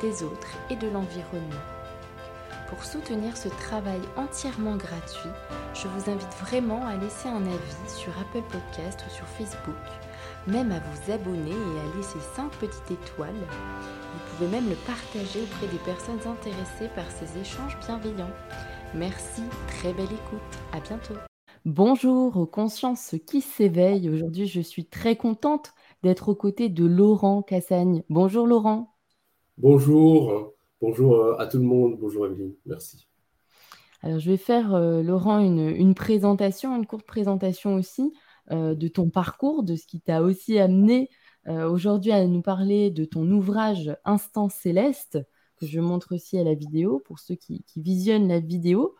des 0.00 0.22
autres 0.22 0.56
et 0.70 0.76
de 0.76 0.88
l'environnement. 0.88 1.62
Pour 2.68 2.82
soutenir 2.84 3.36
ce 3.36 3.48
travail 3.48 4.00
entièrement 4.16 4.76
gratuit, 4.76 5.30
je 5.74 5.86
vous 5.86 6.10
invite 6.10 6.34
vraiment 6.40 6.84
à 6.84 6.96
laisser 6.96 7.28
un 7.28 7.44
avis 7.46 7.88
sur 7.88 8.12
Apple 8.18 8.42
Podcast 8.50 9.04
ou 9.06 9.10
sur 9.10 9.26
Facebook, 9.26 9.74
même 10.48 10.72
à 10.72 10.80
vous 10.80 11.12
abonner 11.12 11.50
et 11.50 11.80
à 11.80 11.96
laisser 11.96 12.18
5 12.34 12.50
petites 12.52 12.90
étoiles. 12.90 13.30
Vous 13.34 14.36
pouvez 14.36 14.50
même 14.50 14.68
le 14.68 14.74
partager 14.86 15.42
auprès 15.42 15.68
des 15.68 15.78
personnes 15.84 16.20
intéressées 16.26 16.90
par 16.94 17.08
ces 17.10 17.38
échanges 17.40 17.78
bienveillants. 17.86 18.34
Merci, 18.94 19.42
très 19.68 19.92
belle 19.92 20.04
écoute, 20.06 20.58
à 20.72 20.80
bientôt. 20.80 21.14
Bonjour 21.64 22.36
aux 22.36 22.46
consciences 22.46 23.14
qui 23.26 23.40
s'éveillent. 23.40 24.10
Aujourd'hui, 24.10 24.46
je 24.46 24.60
suis 24.60 24.86
très 24.86 25.16
contente 25.16 25.72
d'être 26.02 26.28
aux 26.28 26.36
côtés 26.36 26.68
de 26.68 26.84
Laurent 26.84 27.42
Cassagne. 27.42 28.02
Bonjour 28.08 28.46
Laurent. 28.46 28.95
Bonjour, 29.58 30.52
bonjour 30.82 31.40
à 31.40 31.46
tout 31.46 31.56
le 31.56 31.64
monde, 31.64 31.96
bonjour 31.98 32.26
Evelyne, 32.26 32.52
merci. 32.66 33.08
Alors 34.02 34.18
je 34.18 34.30
vais 34.30 34.36
faire, 34.36 34.74
euh, 34.74 35.02
Laurent, 35.02 35.38
une, 35.38 35.94
présentation, 35.94 36.76
une 36.76 36.84
courte 36.84 37.06
présentation 37.06 37.74
aussi 37.74 38.12
euh, 38.50 38.74
de 38.74 38.86
ton 38.88 39.08
parcours, 39.08 39.62
de 39.62 39.74
ce 39.74 39.86
qui 39.86 40.02
t'a 40.02 40.20
aussi 40.20 40.58
amené 40.58 41.08
euh, 41.48 41.70
aujourd'hui 41.70 42.12
à 42.12 42.26
nous 42.26 42.42
parler 42.42 42.90
de 42.90 43.06
ton 43.06 43.30
ouvrage 43.30 43.96
Instant 44.04 44.50
Céleste, 44.50 45.18
que 45.56 45.64
je 45.64 45.80
montre 45.80 46.14
aussi 46.14 46.38
à 46.38 46.44
la 46.44 46.54
vidéo 46.54 47.02
pour 47.06 47.18
ceux 47.18 47.36
qui 47.36 47.64
visionnent 47.76 48.28
la 48.28 48.40
vidéo. 48.40 48.94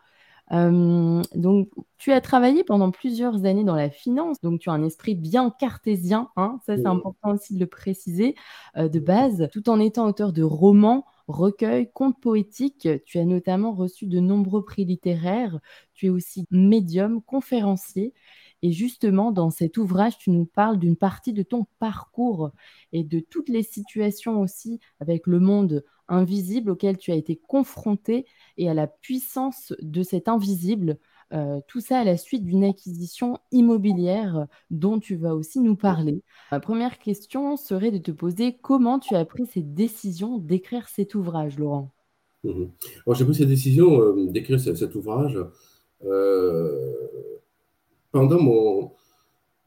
Euh, 0.53 1.21
donc, 1.35 1.69
tu 1.97 2.11
as 2.13 2.21
travaillé 2.21 2.63
pendant 2.63 2.91
plusieurs 2.91 3.45
années 3.45 3.63
dans 3.63 3.75
la 3.75 3.89
finance, 3.89 4.39
donc 4.41 4.59
tu 4.59 4.69
as 4.69 4.73
un 4.73 4.83
esprit 4.83 5.15
bien 5.15 5.49
cartésien, 5.49 6.29
hein, 6.37 6.59
ça 6.65 6.77
c'est 6.77 6.85
important 6.85 7.31
aussi 7.33 7.55
de 7.55 7.59
le 7.59 7.67
préciser 7.67 8.35
euh, 8.77 8.87
de 8.87 8.99
base, 8.99 9.49
tout 9.51 9.69
en 9.69 9.79
étant 9.79 10.07
auteur 10.07 10.31
de 10.31 10.43
romans, 10.43 11.05
recueils, 11.27 11.91
contes 11.91 12.19
poétiques. 12.21 12.87
Tu 13.05 13.19
as 13.19 13.25
notamment 13.25 13.73
reçu 13.73 14.05
de 14.07 14.19
nombreux 14.19 14.63
prix 14.63 14.85
littéraires. 14.85 15.59
Tu 15.93 16.07
es 16.07 16.09
aussi 16.09 16.45
médium, 16.51 17.21
conférencier. 17.21 18.13
Et 18.61 18.71
justement, 18.71 19.31
dans 19.31 19.49
cet 19.49 19.77
ouvrage, 19.77 20.17
tu 20.17 20.31
nous 20.31 20.45
parles 20.45 20.77
d'une 20.77 20.95
partie 20.95 21.33
de 21.33 21.43
ton 21.43 21.65
parcours 21.79 22.51
et 22.91 23.03
de 23.03 23.19
toutes 23.19 23.49
les 23.49 23.63
situations 23.63 24.41
aussi 24.41 24.79
avec 24.99 25.27
le 25.27 25.39
monde 25.39 25.83
invisible 26.07 26.71
auquel 26.71 26.97
tu 26.97 27.11
as 27.11 27.15
été 27.15 27.35
confronté 27.35 28.25
et 28.57 28.69
à 28.69 28.73
la 28.73 28.87
puissance 28.87 29.73
de 29.81 30.03
cet 30.03 30.27
invisible. 30.27 30.97
Euh, 31.33 31.59
tout 31.67 31.81
ça 31.81 31.99
à 31.99 32.03
la 32.05 32.15
suite 32.15 32.45
d'une 32.45 32.63
acquisition 32.63 33.37
immobilière 33.51 34.47
dont 34.69 34.97
tu 34.97 35.17
vas 35.17 35.35
aussi 35.35 35.59
nous 35.59 35.75
parler. 35.75 36.23
Ma 36.53 36.61
première 36.61 36.99
question 36.99 37.57
serait 37.57 37.91
de 37.91 37.97
te 37.97 38.11
poser 38.11 38.57
comment 38.61 38.97
tu 38.97 39.13
as 39.13 39.25
pris 39.25 39.45
cette 39.45 39.73
décision 39.73 40.37
d'écrire 40.37 40.87
cet 40.87 41.15
ouvrage, 41.15 41.59
Laurent? 41.59 41.91
Mhm. 42.45 42.71
J'ai 43.13 43.25
pris 43.25 43.35
cette 43.35 43.49
décision 43.49 44.01
euh, 44.01 44.27
d'écrire 44.27 44.59
cet, 44.59 44.95
ouvrage 44.95 45.37
euh, 46.05 46.95
pendant 48.17 48.41
mon, 48.41 48.91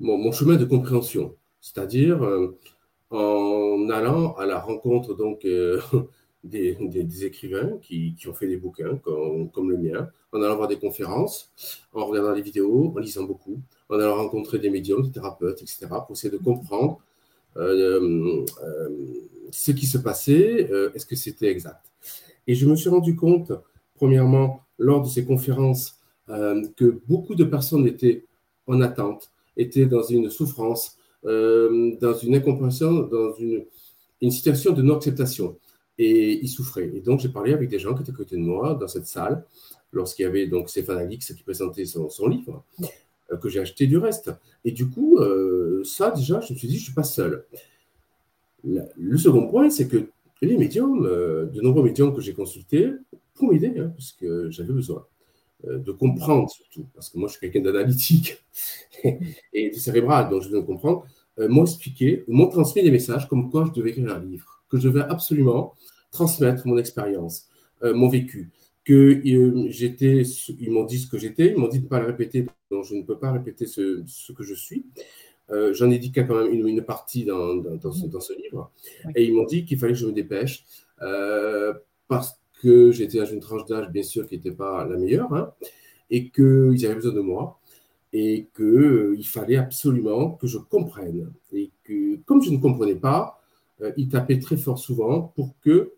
mon, 0.00 0.32
chemin 0.32 0.56
de 0.56 0.64
compréhension, 0.64 1.36
c'est-à-dire 1.60 2.18
en 3.10 3.88
allant 3.90 4.34
à 4.34 4.44
la 4.44 4.58
rencontre 4.58 5.14
donc 5.14 5.46
des, 6.44 6.76
des, 6.80 7.24
écrivains 7.24 7.78
qui, 7.80 8.14
qui, 8.16 8.26
ont 8.26 8.34
fait 8.34 8.48
des 8.48 8.56
bouquins 8.56 8.96
comme, 8.96 9.50
comme, 9.52 9.70
le 9.70 9.78
mien, 9.78 10.08
en 10.32 10.42
allant 10.42 10.56
voir 10.56 10.66
des 10.66 10.78
conférences, 10.78 11.52
en 11.92 12.06
regardant 12.06 12.34
des 12.34 12.42
vidéos, 12.42 12.92
en 12.96 12.98
lisant 12.98 13.22
beaucoup, 13.22 13.60
en 13.88 14.00
allant 14.00 14.16
rencontrer 14.16 14.58
des 14.58 14.70
médiums, 14.70 15.02
des 15.02 15.12
thérapeutes, 15.12 15.62
etc., 15.62 15.86
pour 16.06 16.16
essayer 16.16 16.32
de 16.36 16.42
comprendre 16.42 17.00
euh, 17.56 18.44
euh, 18.64 18.88
ce 19.52 19.70
qui 19.70 19.86
se 19.86 19.98
passait, 19.98 20.68
euh, 20.72 20.90
est-ce 20.94 21.06
que 21.06 21.16
c'était 21.16 21.50
exact. 21.50 21.84
Et 22.48 22.56
je 22.56 22.66
me 22.66 22.74
suis 22.74 22.88
rendu 22.88 23.14
compte, 23.14 23.52
premièrement, 23.94 24.60
lors 24.76 25.02
de 25.02 25.08
ces 25.08 25.24
conférences, 25.24 25.96
que 26.76 27.00
beaucoup 27.08 27.34
de 27.34 27.42
personnes 27.42 27.88
étaient 27.88 28.24
en 28.70 28.80
attente, 28.80 29.30
étaient 29.56 29.86
dans 29.86 30.02
une 30.02 30.30
souffrance, 30.30 30.96
dans 31.24 32.14
une 32.22 32.34
incompréhension, 32.34 33.02
dans 33.02 33.34
une, 33.34 33.64
situation 34.30 34.72
de 34.72 34.82
non-acceptation 34.82 35.56
et 35.98 36.40
il 36.42 36.48
souffrait. 36.48 36.90
Et 36.94 37.00
donc, 37.00 37.20
j'ai 37.20 37.28
parlé 37.28 37.52
avec 37.52 37.68
des 37.68 37.78
gens 37.78 37.94
qui 37.94 38.02
étaient 38.02 38.12
à 38.12 38.14
côté 38.14 38.36
de 38.36 38.40
moi 38.40 38.74
dans 38.74 38.88
cette 38.88 39.06
salle, 39.06 39.44
lorsqu'il 39.92 40.22
y 40.24 40.26
avait 40.26 40.46
donc 40.46 40.70
Stéphane 40.70 40.98
Alix 40.98 41.32
qui 41.34 41.42
présentait 41.42 41.84
son, 41.84 42.28
livre, 42.28 42.64
euh, 43.30 43.36
que 43.36 43.48
j'ai 43.48 43.60
acheté 43.60 43.86
du 43.86 43.98
reste. 43.98 44.30
Et 44.64 44.72
du 44.72 44.88
coup, 44.88 45.18
euh, 45.18 45.82
ça, 45.84 46.10
déjà, 46.10 46.40
je 46.40 46.54
me 46.54 46.58
suis 46.58 46.68
dit, 46.68 46.76
je 46.76 46.80
ne 46.80 46.84
suis 46.84 46.94
pas 46.94 47.04
seul. 47.04 47.44
le 48.64 49.18
second 49.18 49.46
point, 49.48 49.68
c'est 49.68 49.88
que 49.88 50.06
les 50.40 50.56
médiums, 50.56 51.04
euh, 51.04 51.46
de 51.46 51.60
nombreux 51.60 51.82
médiums 51.82 52.14
que 52.14 52.22
j'ai 52.22 52.32
consultés, 52.32 52.92
pour 53.34 53.52
m'aider, 53.52 53.74
hein, 53.78 53.92
parce 53.96 54.12
que 54.12 54.50
j'avais 54.50 54.72
besoin 54.72 55.06
de 55.64 55.92
comprendre 55.92 56.50
surtout, 56.50 56.86
parce 56.94 57.10
que 57.10 57.18
moi, 57.18 57.28
je 57.28 57.32
suis 57.32 57.40
quelqu'un 57.40 57.60
d'analytique 57.60 58.38
et 59.52 59.70
de 59.70 59.74
cérébral, 59.74 60.30
donc 60.30 60.42
je 60.42 60.48
veux 60.48 60.62
comprendre, 60.62 61.04
m'ont 61.38 61.64
expliqué, 61.64 62.24
m'ont 62.28 62.48
transmis 62.48 62.82
des 62.82 62.90
messages 62.90 63.28
comme 63.28 63.50
quoi 63.50 63.64
je 63.66 63.72
devais 63.78 63.90
écrire 63.90 64.14
un 64.14 64.20
livre, 64.20 64.62
que 64.68 64.78
je 64.78 64.88
devais 64.88 65.02
absolument 65.02 65.74
transmettre 66.10 66.66
mon 66.66 66.78
expérience, 66.78 67.48
euh, 67.82 67.94
mon 67.94 68.08
vécu. 68.08 68.50
Que 68.84 69.20
euh, 69.26 69.66
j'étais, 69.68 70.22
ils 70.58 70.70
m'ont 70.70 70.84
dit 70.84 70.98
ce 70.98 71.06
que 71.06 71.18
j'étais, 71.18 71.48
ils 71.48 71.56
m'ont 71.56 71.68
dit 71.68 71.78
de 71.78 71.84
ne 71.84 71.88
pas 71.88 72.00
le 72.00 72.06
répéter, 72.06 72.46
donc 72.70 72.84
je 72.84 72.94
ne 72.94 73.02
peux 73.02 73.18
pas 73.18 73.30
répéter 73.30 73.66
ce, 73.66 74.02
ce 74.06 74.32
que 74.32 74.42
je 74.42 74.54
suis. 74.54 74.86
Euh, 75.50 75.74
j'en 75.74 75.90
ai 75.90 75.98
dit 75.98 76.12
qu'il 76.12 76.22
y 76.22 76.24
a 76.24 76.28
quand 76.28 76.42
même 76.42 76.52
une, 76.52 76.66
une 76.66 76.82
partie 76.82 77.24
dans, 77.24 77.56
dans, 77.56 77.92
ce, 77.92 78.06
dans, 78.06 78.20
ce, 78.20 78.32
livre. 78.34 78.70
Et 79.16 79.24
ils 79.24 79.34
m'ont 79.34 79.44
dit 79.44 79.64
qu'il 79.64 79.78
fallait 79.78 79.92
que 79.92 79.98
je 79.98 80.06
me 80.06 80.12
dépêche 80.12 80.64
parce 82.08 82.39
que 82.60 82.92
j'étais 82.92 83.18
dans 83.18 83.26
une 83.26 83.40
tranche 83.40 83.64
d'âge, 83.66 83.90
bien 83.90 84.02
sûr, 84.02 84.26
qui 84.28 84.36
n'était 84.36 84.50
pas 84.52 84.84
la 84.84 84.96
meilleure, 84.96 85.32
hein, 85.32 85.52
et 86.10 86.28
qu'ils 86.28 86.84
avaient 86.84 86.94
besoin 86.94 87.12
de 87.12 87.20
moi, 87.20 87.58
et 88.12 88.48
qu'il 88.56 89.26
fallait 89.26 89.56
absolument 89.56 90.32
que 90.32 90.46
je 90.46 90.58
comprenne. 90.58 91.32
Et 91.52 91.70
que, 91.84 92.16
comme 92.26 92.42
je 92.42 92.50
ne 92.50 92.58
comprenais 92.58 92.96
pas, 92.96 93.40
ils 93.96 94.08
tapaient 94.08 94.38
très 94.38 94.56
fort 94.56 94.78
souvent 94.78 95.32
pour 95.34 95.54
que 95.62 95.92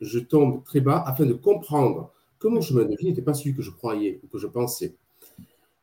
je 0.00 0.18
tombe 0.20 0.62
très 0.64 0.80
bas 0.80 1.02
afin 1.06 1.26
de 1.26 1.32
comprendre 1.32 2.12
que 2.38 2.46
mon 2.46 2.60
chemin 2.60 2.84
de 2.84 2.94
vie 2.96 3.06
n'était 3.06 3.22
pas 3.22 3.34
celui 3.34 3.54
que 3.54 3.62
je 3.62 3.70
croyais 3.70 4.20
ou 4.22 4.28
que 4.28 4.38
je 4.38 4.46
pensais 4.46 4.94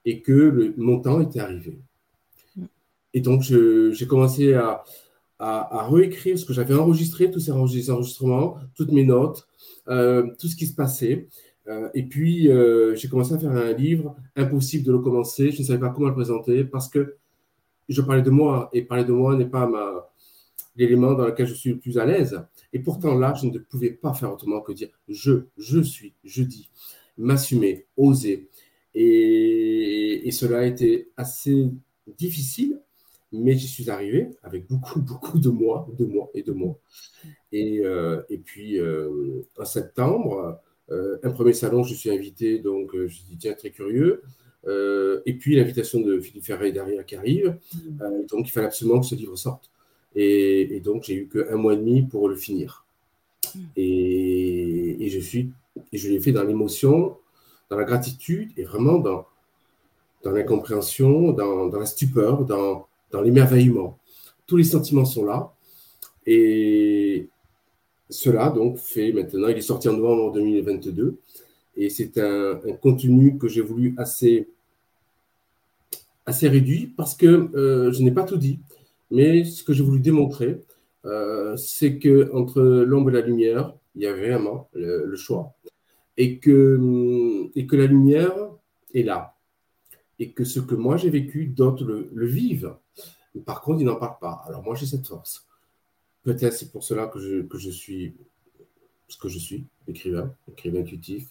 et 0.06 0.22
que 0.22 0.74
mon 0.78 1.00
temps 1.02 1.20
était 1.20 1.42
arrivé. 1.42 1.78
Et 3.14 3.20
donc, 3.22 3.42
j'ai 3.42 4.08
commencé 4.08 4.54
à, 4.54 4.84
à, 5.40 5.88
réécrire 5.90 6.38
ce 6.38 6.46
que 6.46 6.54
j'avais 6.54 6.76
enregistré, 6.76 7.32
tous 7.32 7.40
ces 7.40 7.52
enregistrements, 7.52 8.58
toutes 8.76 8.92
mes 8.92 9.04
notes, 9.04 9.48
euh, 9.48 9.55
tout 9.88 10.48
ce 10.48 10.56
qui 10.56 10.68
se 10.68 10.76
passait. 10.76 11.28
Euh, 11.68 11.90
et 11.94 12.04
puis, 12.04 12.50
euh, 12.50 12.96
j'ai 12.96 13.08
commencé 13.08 13.34
à 13.34 13.40
faire 13.40 13.52
un 13.52 13.74
livre, 13.74 14.16
impossible 14.36 14.86
de 14.86 14.92
le 14.92 15.00
commencer, 15.00 15.52
je 15.52 15.62
ne 15.62 15.66
savais 15.66 15.80
pas 15.80 15.90
comment 15.90 16.10
le 16.10 16.14
présenter 16.14 16.64
parce 16.64 16.88
que 16.88 17.16
je 17.90 18.02
parlais 18.02 18.22
de 18.22 18.30
moi 18.30 18.70
et 18.74 18.84
parler 18.84 19.04
de 19.04 19.12
moi 19.12 19.36
n'est 19.36 19.46
pas 19.46 19.70
l'élément 20.76 21.14
dans 21.14 21.26
lequel 21.26 21.48
je 21.48 21.54
suis 21.54 21.72
le 21.72 21.80
plus 21.80 21.98
à 21.98 22.06
l'aise. 22.06 22.44
Et 22.74 22.80
pourtant, 22.80 23.16
là, 23.18 23.34
je 23.34 23.48
ne 23.48 23.58
pouvais 23.58 23.92
pas 23.92 24.14
faire 24.14 24.32
autrement 24.32 24.62
que 24.62 24.74
dire 24.74 24.90
je, 25.08 25.46
je 25.58 25.82
suis, 25.82 26.14
je 26.24 26.44
dis, 26.44 26.70
m'assumer, 27.18 27.86
oser. 27.98 28.50
Et, 28.94 30.30
cela 30.32 30.60
a 30.60 30.66
été 30.66 31.10
assez 31.16 31.70
difficile, 32.18 32.82
mais 33.40 33.56
j'y 33.56 33.68
suis 33.68 33.90
arrivé 33.90 34.30
avec 34.44 34.68
beaucoup, 34.68 35.02
beaucoup 35.02 35.40
de 35.40 35.50
mois, 35.50 35.88
de 35.98 36.06
mois 36.06 36.30
et 36.34 36.44
de 36.44 36.52
mois. 36.52 36.78
Et, 37.52 37.82
euh, 37.84 38.22
et 38.30 38.38
puis, 38.38 38.80
euh, 38.80 39.42
en 39.58 39.66
septembre, 39.66 40.60
euh, 40.92 41.18
un 41.24 41.32
premier 41.32 41.54
salon, 41.54 41.84
je 41.84 41.96
suis 41.96 42.12
invité, 42.12 42.60
donc 42.60 42.92
je 42.94 43.24
dis 43.24 43.38
tiens, 43.38 43.54
très 43.54 43.72
curieux. 43.72 44.22
et 45.26 45.34
puis 45.40 45.56
l'invitation 45.56 46.00
de 46.02 46.20
Philippe 46.20 46.46
Ferret 46.46 46.72
derrière 46.72 47.06
qui 47.06 47.16
arrive. 47.16 47.58
donc 48.30 48.48
il 48.48 48.52
fallait 48.52 48.68
absolument 48.68 49.00
que 49.00 49.06
ce 49.06 49.16
livre 49.16 49.36
sorte. 49.36 49.70
Et, 50.16 50.80
donc, 50.80 51.04
j'ai 51.04 51.16
eu 51.16 51.28
qu'un 51.28 51.58
mois 51.58 51.74
et 51.74 51.78
demi 51.78 52.04
pour 52.04 52.30
le 52.30 52.36
finir. 52.36 52.86
Hmm. 53.54 53.60
Et, 53.76 55.10
je 55.10 55.20
suis, 55.20 55.52
et 55.92 55.98
je 55.98 56.10
l'ai 56.10 56.20
fait 56.20 56.32
dans 56.32 56.44
l'émotion, 56.44 57.18
dans 57.70 57.78
la 57.78 57.84
gratitude 57.84 58.52
et 58.58 58.64
vraiment 58.64 58.98
dans, 58.98 59.26
dans 60.24 60.32
l'incompréhension, 60.32 61.32
dans, 61.34 61.68
dans, 61.68 61.80
la 61.80 61.86
stupeur, 61.86 62.46
dans, 62.46 62.88
dans 63.16 63.22
l'émerveillement. 63.22 63.98
Tous 64.46 64.58
les 64.58 64.64
sentiments 64.64 65.06
sont 65.06 65.26
là. 65.26 65.54
Et, 66.28 67.30
cela 68.10 68.50
donc 68.50 68.78
fait 68.78 69.12
maintenant, 69.12 69.48
il 69.48 69.58
est 69.58 69.62
sorti 69.62 69.90
en 69.90 69.94
novembre 69.94 70.32
2022 70.34 71.18
et 71.78 71.90
c'est 71.90 72.18
un, 72.18 72.60
contenu 72.82 73.38
que 73.38 73.48
j'ai 73.48 73.62
voulu 73.62 73.96
assez, 73.98 74.48
réduit 76.28 76.94
parce 76.96 77.16
que 77.16 77.26
euh, 77.56 77.92
je 77.92 78.04
n'ai 78.04 78.12
pas 78.12 78.24
tout 78.24 78.38
dit. 78.38 78.60
Mais 79.12 79.44
ce 79.44 79.64
que 79.64 79.74
j'ai 79.74 79.84
voulu 79.84 80.00
démontrer, 80.00 80.62
euh, 81.06 81.56
c'est 81.58 81.98
que 81.98 82.32
entre 82.34 82.62
l'ombre 82.62 83.10
et 83.10 83.14
la 83.14 83.22
lumière, 83.22 83.74
il 83.96 84.04
y 84.04 84.08
a 84.08 84.14
vraiment 84.14 84.70
le, 84.74 85.16
choix. 85.16 85.54
Et 86.18 86.40
que, 86.40 86.80
et 87.56 87.66
que 87.66 87.76
la 87.76 87.88
lumière 87.88 88.34
est 88.94 89.04
là. 89.04 89.35
Et 90.20 90.32
que 90.32 90.46
ce 90.46 90.60
que 90.60 90.76
moi 90.76 90.98
j'ai 90.98 91.10
vécu, 91.10 91.48
d'autres 91.48 91.84
le, 91.86 92.26
vivent. 92.26 92.76
Par 93.46 93.62
contre, 93.62 93.82
ils 93.82 93.86
n'en 93.86 93.98
parlent 93.98 94.20
pas. 94.20 94.44
Alors 94.48 94.64
moi, 94.64 94.76
j'ai 94.76 94.86
cette 94.86 95.06
force. 95.06 95.46
Peut-être 96.24 96.54
c'est 96.54 96.72
pour 96.72 96.84
cela 96.84 97.08
que 97.08 97.20
je, 97.20 97.42
que 97.42 97.58
je 97.58 97.70
suis 97.70 98.16
ce 99.08 99.18
que 99.18 99.30
je 99.30 99.38
suis, 99.38 99.66
écrivain, 99.88 100.34
écrivain 100.50 100.80
intuitif, 100.80 101.30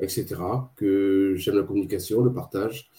etc., 0.00 0.36
que 0.76 1.34
j'aime 1.36 1.56
la 1.56 1.62
communication, 1.62 2.22
le 2.22 2.32
partage. 2.32 2.90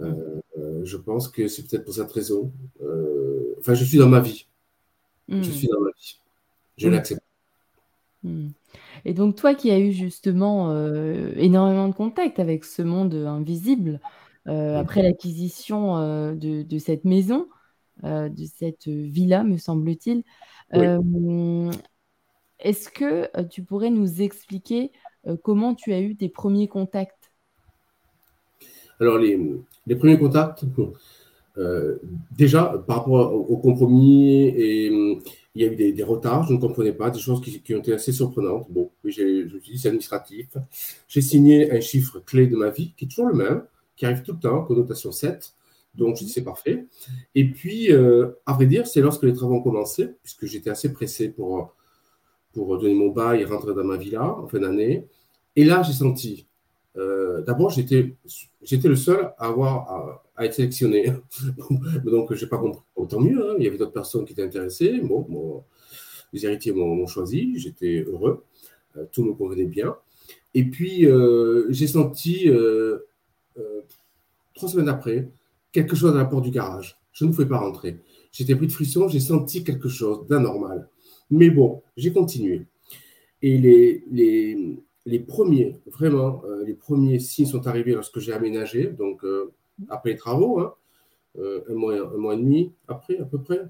Euh, 0.00 0.40
euh, 0.58 0.84
je 0.84 0.96
pense 0.96 1.28
que 1.28 1.48
c'est 1.48 1.66
peut-être 1.66 1.84
pour 1.84 1.94
cette 1.94 2.12
raison. 2.12 2.52
Euh, 2.82 3.54
enfin, 3.58 3.74
je 3.74 3.84
suis 3.84 3.98
dans 3.98 4.08
ma 4.08 4.20
vie. 4.20 4.46
Je 5.28 5.36
hmm. 5.36 5.42
suis 5.42 5.68
dans 5.68 5.80
ma 5.80 5.90
vie. 5.90 6.20
Je 6.76 6.88
hmm. 6.88 6.92
l'accepte. 6.92 7.22
Hmm. 8.22 8.48
Et 9.04 9.14
donc, 9.14 9.36
toi 9.36 9.54
qui 9.54 9.70
as 9.70 9.78
eu 9.78 9.92
justement 9.92 10.70
énormément 11.36 11.88
de 11.88 11.94
contact 11.94 12.38
avec 12.38 12.64
ce 12.64 12.82
monde 12.82 13.14
invisible, 13.14 13.98
après 14.50 15.02
l'acquisition 15.02 16.34
de, 16.34 16.78
cette 16.78 17.04
maison, 17.04 17.46
de 18.02 18.44
cette 18.58 18.88
villa, 18.88 19.44
me 19.44 19.56
semble-t-il, 19.56 20.24
est-ce 22.60 22.90
que 22.90 23.28
tu 23.48 23.62
pourrais 23.62 23.90
nous 23.90 24.20
expliquer 24.22 24.92
euh, 25.26 25.36
comment 25.42 25.74
tu 25.74 25.92
as 25.92 26.00
eu 26.00 26.16
tes 26.16 26.28
premiers 26.28 26.68
contacts? 26.68 27.32
Alors, 29.00 29.18
les, 29.18 29.38
premiers 29.96 30.18
contacts, 30.18 30.64
euh, 31.56 31.96
déjà, 32.36 32.82
par 32.86 32.98
rapport 32.98 33.32
au, 33.32 33.56
compromis, 33.56 34.28
et, 34.28 34.86
il 35.54 35.62
y 35.62 35.64
a 35.64 35.72
eu 35.72 35.92
des, 35.92 36.02
retards, 36.02 36.46
je 36.46 36.52
ne 36.52 36.58
comprenais 36.58 36.92
pas, 36.92 37.10
des 37.10 37.18
choses 37.18 37.40
qui, 37.40 37.74
ont 37.74 37.78
été 37.78 37.94
assez 37.94 38.12
surprenantes. 38.12 38.66
Bon, 38.70 38.90
je 39.04 39.22
me 39.54 39.60
suis 39.60 39.72
dit, 39.72 39.78
c'est 39.78 39.88
administratif. 39.88 40.48
J'ai 41.08 41.22
signé 41.22 41.72
un 41.72 41.80
chiffre 41.80 42.20
clé 42.20 42.46
de 42.46 42.56
ma 42.56 42.68
vie, 42.68 42.92
qui 42.96 43.06
est 43.06 43.08
toujours 43.08 43.28
le 43.28 43.34
même, 43.34 43.62
qui 44.00 44.06
arrive 44.06 44.22
tout 44.22 44.32
le 44.32 44.38
temps, 44.38 44.62
connotation 44.62 45.12
7. 45.12 45.52
Donc, 45.94 46.16
je 46.16 46.24
dis, 46.24 46.30
c'est 46.30 46.42
parfait. 46.42 46.86
Et 47.34 47.50
puis, 47.50 47.92
euh, 47.92 48.30
à 48.46 48.54
vrai 48.54 48.64
dire, 48.64 48.86
c'est 48.86 49.02
lorsque 49.02 49.24
les 49.24 49.34
travaux 49.34 49.56
ont 49.56 49.62
commencé, 49.62 50.08
puisque 50.22 50.46
j'étais 50.46 50.70
assez 50.70 50.90
pressé 50.92 51.28
pour 51.28 51.74
pour 52.52 52.78
donner 52.78 52.94
mon 52.94 53.10
bail 53.10 53.42
et 53.42 53.44
rentrer 53.44 53.74
dans 53.74 53.84
ma 53.84 53.96
villa 53.96 54.24
en 54.24 54.48
fin 54.48 54.58
d'année. 54.58 55.06
Et 55.54 55.64
là, 55.64 55.82
j'ai 55.82 55.92
senti, 55.92 56.48
euh, 56.96 57.42
d'abord, 57.42 57.70
j'étais, 57.70 58.16
le 58.82 58.96
seul 58.96 59.34
à 59.38 59.48
avoir 59.48 60.22
à, 60.34 60.46
être 60.46 60.54
sélectionné. 60.54 61.12
Donc, 62.04 62.32
je 62.32 62.42
n'ai 62.42 62.48
pas 62.48 62.58
compris. 62.58 62.80
Autant 62.96 63.20
mieux, 63.20 63.50
hein. 63.50 63.54
il 63.58 63.64
y 63.64 63.68
avait 63.68 63.76
d'autres 63.76 63.92
personnes 63.92 64.24
qui 64.24 64.32
étaient 64.32 64.42
intéressées. 64.42 64.98
Bon, 65.02 65.62
les 66.32 66.46
héritiers 66.46 66.72
m'ont, 66.72 67.06
choisi, 67.06 67.58
j'étais 67.58 68.02
heureux, 68.08 68.44
euh, 68.96 69.04
tout 69.12 69.24
me 69.24 69.34
convenait 69.34 69.66
bien. 69.66 69.94
Et 70.54 70.64
puis, 70.64 71.06
j'ai 71.68 71.86
senti, 71.86 72.50
trois 74.54 74.68
semaines 74.68 74.88
après, 74.88 75.30
quelque 75.72 75.96
chose 75.96 76.12
à 76.14 76.18
la 76.18 76.24
porte 76.24 76.44
du 76.44 76.50
garage. 76.50 76.98
Je 77.12 77.24
ne 77.24 77.30
pouvais 77.30 77.46
pas 77.46 77.58
rentrer. 77.58 78.00
J'étais 78.32 78.54
pris 78.54 78.66
de 78.66 78.72
frisson, 78.72 79.08
j'ai 79.08 79.20
senti 79.20 79.64
quelque 79.64 79.88
chose 79.88 80.26
d'anormal. 80.28 80.88
Mais 81.30 81.50
bon, 81.50 81.82
j'ai 81.96 82.12
continué. 82.12 82.66
Et 83.42 83.58
les, 83.58 84.04
les, 84.10 84.78
les 85.06 85.20
premiers, 85.20 85.80
vraiment, 85.86 86.42
euh, 86.44 86.64
les 86.64 86.74
premiers 86.74 87.18
signes 87.18 87.46
sont 87.46 87.66
arrivés 87.66 87.94
lorsque 87.94 88.18
j'ai 88.18 88.32
aménagé, 88.32 88.88
donc 88.88 89.24
euh, 89.24 89.52
après 89.88 90.10
les 90.10 90.16
travaux, 90.16 90.60
hein, 90.60 90.74
euh, 91.38 91.62
un, 91.68 91.74
mois, 91.74 91.94
un 91.94 92.16
mois 92.16 92.34
et 92.34 92.38
demi 92.38 92.72
après 92.86 93.18
à 93.18 93.24
peu 93.24 93.40
près. 93.40 93.60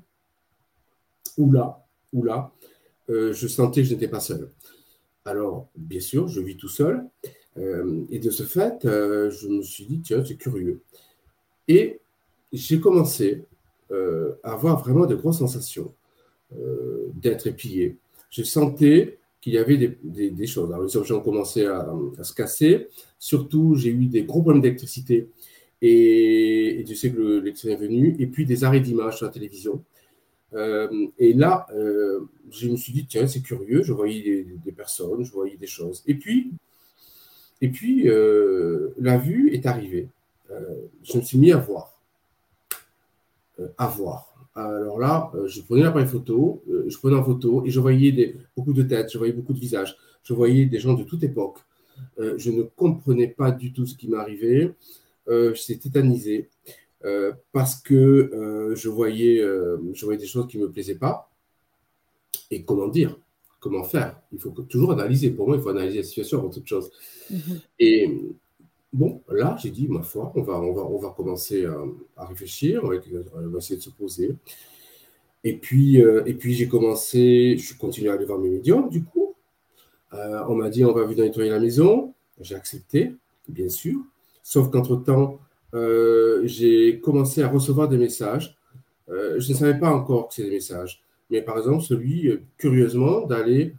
Ou 1.39 1.53
là, 1.53 1.87
ou 2.13 2.25
là, 2.25 2.53
je 3.09 3.47
sentais 3.47 3.83
que 3.83 3.89
je 3.89 3.95
n'étais 3.95 4.09
pas 4.09 4.21
seul. 4.21 4.51
Alors, 5.25 5.69
bien 5.77 6.01
sûr, 6.01 6.29
je 6.29 6.41
vis 6.41 6.57
tout 6.57 6.69
seul. 6.69 7.09
Et 7.57 8.19
de 8.19 8.31
ce 8.31 8.45
fait, 8.45 8.79
je 8.85 9.49
me 9.49 9.63
suis 9.63 9.85
dit, 9.85 10.01
tiens, 10.01 10.25
c'est 10.25 10.37
curieux. 10.37 10.81
Et 11.69 12.01
j'ai 12.53 12.81
commencé 12.81 13.45
à 13.91 14.53
avoir 14.53 14.81
vraiment 14.81 15.07
de 15.07 15.15
grosses 15.15 15.39
sensations. 15.39 15.93
Euh, 16.59 17.07
d'être 17.15 17.47
épié. 17.47 17.97
Je 18.31 18.43
sentais 18.43 19.19
qu'il 19.41 19.53
y 19.53 19.59
avait 19.59 19.77
des, 20.03 20.47
choses. 20.47 20.73
Alors, 20.73 20.85
les 20.85 20.97
objets 20.97 21.15
ont 21.15 21.21
commencé 21.21 21.65
à, 21.65 21.87
se 22.23 22.33
casser. 22.33 22.89
Surtout, 23.21 23.77
j'ai 23.77 23.91
eu 23.91 24.07
des 24.07 24.25
gros 24.25 24.43
problèmes 24.43 24.61
d'électricité. 24.61 25.29
Et, 25.81 26.83
tu 26.87 26.97
sais 26.97 27.13
que 27.13 27.39
l'électricité 27.39 27.73
est 27.75 27.77
venu. 27.77 28.17
Et 28.19 28.27
puis, 28.27 28.47
des 28.47 28.65
arrêts 28.65 28.81
d'image 28.81 29.19
sur 29.19 29.27
la 29.27 29.33
télévision. 29.33 29.85
Euh, 30.55 31.07
et 31.19 31.35
là, 31.35 31.67
euh, 31.75 32.21
je 32.51 32.69
me 32.69 32.77
suis 32.77 32.93
dit, 32.93 33.07
tiens, 33.07 33.29
c'est 33.29 33.43
curieux. 33.43 33.83
Je 33.83 33.93
voyais 33.93 34.45
des, 34.65 34.73
personnes, 34.73 35.23
je 35.23 35.31
voyais 35.31 35.57
des 35.57 35.69
choses. 35.69 36.03
Et 36.07 36.15
puis, 36.15 36.53
et 37.61 37.69
puis 37.69 38.09
la 38.99 39.19
vue 39.19 39.51
est 39.53 39.67
arrivée. 39.67 40.09
je 41.03 41.17
me 41.17 41.23
suis 41.23 41.39
mis 41.39 41.53
à 41.53 41.59
voir. 41.59 42.01
à 43.79 43.87
voir. 43.87 44.31
Alors 44.55 44.99
là, 44.99 45.31
euh, 45.35 45.47
je 45.47 45.63
prenais 45.63 45.83
l'appareil 45.83 46.09
photo, 46.09 46.63
euh, 46.69 46.85
je 46.89 46.99
prenais 46.99 47.17
en 47.17 47.25
photo 47.25 47.65
et 47.65 47.71
je 47.71 47.79
voyais 47.79 48.37
beaucoup 48.57 48.73
de 48.73 48.83
têtes, 48.83 49.11
je 49.13 49.19
voyais 49.19 49.33
beaucoup 49.33 49.53
de 49.53 49.61
visages, 49.61 49.97
je 50.25 50.35
voyais 50.35 50.67
des 50.67 50.81
gens 50.81 50.95
de 50.95 51.05
toute 51.05 51.23
époque. 51.23 51.59
Euh, 52.19 52.37
je 52.37 52.51
ne 52.51 52.63
comprenais 52.63 53.29
pas 53.29 53.53
du 53.53 53.73
tout 53.73 53.87
ce 53.87 53.95
qui 53.95 54.09
m'arrivait. 54.09 54.75
Euh, 55.29 55.55
J'étais 55.55 55.89
tétanisé 55.89 56.49
parce 57.53 57.77
que 57.77 58.75
je, 58.77 58.89
voyais, 58.91 59.39
je 59.39 60.05
voyais 60.05 60.21
des 60.21 60.27
choses 60.27 60.47
qui 60.49 60.59
ne 60.59 60.65
me 60.65 60.71
plaisaient 60.71 60.97
pas. 60.99 61.31
Et 62.51 62.63
comment 62.63 62.89
dire? 62.89 63.17
Comment 63.61 63.85
faire 63.85 64.21
Il 64.33 64.41
faut 64.41 64.51
toujours 64.51 64.93
analyser. 64.93 65.31
Pour 65.31 65.47
moi, 65.47 65.57
il 65.57 65.63
faut 65.63 65.69
analyser 65.69 65.99
la 65.99 66.05
situation 66.05 66.39
avant 66.39 66.49
toute 66.49 66.67
chose. 66.67 66.91
Mm-hmm. 67.31 67.61
Et 67.79 68.19
Bon, 68.93 69.23
là, 69.29 69.57
j'ai 69.63 69.71
dit, 69.71 69.87
ma 69.89 70.03
foi, 70.03 70.33
on 70.35 70.43
va, 70.43 70.61
on 70.61 70.73
va, 70.73 70.83
on 70.83 70.99
va 70.99 71.11
commencer 71.11 71.65
à, 72.17 72.27
réfléchir, 72.27 72.83
on 72.83 72.89
va, 72.89 73.59
essayer 73.59 73.77
de 73.77 73.83
se 73.83 73.91
poser. 73.91 74.35
Et 75.45 75.57
puis, 75.57 76.03
euh, 76.03 76.25
et 76.27 76.35
puis 76.35 76.55
j'ai 76.55 76.67
commencé, 76.67 77.57
je 77.57 77.67
suis 77.67 77.77
continué 77.77 78.11
à 78.11 78.15
aller 78.15 78.25
voir 78.25 78.41
mes 78.41 78.51
médiums, 78.51 78.89
du 78.89 79.05
coup. 79.05 79.37
Euh, 80.13 80.43
on 80.49 80.57
m'a 80.57 80.71
dit, 80.71 80.85
on 80.85 80.93
va 80.93 81.05
venir 81.05 81.25
nettoyer 81.25 81.51
la 81.51 81.61
maison. 81.61 82.15
J'ai 82.41 82.57
accepté, 82.57 83.15
bien 83.49 83.69
sûr. 83.69 83.97
Sauf 84.43 84.71
qu'entre-temps, 84.71 85.39
euh, 85.75 86.43
j'ai 86.45 86.99
commencé 86.99 87.43
à 87.43 87.49
recevoir 87.49 87.89
des 87.89 87.99
messages. 87.99 88.57
je 89.09 89.37
ne 89.37 89.57
savais 89.57 89.79
pas 89.79 89.91
encore 89.93 90.29
que 90.29 90.35
c'était 90.35 90.49
des 90.49 90.57
messages. 90.57 91.01
Mais 91.31 91.43
par 91.43 91.59
exemple, 91.59 91.83
celui, 91.83 92.31
curieusement, 92.57 93.27
d'aller 93.27 93.75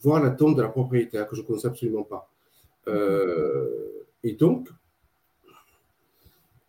voir 0.00 0.22
la 0.22 0.30
tombe 0.30 0.56
de 0.56 0.62
la 0.62 0.68
propriétaire, 0.68 1.26
que 1.28 1.36
je 1.36 1.42
ne 1.42 1.46
connaissais 1.46 1.68
absolument 1.68 2.02
pas. 2.02 2.30
Euh, 2.88 3.68
et 4.22 4.32
donc, 4.32 4.68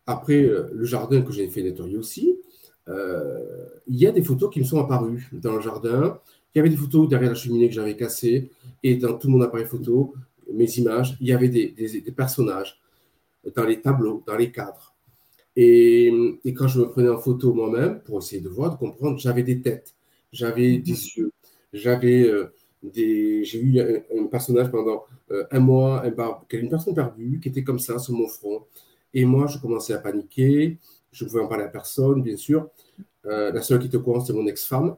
après 0.05 0.43
euh, 0.43 0.69
le 0.73 0.85
jardin 0.85 1.21
que 1.21 1.31
j'ai 1.31 1.47
fait 1.47 1.63
nettoyer 1.63 1.97
aussi, 1.97 2.39
euh, 2.87 3.67
il 3.87 3.97
y 3.97 4.07
a 4.07 4.11
des 4.11 4.23
photos 4.23 4.51
qui 4.51 4.59
me 4.59 4.65
sont 4.65 4.79
apparues 4.79 5.29
dans 5.31 5.55
le 5.55 5.61
jardin. 5.61 6.19
Il 6.53 6.57
y 6.57 6.61
avait 6.61 6.69
des 6.69 6.77
photos 6.77 7.07
derrière 7.07 7.29
la 7.29 7.35
cheminée 7.35 7.69
que 7.69 7.75
j'avais 7.75 7.95
cassée 7.95 8.49
et 8.83 8.95
dans 8.95 9.17
tout 9.17 9.29
mon 9.29 9.41
appareil 9.41 9.65
photo, 9.65 10.13
mes 10.51 10.69
images, 10.77 11.15
il 11.21 11.27
y 11.27 11.31
avait 11.31 11.49
des, 11.49 12.13
personnages 12.15 12.79
dans 13.55 13.65
les 13.65 13.81
tableaux, 13.81 14.23
dans 14.25 14.35
les 14.35 14.51
cadres. 14.51 14.95
Et, 15.55 16.11
quand 16.57 16.67
je 16.67 16.79
me 16.79 16.89
prenais 16.89 17.09
en 17.09 17.19
photo 17.19 17.53
moi-même, 17.53 17.99
pour 17.99 18.17
essayer 18.19 18.41
de 18.41 18.49
voir, 18.49 18.71
de 18.71 18.77
comprendre, 18.77 19.19
j'avais 19.19 19.43
des 19.43 19.61
têtes, 19.61 19.93
j'avais 20.31 20.77
des 20.77 20.91
mhm. 20.91 20.97
yeux, 21.15 21.31
j'avais 21.73 22.23
euh, 22.23 22.53
j'ai 22.81 23.59
eu 23.59 23.79
un, 23.79 24.27
personnage 24.27 24.71
pendant 24.71 25.03
euh, 25.31 25.45
un 25.51 25.59
mois, 25.59 26.03
un 26.05 26.39
une 26.51 26.69
personne 26.69 26.95
perdue 26.95 27.39
qui 27.41 27.49
était 27.49 27.63
comme 27.63 27.79
ça 27.79 27.99
sur 27.99 28.13
mon 28.13 28.27
front. 28.27 28.65
Et 29.13 29.25
moi, 29.25 29.47
je 29.47 29.57
commençais 29.57 29.93
à 29.93 29.99
paniquer. 29.99 30.77
Je 31.11 31.23
ne 31.23 31.29
pouvais 31.29 31.41
en 31.41 31.47
parler 31.47 31.65
à 31.65 31.67
personne, 31.67 32.21
bien 32.21 32.37
sûr. 32.37 32.69
Euh, 33.25 33.51
la 33.51 33.61
seule 33.61 33.79
qui 33.79 33.87
était 33.87 33.97
au 33.97 34.01
courant, 34.01 34.21
c'est 34.21 34.33
mon 34.33 34.47
ex-femme, 34.47 34.95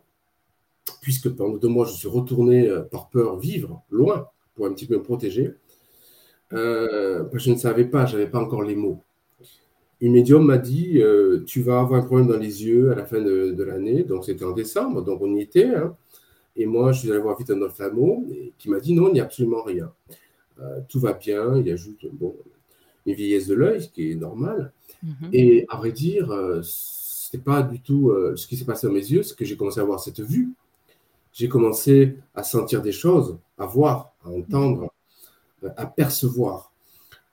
puisque 1.02 1.30
pendant 1.30 1.58
deux 1.58 1.70
mois, 1.70 1.86
je 1.86 1.94
suis 1.94 2.08
retourné 2.08 2.68
euh, 2.68 2.82
par 2.82 3.10
peur 3.10 3.38
vivre 3.38 3.82
loin 3.90 4.28
pour 4.56 4.68
un 4.68 4.74
petit 4.74 4.86
peu 4.86 4.98
me 4.98 5.04
protéger. 5.04 5.54
je 6.52 7.52
ne 7.52 7.56
savais 7.56 7.86
pas, 7.86 8.06
je 8.06 8.18
n'avais 8.18 8.30
pas 8.30 8.40
encore 8.40 8.64
les 8.64 8.76
mots. 8.76 9.02
Une 10.02 10.14
médium 10.14 10.44
m'a 10.44 10.58
dit 10.58 11.02
Tu 11.46 11.62
vas 11.62 11.80
avoir 11.80 12.02
un 12.02 12.04
problème 12.04 12.28
dans 12.28 12.38
les 12.38 12.66
yeux 12.66 12.92
à 12.92 12.96
la 12.96 13.06
fin 13.06 13.22
de, 13.22 13.52
de 13.52 13.64
l'année. 13.64 14.04
Donc, 14.04 14.26
c'était 14.26 14.46
en 14.46 14.52
décembre, 14.52 15.04
donc 15.04 15.22
on 15.22 15.36
y 15.36 15.42
était. 15.42 15.76
Hein. 15.76 15.96
Et 16.56 16.66
moi, 16.66 16.92
je 16.92 17.00
suis 17.00 17.12
allé 17.12 17.20
voir 17.20 17.38
vite 17.38 17.50
un 17.52 17.62
ophtalmo 17.62 18.28
qui 18.58 18.70
m'a 18.70 18.80
dit 18.80 18.94
non, 18.94 19.08
il 19.10 19.14
n'y 19.14 19.20
a 19.20 19.24
absolument 19.24 19.64
rien. 19.64 19.92
Euh, 20.60 20.82
tout 20.90 21.00
va 21.00 21.14
bien, 21.14 21.58
il 21.58 21.68
y 21.68 21.72
a 21.72 21.76
juste 21.76 22.06
bon, 22.12 22.36
une 23.06 23.16
vieillesse 23.16 23.48
de 23.48 23.56
l'œil, 23.56 23.82
ce 23.82 23.90
qui 23.90 24.12
est 24.12 24.16
normal. 24.16 24.72
Mhm. 25.04 25.30
Et 25.34 25.66
à 25.70 25.78
vrai 25.78 25.92
dire, 25.92 26.32
euh, 26.32 26.62
ce 26.64 27.36
n'était 27.36 27.44
pas 27.44 27.62
du 27.64 27.80
tout 27.80 28.10
euh, 28.10 28.36
ce 28.36 28.48
qui 28.48 28.58
s'est 28.58 28.66
passé 28.66 28.88
dans 28.88 28.94
mes 28.94 29.00
yeux, 29.00 29.24
c'est 29.24 29.36
que 29.36 29.46
j'ai 29.46 29.58
commencé 29.58 29.80
à 29.80 29.84
avoir 29.84 30.00
cette 30.00 30.20
vue. 30.20 30.54
j'ai 31.34 31.48
commencé 31.48 32.18
à 32.36 32.44
sentir 32.44 32.82
des 32.82 32.92
choses, 32.92 33.38
à 33.58 33.66
voir, 33.66 34.14
à 34.26 34.30
entendre, 34.30 34.92
à 35.78 35.86
percevoir. 35.86 36.74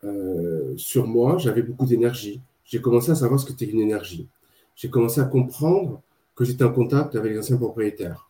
Euh, 0.05 0.75
sur 0.77 1.09
moi, 1.09 1.39
j'avais 1.39 1.63
beaucoup 1.63 1.85
d'énergie. 1.85 2.41
J'ai 2.69 2.83
commencé 2.83 3.11
à 3.11 3.15
savoir 3.15 3.41
ce 3.41 3.47
que 3.47 3.53
c'était 3.53 3.65
une 3.65 3.81
énergie. 3.81 4.29
J'ai 4.77 4.91
commencé 4.91 5.23
à 5.23 5.25
comprendre 5.25 6.03
que 6.37 6.45
j'étais 6.45 6.65
en 6.65 6.73
contact 6.73 7.17
avec 7.17 7.33
les 7.33 7.39
anciens 7.39 7.57
propriétaires. 7.57 8.29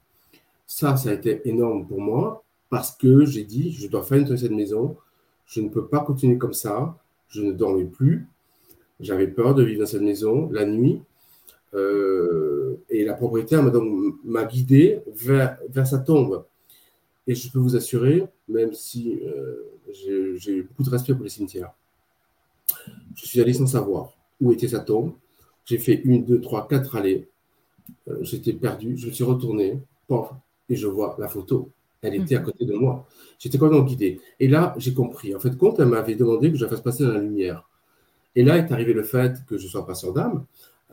Ça, 0.65 0.97
ça 0.97 1.11
a 1.11 1.13
été 1.15 1.47
énorme 1.49 1.87
pour 1.89 2.01
moi 2.01 2.45
parce 2.71 2.93
que 2.93 3.27
j'ai 3.27 3.43
dit, 3.43 3.73
je 3.73 3.89
dois 3.89 4.05
faire 4.05 4.19
une 4.19 4.37
cette 4.37 4.53
maison. 4.53 4.97
Je 5.45 5.61
ne 5.61 5.69
peux 5.69 5.89
pas 5.89 6.01
continuer 6.01 6.39
comme 6.39 6.53
ça. 6.53 6.97
Je 7.29 7.43
ne 7.43 7.53
dormais 7.53 7.85
plus. 7.85 8.29
J'avais 9.01 9.27
peur 9.27 9.57
de 9.57 9.65
vivre 9.65 9.81
dans 9.81 9.87
cette 9.87 10.03
maison 10.03 10.49
la 10.53 10.65
nuit. 10.65 11.03
Euh, 11.75 12.77
et 12.91 13.05
la 13.05 13.15
propriétaire 13.15 13.63
m'a 13.63 13.71
donc 13.71 14.15
m'a 14.25 14.45
guidé 14.45 15.01
vers, 15.09 15.59
vers 15.69 15.87
sa 15.87 15.99
tombe. 15.99 16.45
Et 17.27 17.35
je 17.35 17.51
peux 17.51 17.59
vous 17.59 17.75
assurer, 17.75 18.25
même 18.47 18.73
si 18.73 19.21
euh, 19.27 20.37
j'ai 20.37 20.63
beaucoup 20.63 20.85
de 20.85 20.91
respect 20.91 21.13
pour 21.15 21.25
les 21.25 21.29
cimetières, 21.29 21.73
je 23.17 23.27
suis 23.27 23.41
allé 23.41 23.53
sans 23.53 23.67
savoir 23.67 24.18
où 24.41 24.53
était 24.53 24.69
sa 24.69 24.81
tombe. 24.81 25.13
J'ai 25.65 25.79
fait 25.79 26.01
une, 26.05 26.25
deux, 26.25 26.41
trois, 26.41 26.67
quatre 26.67 26.97
allées. 26.97 27.29
Euh, 28.09 28.19
j'étais 28.23 28.53
perdu. 28.53 28.97
Je 28.97 29.07
me 29.09 29.13
suis 29.13 29.25
retourné, 29.25 29.79
et 30.69 30.77
je 30.77 30.87
vois 30.87 31.17
la 31.19 31.29
photo. 31.29 31.71
Elle 32.01 32.15
était 32.15 32.37
à 32.37 32.41
mhm. 32.41 32.47
côté 32.47 32.65
de 32.65 32.75
moi. 32.75 33.07
J'étais 33.39 33.59
complètement 33.59 33.85
guidé. 33.85 34.21
Et 34.41 34.49
là, 34.49 34.75
j'ai 34.79 34.95
compris. 34.95 35.35
En 35.35 35.41
fait, 35.41 35.57
quand 35.57 35.79
elle 35.81 35.89
m'avait 35.89 36.15
demandé 36.15 36.51
que 36.51 36.57
je 36.57 36.65
la 36.65 36.71
fasse 36.71 36.81
passer 36.81 37.05
dans 37.05 37.13
la 37.13 37.21
lumière. 37.21 37.69
Et 38.37 38.45
là 38.45 38.57
est 38.57 38.71
arrivé 38.71 38.93
le 38.93 39.03
fait 39.03 39.45
que 39.47 39.59
je 39.59 39.67
sois 39.67 39.85
passeur 39.85 40.13
d'âme, 40.13 40.45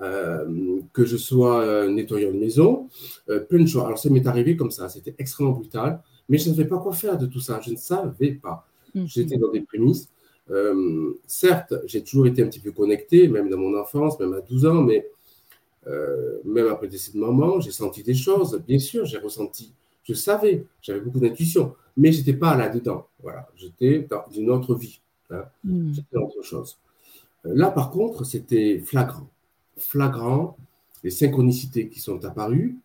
euh, 0.01 0.79
que 0.93 1.05
je 1.05 1.15
sois 1.15 1.61
euh, 1.61 1.89
nettoyant 1.89 2.31
de 2.31 2.37
maison, 2.37 2.89
plein 3.27 3.61
de 3.61 3.67
choses. 3.67 3.83
Alors, 3.83 3.99
ça 3.99 4.09
m'est 4.09 4.25
arrivé 4.25 4.55
comme 4.55 4.71
ça. 4.71 4.89
C'était 4.89 5.13
extrêmement 5.19 5.53
brutal. 5.53 6.01
Mais 6.27 6.39
je 6.39 6.49
ne 6.49 6.55
savais 6.55 6.67
pas 6.67 6.79
quoi 6.79 6.93
faire 6.93 7.17
de 7.17 7.27
tout 7.27 7.39
ça. 7.39 7.61
Je 7.61 7.71
ne 7.71 7.77
savais 7.77 8.31
pas. 8.31 8.67
Mhm. 8.95 9.07
J'étais 9.07 9.37
dans 9.37 9.51
des 9.51 9.61
prémices. 9.61 10.09
Euh, 10.51 11.13
certes, 11.25 11.73
j'ai 11.85 12.03
toujours 12.03 12.27
été 12.27 12.43
un 12.43 12.47
petit 12.47 12.59
peu 12.59 12.71
connecté, 12.71 13.27
même 13.27 13.49
dans 13.49 13.57
mon 13.57 13.77
enfance, 13.77 14.19
même 14.19 14.33
à 14.33 14.41
12 14.41 14.65
ans, 14.65 14.81
mais 14.81 15.07
euh, 15.87 16.39
même 16.43 16.67
après 16.67 16.85
le 16.87 16.91
décès 16.91 17.11
de 17.13 17.19
maman, 17.19 17.59
j'ai 17.59 17.71
senti 17.71 18.03
des 18.03 18.13
choses. 18.13 18.61
Bien 18.67 18.79
sûr, 18.79 19.05
j'ai 19.05 19.17
ressenti, 19.17 19.73
je 20.03 20.13
savais, 20.13 20.65
j'avais 20.81 20.99
beaucoup 20.99 21.19
d'intuition, 21.19 21.75
mais 21.97 22.11
je 22.11 22.19
n'étais 22.19 22.33
pas 22.33 22.55
là-dedans. 22.55 23.07
Voilà, 23.21 23.47
j'étais 23.55 24.07
dans 24.09 24.25
une 24.35 24.49
autre 24.51 24.75
vie. 24.75 24.99
Hein. 25.31 25.45
Mhm. 25.63 25.93
J'étais 25.95 26.17
autre 26.17 26.41
chose. 26.43 26.77
Euh, 27.45 27.53
là, 27.55 27.71
par 27.71 27.89
contre, 27.89 28.23
c'était 28.23 28.79
flagrant. 28.79 29.27
Flagrant, 29.77 30.57
les 31.03 31.11
synchronicités 31.11 31.89
qui 31.89 31.99
sont 31.99 32.23
apparues. 32.25 32.77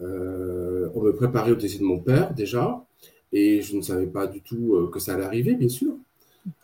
on 0.00 1.02
me 1.02 1.12
préparait 1.12 1.52
au 1.52 1.56
décès 1.56 1.78
de 1.78 1.84
mon 1.84 1.98
père 1.98 2.32
déjà, 2.32 2.84
et 3.32 3.60
je 3.62 3.76
ne 3.76 3.82
savais 3.82 4.06
pas 4.06 4.26
du 4.26 4.40
tout 4.40 4.88
que 4.92 4.98
ça 4.98 5.14
allait 5.14 5.24
arriver, 5.24 5.54
bien 5.54 5.68
sûr. 5.68 5.97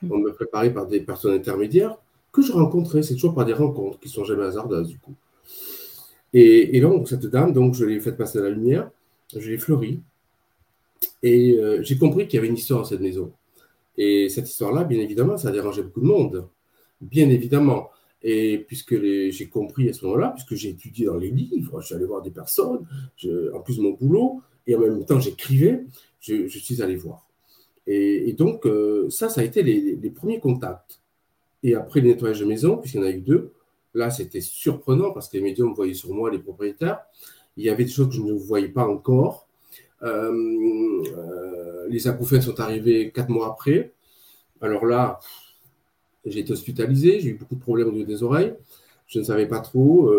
Mhm. 0.02 0.12
On 0.12 0.18
me 0.18 0.32
préparait 0.32 0.72
par 0.72 0.86
des 0.86 1.00
personnes 1.00 1.34
intermédiaires 1.34 1.96
que 2.32 2.42
je 2.42 2.52
rencontrais. 2.52 3.02
C'est 3.02 3.14
toujours 3.14 3.34
par 3.34 3.44
des 3.44 3.52
rencontres 3.52 3.98
qui 4.00 4.08
sont 4.08 4.24
jamais 4.24 4.44
hasardeuses, 4.44 4.88
du 4.88 4.98
coup. 4.98 5.14
Et, 6.36 6.80
donc, 6.80 7.08
cette 7.08 7.26
dame, 7.26 7.52
donc, 7.52 7.74
je 7.74 7.84
l'ai 7.84 8.00
faite 8.00 8.16
passer 8.16 8.40
à 8.40 8.42
la 8.42 8.50
lumière, 8.50 8.90
je 9.36 9.48
l'ai 9.48 9.58
fleurie. 9.58 10.00
Et 11.22 11.56
euh, 11.58 11.80
j'ai 11.82 11.96
compris 11.96 12.26
qu'il 12.26 12.38
y 12.38 12.38
avait 12.38 12.48
une 12.48 12.56
histoire 12.56 12.80
dans 12.80 12.86
cette 12.86 13.00
maison. 13.00 13.30
Et 13.96 14.28
cette 14.28 14.48
histoire-là, 14.48 14.82
bien 14.82 14.98
évidemment, 14.98 15.36
ça 15.36 15.48
a 15.48 15.52
dérangé 15.52 15.82
beaucoup 15.82 16.00
de 16.00 16.06
monde. 16.06 16.48
Bien 17.00 17.28
évidemment. 17.30 17.90
Et 18.20 18.58
puisque 18.66 18.98
j'ai 18.98 19.48
compris 19.48 19.88
à 19.90 19.92
ce 19.92 20.04
moment-là, 20.06 20.30
puisque 20.30 20.54
j'ai 20.54 20.70
étudié 20.70 21.06
dans 21.06 21.18
les 21.18 21.30
livres, 21.30 21.80
je 21.80 21.86
suis 21.86 21.94
allé 21.94 22.06
voir 22.06 22.22
des 22.22 22.30
personnes, 22.30 22.86
en 23.54 23.60
plus 23.60 23.78
mon 23.78 23.90
boulot, 23.90 24.40
et 24.66 24.74
en 24.74 24.80
même 24.80 25.04
temps 25.04 25.20
j'écrivais, 25.20 25.84
je, 26.20 26.46
suis 26.48 26.82
allé 26.82 26.96
voir. 26.96 27.23
Et, 27.86 28.32
donc, 28.32 28.66
euh, 28.66 29.08
ça, 29.10 29.28
ça 29.28 29.40
a 29.42 29.44
été 29.44 29.62
les, 29.62 30.10
premiers 30.10 30.40
contacts. 30.40 31.00
Et 31.62 31.74
après 31.74 32.00
le 32.00 32.08
nettoyage 32.08 32.40
de 32.40 32.44
maison, 32.44 32.76
puisqu'il 32.76 33.00
y 33.00 33.04
en 33.04 33.06
a 33.06 33.10
eu 33.10 33.20
deux, 33.20 33.52
là, 33.94 34.10
c'était 34.10 34.40
surprenant 34.40 35.12
parce 35.12 35.28
que 35.28 35.36
les 35.36 35.42
médiums 35.42 35.72
voyaient 35.74 35.94
sur 35.94 36.12
moi, 36.12 36.30
les 36.30 36.38
propriétaires. 36.38 37.00
Il 37.56 37.64
y 37.64 37.70
avait 37.70 37.84
des 37.84 37.90
choses 37.90 38.08
que 38.08 38.14
je 38.14 38.22
ne 38.22 38.32
voyais 38.32 38.68
pas 38.68 38.86
encore. 38.86 39.46
Euh, 40.02 40.32
euh, 41.16 41.86
les 41.88 42.08
acouphènes 42.08 42.42
sont 42.42 42.58
arrivés 42.60 43.10
quatre 43.10 43.28
mois 43.28 43.48
après. 43.48 43.92
Alors 44.60 44.86
là, 44.86 45.20
j'ai 46.24 46.40
été 46.40 46.52
hospitalisé, 46.52 47.20
j'ai 47.20 47.30
eu 47.30 47.34
beaucoup 47.34 47.54
de 47.54 47.60
problèmes 47.60 47.88
au 47.88 47.92
niveau 47.92 48.06
des 48.06 48.22
oreilles. 48.22 48.54
Je 49.06 49.18
ne 49.18 49.24
savais 49.24 49.46
pas 49.46 49.60
trop. 49.60 50.10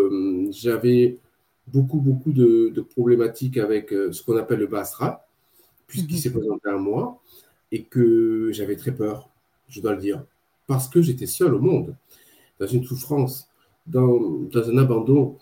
J'avais 0.50 1.18
beaucoup, 1.66 1.98
beaucoup 1.98 2.32
de, 2.32 2.80
problématiques 2.94 3.58
avec 3.58 3.90
ce 3.90 4.22
qu'on 4.22 4.36
appelle 4.36 4.60
le 4.60 4.68
bastra, 4.68 5.26
puisqu'il 5.86 6.14
mhm. 6.14 6.20
s'est 6.20 6.30
présenté 6.30 6.68
à 6.68 6.76
moi 6.76 7.20
et 7.72 7.84
que 7.84 8.50
j'avais 8.52 8.76
très 8.76 8.94
peur, 8.94 9.28
je 9.68 9.80
dois 9.80 9.92
le 9.94 10.00
dire, 10.00 10.24
parce 10.66 10.88
que 10.88 11.02
j'étais 11.02 11.26
seul 11.26 11.54
au 11.54 11.60
monde, 11.60 11.94
dans 12.60 12.66
une 12.66 12.84
souffrance, 12.84 13.48
dans, 13.86 14.18
dans 14.52 14.70
un 14.70 14.78
abandon, 14.78 15.38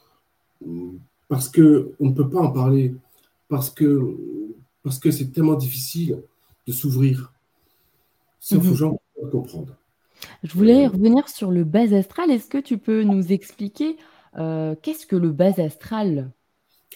parce 1.29 1.49
qu'on 1.49 1.95
ne 2.01 2.13
peut 2.13 2.29
pas 2.29 2.41
en 2.41 2.51
parler, 2.51 2.95
parce 3.49 3.71
que 3.71 4.17
parce 4.83 4.99
que 4.99 5.11
c'est 5.11 5.33
tellement 5.33 5.55
difficile 5.55 6.23
de 6.67 6.73
s'ouvrir, 6.73 7.33
sauf 8.39 8.63
mmh. 8.63 8.71
aux 8.71 8.75
gens 8.75 9.01
comprendre. 9.31 9.75
Je 10.43 10.53
voulais 10.53 10.87
revenir 10.87 11.29
sur 11.29 11.51
le 11.51 11.65
bas 11.65 11.95
astral. 11.95 12.31
Est-ce 12.31 12.49
que 12.49 12.59
tu 12.59 12.79
peux 12.79 13.03
nous 13.03 13.33
expliquer 13.33 13.97
euh, 14.37 14.75
qu'est-ce 14.83 15.07
que 15.07 15.17
le 15.17 15.31
bas 15.31 15.59
astral? 15.59 16.31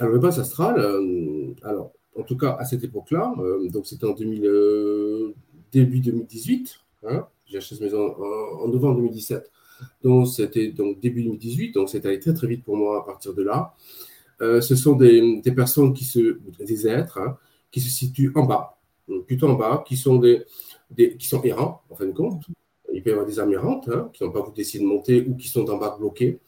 Alors, 0.00 0.12
le 0.12 0.18
bas 0.18 0.38
astral, 0.38 0.78
euh, 0.78 1.54
alors, 1.62 1.92
en 2.18 2.22
tout 2.22 2.37
cas 2.37 2.56
à 2.58 2.64
cette 2.64 2.84
époque-là, 2.84 3.32
euh, 3.38 3.68
donc 3.68 3.87
c'était 3.87 4.06
en 4.06 4.12
2000, 4.12 4.44
euh, 4.44 5.34
début 5.72 6.00
2018, 6.00 6.80
hein, 7.04 7.26
j'ai 7.46 7.58
acheté 7.58 7.76
cette 7.76 7.84
maison 7.84 8.14
en, 8.62 8.68
novembre 8.68 8.96
2017, 8.96 9.50
donc 10.02 10.26
c'était 10.26 10.68
donc 10.68 11.00
début 11.00 11.22
2018, 11.22 11.72
donc 11.72 11.88
c'est 11.88 12.04
allé 12.06 12.18
très 12.18 12.34
très 12.34 12.46
vite 12.46 12.64
pour 12.64 12.76
moi 12.76 13.02
à 13.02 13.06
partir 13.06 13.34
de 13.34 13.42
là. 13.42 13.75
Euh, 14.40 14.60
ce 14.60 14.76
sont 14.76 14.94
des, 14.94 15.40
personnes 15.54 15.92
qui 15.92 16.04
se, 16.04 16.38
des 16.64 16.87
êtres 16.87 17.18
hein, 17.18 17.37
qui 17.70 17.80
se 17.80 17.90
situent 17.90 18.32
en 18.34 18.44
bas, 18.44 18.78
plutôt 19.26 19.48
en 19.48 19.54
bas, 19.54 19.84
qui 19.87 19.96
sont 19.96 20.16
des, 20.16 20.44
qui 21.18 21.26
sont 21.26 21.42
errants 21.42 21.82
en 21.90 21.94
fin 21.94 22.06
de 22.06 22.12
compte. 22.12 22.44
Il 22.92 23.02
peut 23.02 23.10
y 23.10 23.12
avoir 23.12 23.26
des 23.26 23.38
âmes 23.38 23.52
errantes 23.52 23.88
hein, 23.88 24.10
qui 24.12 24.25
n'ont 24.25 24.30
pas 24.30 24.40
voulu 24.40 24.54
décider 24.54 24.82
de 24.82 24.88
monter 24.88 25.25
ou 25.28 25.37
qui 25.37 25.48
sont 25.48 25.68
en 25.70 25.76
bas 25.76 25.96
bloqués 25.98 26.40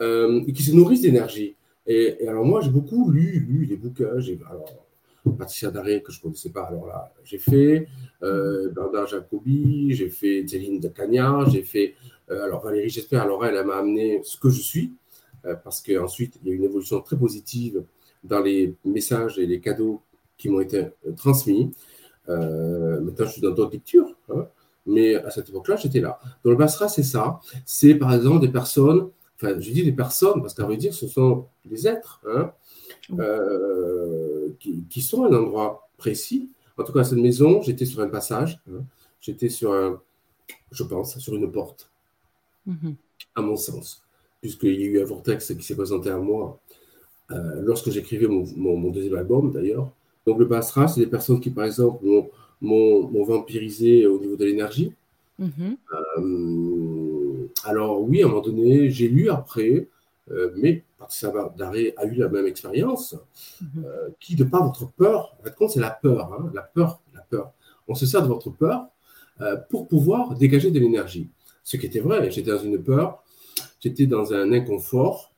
et 0.00 0.52
qui 0.52 0.62
se 0.62 0.72
nourrissent 0.72 1.02
d'énergie. 1.02 1.56
Et, 1.86 2.28
alors 2.28 2.44
moi 2.44 2.60
j'ai 2.60 2.70
beaucoup 2.70 3.10
lu, 3.10 3.40
lu 3.48 3.64
les 3.64 3.76
bouquins. 3.76 4.10
Alors 4.48 4.87
Patricia 5.32 5.70
Daré 5.70 6.02
que 6.02 6.12
je 6.12 6.18
ne 6.18 6.22
connaissais 6.24 6.50
pas. 6.50 6.64
Alors 6.64 6.86
là, 6.86 7.12
j'ai 7.24 7.38
fait 7.38 7.88
euh, 8.22 8.70
Bernard 8.70 9.06
Jacobi, 9.06 9.94
j'ai 9.94 10.08
fait 10.08 10.46
Céline 10.46 10.80
de 10.80 10.88
Cagna, 10.88 11.44
j'ai 11.48 11.62
fait. 11.62 11.94
Euh, 12.30 12.44
alors 12.44 12.62
Valérie 12.62 12.88
j'espère, 12.88 13.22
alors 13.22 13.44
elle, 13.44 13.64
m'a 13.64 13.76
amené 13.76 14.20
ce 14.24 14.36
que 14.36 14.50
je 14.50 14.60
suis, 14.60 14.92
euh, 15.44 15.54
parce 15.54 15.82
qu'ensuite, 15.82 16.38
il 16.42 16.48
y 16.48 16.52
a 16.52 16.54
une 16.54 16.64
évolution 16.64 17.00
très 17.00 17.16
positive 17.16 17.84
dans 18.24 18.40
les 18.40 18.74
messages 18.84 19.38
et 19.38 19.46
les 19.46 19.60
cadeaux 19.60 20.02
qui 20.36 20.48
m'ont 20.48 20.60
été 20.60 20.88
transmis. 21.16 21.72
maintenant, 22.26 23.26
je 23.26 23.32
suis 23.32 23.42
dans 23.42 23.52
d'autres 23.52 23.72
lectures, 23.72 24.16
hein, 24.30 24.46
mais 24.86 25.14
à 25.14 25.30
cette 25.30 25.48
époque-là, 25.48 25.76
j'étais 25.76 26.00
là. 26.00 26.18
Dans 26.44 26.50
le 26.50 26.56
Basra, 26.56 26.88
c'est 26.88 27.02
ça. 27.02 27.40
C'est 27.64 27.94
par 27.94 28.12
exemple 28.14 28.40
des 28.40 28.52
personnes, 28.52 29.10
enfin, 29.36 29.58
je 29.58 29.70
dis 29.70 29.84
des 29.84 29.92
personnes, 29.92 30.40
parce 30.42 30.54
qu'à 30.54 30.64
vrai 30.64 30.76
dire, 30.76 30.92
ce 30.92 31.06
sont 31.06 31.46
des 31.64 31.86
êtres. 31.86 32.20
Hein, 32.28 32.52
euh, 33.18 34.50
qui, 34.58 35.02
sont 35.02 35.24
à 35.24 35.28
un 35.28 35.34
endroit 35.34 35.88
précis. 35.96 36.50
En 36.76 36.84
tout 36.84 36.92
cas, 36.92 37.04
cette 37.04 37.18
maison, 37.18 37.62
j'étais 37.62 37.86
sur 37.86 38.00
un 38.00 38.08
passage, 38.08 38.60
hein. 38.70 38.82
j'étais 39.20 39.48
sur 39.48 39.72
un, 39.72 40.00
je 40.70 40.84
pense, 40.84 41.18
sur 41.18 41.34
une 41.34 41.50
porte, 41.50 41.90
mhm. 42.66 42.94
à 43.34 43.42
mon 43.42 43.56
sens, 43.56 44.02
puisqu'il 44.40 44.80
y 44.80 44.84
a 44.84 44.86
eu 44.86 45.02
un 45.02 45.04
vortex 45.04 45.54
qui 45.54 45.62
s'est 45.62 45.74
présenté 45.74 46.10
à 46.10 46.18
moi 46.18 46.60
euh, 47.30 47.62
lorsque 47.62 47.90
j'écrivais 47.90 48.28
mon, 48.28 48.90
deuxième 48.90 49.16
album, 49.16 49.52
d'ailleurs. 49.52 49.90
Donc, 50.26 50.38
le 50.38 50.44
Basra, 50.44 50.88
c'est 50.88 51.00
des 51.00 51.06
personnes 51.06 51.40
qui, 51.40 51.50
par 51.50 51.64
exemple, 51.64 52.04
m'ont 52.60 53.24
vampirisé 53.24 54.06
au 54.06 54.20
niveau 54.20 54.36
de 54.36 54.44
l'énergie. 54.44 54.92
Mhm. 55.38 55.76
Euh, 56.18 57.46
alors, 57.64 58.02
oui, 58.02 58.22
à 58.22 58.26
un 58.26 58.28
moment 58.28 58.42
donné, 58.42 58.90
j'ai 58.90 59.08
lu 59.08 59.30
après, 59.30 59.88
mais 60.56 60.84
Patricia 60.98 61.32
Daré 61.56 61.94
a 61.96 62.04
eu 62.06 62.14
la 62.14 62.28
même 62.28 62.46
expérience, 62.46 63.16
mhm. 63.60 63.84
euh, 63.84 64.08
qui, 64.20 64.36
de 64.36 64.44
par 64.44 64.64
votre 64.64 64.90
peur, 64.92 65.36
en 65.38 65.44
fait, 65.44 65.54
compte, 65.54 65.70
c'est 65.70 65.80
la 65.80 65.90
peur, 65.90 66.32
hein, 66.32 66.50
la 66.54 66.62
peur, 66.62 67.00
la 67.14 67.22
peur. 67.22 67.52
On 67.86 67.94
se 67.94 68.06
sert 68.06 68.22
de 68.22 68.28
votre 68.28 68.50
peur 68.50 68.86
euh, 69.40 69.56
pour 69.56 69.88
pouvoir 69.88 70.34
dégager 70.34 70.70
de 70.70 70.78
l'énergie. 70.78 71.28
Ce 71.64 71.76
qui 71.76 71.86
était 71.86 72.00
vrai, 72.00 72.30
j'étais 72.30 72.50
dans 72.50 72.58
une 72.58 72.82
peur, 72.82 73.22
j'étais 73.80 74.06
dans 74.06 74.32
un 74.32 74.52
inconfort, 74.52 75.32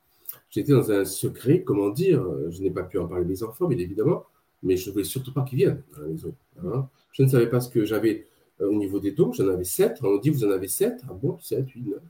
j'étais 0.51 0.73
dans 0.73 0.91
un 0.91 1.05
secret, 1.05 1.63
comment 1.63 1.91
dire, 1.91 2.25
je 2.51 2.63
n'ai 2.63 2.71
pas 2.71 2.83
pu 2.83 2.99
en 2.99 3.07
parler 3.07 3.25
à 3.25 3.29
mes 3.29 3.43
enfants, 3.43 3.67
bien 3.67 3.79
évidemment, 3.79 4.25
mais 4.63 4.77
je 4.77 4.89
ne 4.89 4.93
voulais 4.93 5.05
surtout 5.05 5.33
pas 5.33 5.43
qu'ils 5.43 5.59
viennent 5.59 5.83
à 5.97 6.01
la 6.01 6.07
maison. 6.07 6.35
Hein. 6.65 6.89
Je 7.13 7.23
ne 7.23 7.29
savais 7.29 7.49
pas 7.49 7.61
ce 7.61 7.69
que 7.69 7.85
j'avais 7.85 8.27
euh, 8.61 8.69
au 8.69 8.75
niveau 8.75 9.01
des 9.01 9.13
dons, 9.13 9.33
j'en 9.33 9.49
avais 9.49 9.65
sept, 9.65 9.99
on 10.03 10.13
me 10.13 10.21
dit, 10.21 10.31
vous 10.31 10.45
en 10.45 10.51
avez 10.51 10.69
sept 10.69 11.03
Ah 11.09 11.13
bon, 11.13 11.39
sept, 11.41 11.69
huit, 11.71 11.87
neuf 11.87 12.03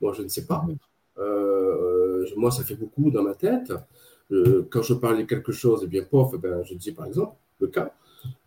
Moi, 0.00 0.12
je 0.12 0.22
ne 0.22 0.28
sais 0.28 0.46
pas. 0.46 0.64
Mhm. 0.66 0.76
Euh, 1.18 1.97
moi, 2.36 2.50
ça 2.50 2.64
fait 2.64 2.74
beaucoup 2.74 3.10
dans 3.10 3.22
ma 3.22 3.34
tête. 3.34 3.72
quand 4.70 4.82
je 4.82 4.94
parlais 4.94 5.22
de 5.22 5.28
quelque 5.28 5.52
chose, 5.52 5.82
eh 5.84 5.86
bien, 5.86 6.02
pof, 6.02 6.32
eh 6.34 6.38
ben, 6.38 6.62
je 6.64 6.74
disais 6.74 6.92
par 6.92 7.06
exemple, 7.06 7.34
le 7.60 7.68
cas, 7.68 7.94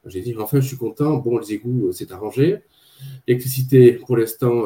j'ai 0.05 0.21
dit, 0.21 0.35
enfin, 0.37 0.59
je 0.59 0.67
suis 0.67 0.77
content, 0.77 1.17
bon, 1.17 1.37
les 1.37 1.53
égouts, 1.53 1.91
c'est 1.91 2.11
arrangé. 2.11 2.61
L'électricité, 3.27 3.93
pour 3.93 4.17
l'instant, 4.17 4.63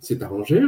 c'est 0.00 0.22
arrangé. 0.22 0.60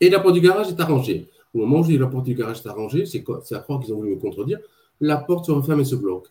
Et 0.00 0.10
la 0.10 0.20
porte 0.20 0.34
du 0.34 0.40
garage 0.40 0.68
est 0.68 0.80
arrangée. 0.80 1.28
Au 1.54 1.58
moment 1.58 1.80
où 1.80 1.82
je 1.82 1.88
dis 1.88 1.98
la 1.98 2.06
porte 2.06 2.26
du 2.26 2.34
garage 2.34 2.60
est 2.60 2.68
arrangée, 2.68 3.06
c'est 3.06 3.24
à 3.54 3.58
croire 3.58 3.80
qu'ils 3.80 3.92
ont 3.92 3.96
voulu 3.96 4.10
me 4.14 4.20
contredire. 4.20 4.58
La 5.00 5.16
porte 5.16 5.46
se 5.46 5.52
referme 5.52 5.80
et 5.80 5.84
se 5.84 5.94
bloque. 5.94 6.28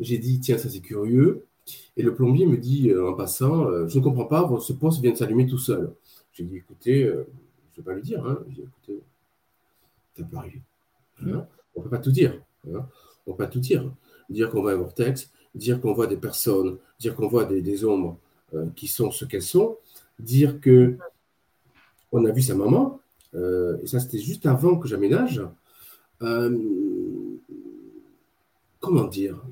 J'ai 0.00 0.18
dit, 0.18 0.40
tiens, 0.40 0.58
ça 0.58 0.68
c'est 0.68 0.80
curieux. 0.80 1.44
Et 1.96 2.02
le 2.02 2.14
plombier 2.14 2.46
me 2.46 2.56
dit 2.56 2.90
euh, 2.90 3.10
en 3.10 3.14
passant, 3.14 3.66
euh, 3.66 3.86
je 3.88 3.98
ne 3.98 4.04
comprends 4.04 4.24
pas, 4.24 4.50
ce 4.60 4.72
poste 4.72 5.00
vient 5.00 5.12
de 5.12 5.16
s'allumer 5.16 5.46
tout 5.46 5.58
seul. 5.58 5.92
J'ai 6.32 6.44
dit, 6.44 6.56
écoutez, 6.56 7.04
euh, 7.04 7.26
je 7.74 7.80
ne 7.80 7.84
vais 7.84 7.90
pas 7.90 7.94
lui 7.94 8.02
dire. 8.02 8.24
Hein. 8.26 8.38
J'ai 8.48 8.54
dit, 8.54 8.62
écoutez, 8.62 9.00
ça 10.16 10.24
peut 10.24 10.36
arriver. 10.36 10.62
Hein. 11.26 11.46
On 11.74 11.80
ne 11.80 11.84
peut 11.84 11.90
pas 11.90 11.98
tout 11.98 12.12
dire. 12.12 12.40
Hein. 12.68 12.86
On 13.26 13.32
ne 13.32 13.36
peut 13.36 13.44
pas 13.44 13.50
tout 13.50 13.60
dire. 13.60 13.90
Dire 14.30 14.50
qu'on 14.50 14.62
voit 14.62 14.72
un 14.72 14.76
vortex, 14.76 15.30
dire 15.54 15.80
qu'on 15.80 15.92
voit 15.92 16.06
des 16.06 16.16
personnes, 16.16 16.78
dire 16.98 17.14
qu'on 17.14 17.28
voit 17.28 17.44
des, 17.44 17.84
ombres 17.84 18.18
qui 18.74 18.88
sont 18.88 19.10
ce 19.10 19.24
qu'elles 19.24 19.42
sont, 19.42 19.76
dire 20.18 20.60
que 20.60 20.96
on 22.12 22.24
a 22.24 22.30
vu 22.30 22.40
sa 22.40 22.54
maman, 22.54 23.00
et 23.34 23.86
ça 23.86 24.00
c'était 24.00 24.18
juste 24.18 24.46
avant 24.46 24.78
que 24.78 24.88
j'aménage. 24.88 25.42
comment 28.80 29.04
dire 29.04 29.42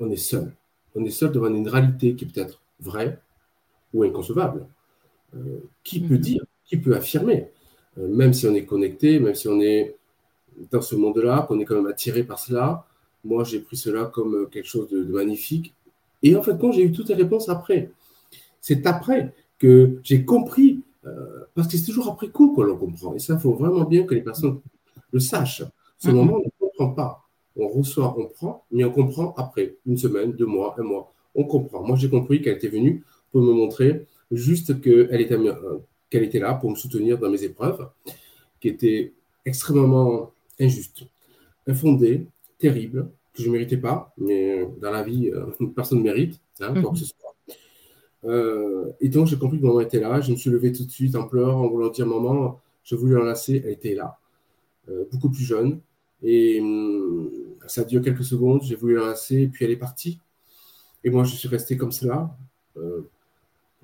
On 0.00 0.10
est 0.10 0.16
seul 0.16 0.52
on 0.98 1.04
est 1.04 1.10
seul 1.10 1.32
devant 1.32 1.48
une 1.48 1.68
réalité 1.68 2.14
qui 2.14 2.24
est 2.24 2.28
peut-être 2.28 2.60
vraie 2.80 3.20
ou 3.94 4.02
inconcevable. 4.02 4.66
Euh, 5.36 5.60
qui 5.84 6.00
peut 6.00 6.14
mhm. 6.14 6.20
dire, 6.20 6.44
qui 6.68 6.76
peut 6.76 6.94
affirmer, 6.94 7.48
euh, 7.98 8.08
même 8.08 8.32
si 8.32 8.46
on 8.46 8.54
est 8.54 8.64
connecté, 8.64 9.18
même 9.18 9.34
si 9.34 9.48
on 9.48 9.60
est 9.60 9.96
dans 10.70 10.82
ce 10.82 10.94
monde-là, 10.94 11.46
qu'on 11.48 11.58
est 11.60 11.64
quand 11.64 11.76
même 11.76 11.86
attiré 11.86 12.22
par 12.22 12.38
cela. 12.38 12.84
Moi, 13.24 13.44
j'ai 13.44 13.60
pris 13.60 13.76
cela 13.76 14.04
comme 14.06 14.34
euh, 14.34 14.46
quelque 14.46 14.68
chose 14.68 14.88
de, 14.88 15.02
magnifique. 15.04 15.74
Et 16.22 16.36
en 16.36 16.42
fait, 16.42 16.58
quand 16.60 16.72
j'ai 16.72 16.82
eu 16.82 16.92
toutes 16.92 17.08
les 17.08 17.14
réponses 17.14 17.48
après, 17.48 17.90
c'est 18.60 18.86
après 18.86 19.32
que 19.58 19.98
j'ai 20.02 20.24
compris, 20.24 20.82
parce 21.54 21.68
que 21.68 21.78
c'est 21.78 21.86
toujours 21.86 22.08
après 22.08 22.28
coup 22.28 22.52
qu'on 22.54 22.64
le 22.64 22.74
comprend. 22.74 23.14
Et 23.14 23.18
ça, 23.18 23.34
il 23.34 23.40
faut 23.40 23.54
vraiment 23.54 23.84
bien 23.84 24.04
que 24.04 24.14
les 24.14 24.20
personnes 24.20 24.60
le 25.10 25.20
sachent. 25.20 25.62
Ce 25.96 26.08
mhm. 26.08 26.16
moment, 26.16 26.36
on 26.36 26.44
ne 26.44 26.50
comprend 26.68 26.90
pas 26.90 27.28
on 27.58 27.68
reçoit, 27.68 28.14
on 28.18 28.26
prend, 28.26 28.64
mais 28.70 28.84
on 28.84 28.90
comprend 28.90 29.34
après, 29.36 29.76
une 29.84 29.98
semaine, 29.98 30.32
deux 30.32 30.46
mois, 30.46 30.76
un 30.78 30.82
mois. 30.82 31.12
On 31.34 31.44
comprend. 31.44 31.82
Moi, 31.82 31.96
j'ai 31.96 32.08
compris 32.08 32.40
qu'elle 32.40 32.56
était 32.56 32.68
venue 32.68 33.04
pour 33.32 33.42
me 33.42 33.52
montrer 33.52 34.06
juste 34.30 34.80
qu'elle 34.80 35.20
était, 35.20 35.34
euh, 35.34 35.78
qu'elle 36.10 36.24
était 36.24 36.38
là 36.38 36.54
pour 36.54 36.70
me 36.70 36.76
soutenir 36.76 37.18
dans 37.18 37.30
mes 37.30 37.42
épreuves, 37.42 37.88
qui 38.60 38.68
étaient 38.68 39.12
extrêmement 39.44 40.32
injustes, 40.60 41.04
infondées, 41.66 42.26
terribles, 42.58 43.10
que 43.34 43.42
je 43.42 43.48
ne 43.48 43.52
méritais 43.52 43.76
pas, 43.76 44.12
mais 44.18 44.68
dans 44.80 44.90
la 44.90 45.02
vie, 45.02 45.30
euh, 45.30 45.46
personne 45.76 45.98
ne 45.98 46.04
mérite, 46.04 46.40
hein, 46.60 46.80
quoi 46.80 46.92
que 46.92 46.98
ce 46.98 47.06
soit. 47.06 47.34
Euh, 48.24 48.90
et 49.00 49.08
donc, 49.08 49.28
j'ai 49.28 49.38
compris 49.38 49.60
que 49.60 49.64
maman 49.64 49.80
était 49.80 50.00
là. 50.00 50.20
Je 50.20 50.32
me 50.32 50.36
suis 50.36 50.50
levé 50.50 50.72
tout 50.72 50.84
de 50.84 50.90
suite 50.90 51.14
en 51.14 51.28
pleurs, 51.28 51.56
en 51.56 51.68
voulant 51.68 51.88
dire 51.88 52.06
Maman, 52.06 52.60
je 52.82 52.96
voulais 52.96 53.14
l'enlacer. 53.14 53.62
Elle 53.64 53.72
était 53.72 53.94
là, 53.94 54.18
beaucoup 55.12 55.30
plus 55.30 55.44
jeune. 55.44 55.80
Et 56.22 56.60
hum, 56.60 57.30
ça 57.66 57.82
a 57.82 57.84
duré 57.84 58.02
quelques 58.02 58.24
secondes, 58.24 58.62
j'ai 58.62 58.74
voulu 58.74 58.94
l'enlacer, 58.94 59.48
puis 59.52 59.64
elle 59.64 59.70
est 59.70 59.76
partie. 59.76 60.18
Et 61.04 61.10
moi, 61.10 61.24
je 61.24 61.36
suis 61.36 61.48
resté 61.48 61.76
comme 61.76 61.92
cela. 61.92 62.36
Euh, 62.76 63.02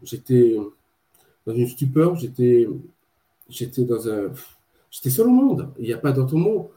j'étais 0.02 0.57
dans 1.46 1.54
une 1.54 1.68
stupeur, 1.68 2.16
j'étais, 2.16 2.68
j'étais 3.48 3.84
dans 3.84 4.08
un. 4.08 4.32
J'étais 4.90 5.10
seul 5.10 5.26
au 5.26 5.30
monde, 5.30 5.70
il 5.78 5.86
n'y 5.86 5.92
a 5.92 5.98
pas 5.98 6.12
d'autre 6.12 6.36
mot. 6.36 6.70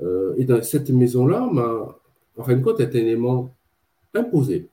Euh, 0.00 0.34
et 0.36 0.44
dans 0.44 0.62
cette 0.62 0.90
maison-là, 0.90 1.42
en 2.36 2.44
fin 2.44 2.56
de 2.56 2.62
compte, 2.62 2.80
est 2.80 2.94
un 2.94 2.98
élément 2.98 3.54
imposé 4.14 4.68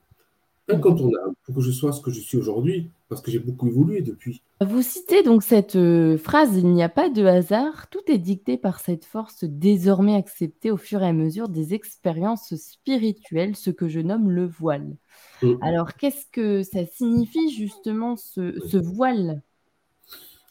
incontournable 0.68 1.34
pour 1.44 1.54
que 1.54 1.60
je 1.60 1.70
sois 1.70 1.92
ce 1.92 2.00
que 2.00 2.10
je 2.10 2.20
suis 2.20 2.36
aujourd'hui, 2.36 2.90
parce 3.08 3.20
que 3.20 3.30
j'ai 3.30 3.38
beaucoup 3.38 3.68
évolué 3.68 4.00
depuis. 4.00 4.42
Vous 4.60 4.82
citez 4.82 5.22
donc 5.22 5.42
cette 5.42 5.76
euh, 5.76 6.18
phrase 6.18 6.56
Il 6.56 6.72
n'y 6.72 6.82
a 6.82 6.88
pas 6.88 7.08
de 7.08 7.24
hasard, 7.24 7.88
tout 7.88 8.00
est 8.08 8.18
dicté 8.18 8.56
par 8.56 8.80
cette 8.80 9.04
force 9.04 9.44
désormais 9.44 10.16
acceptée 10.16 10.70
au 10.70 10.76
fur 10.76 11.02
et 11.02 11.06
à 11.06 11.12
mesure 11.12 11.48
des 11.48 11.74
expériences 11.74 12.54
spirituelles, 12.56 13.54
ce 13.54 13.70
que 13.70 13.88
je 13.88 14.00
nomme 14.00 14.30
le 14.30 14.46
voile. 14.46 14.96
Mm. 15.42 15.54
Alors, 15.60 15.94
qu'est-ce 15.94 16.26
que 16.32 16.62
ça 16.62 16.84
signifie 16.86 17.50
justement 17.50 18.16
ce, 18.16 18.58
ce 18.66 18.76
voile? 18.76 19.42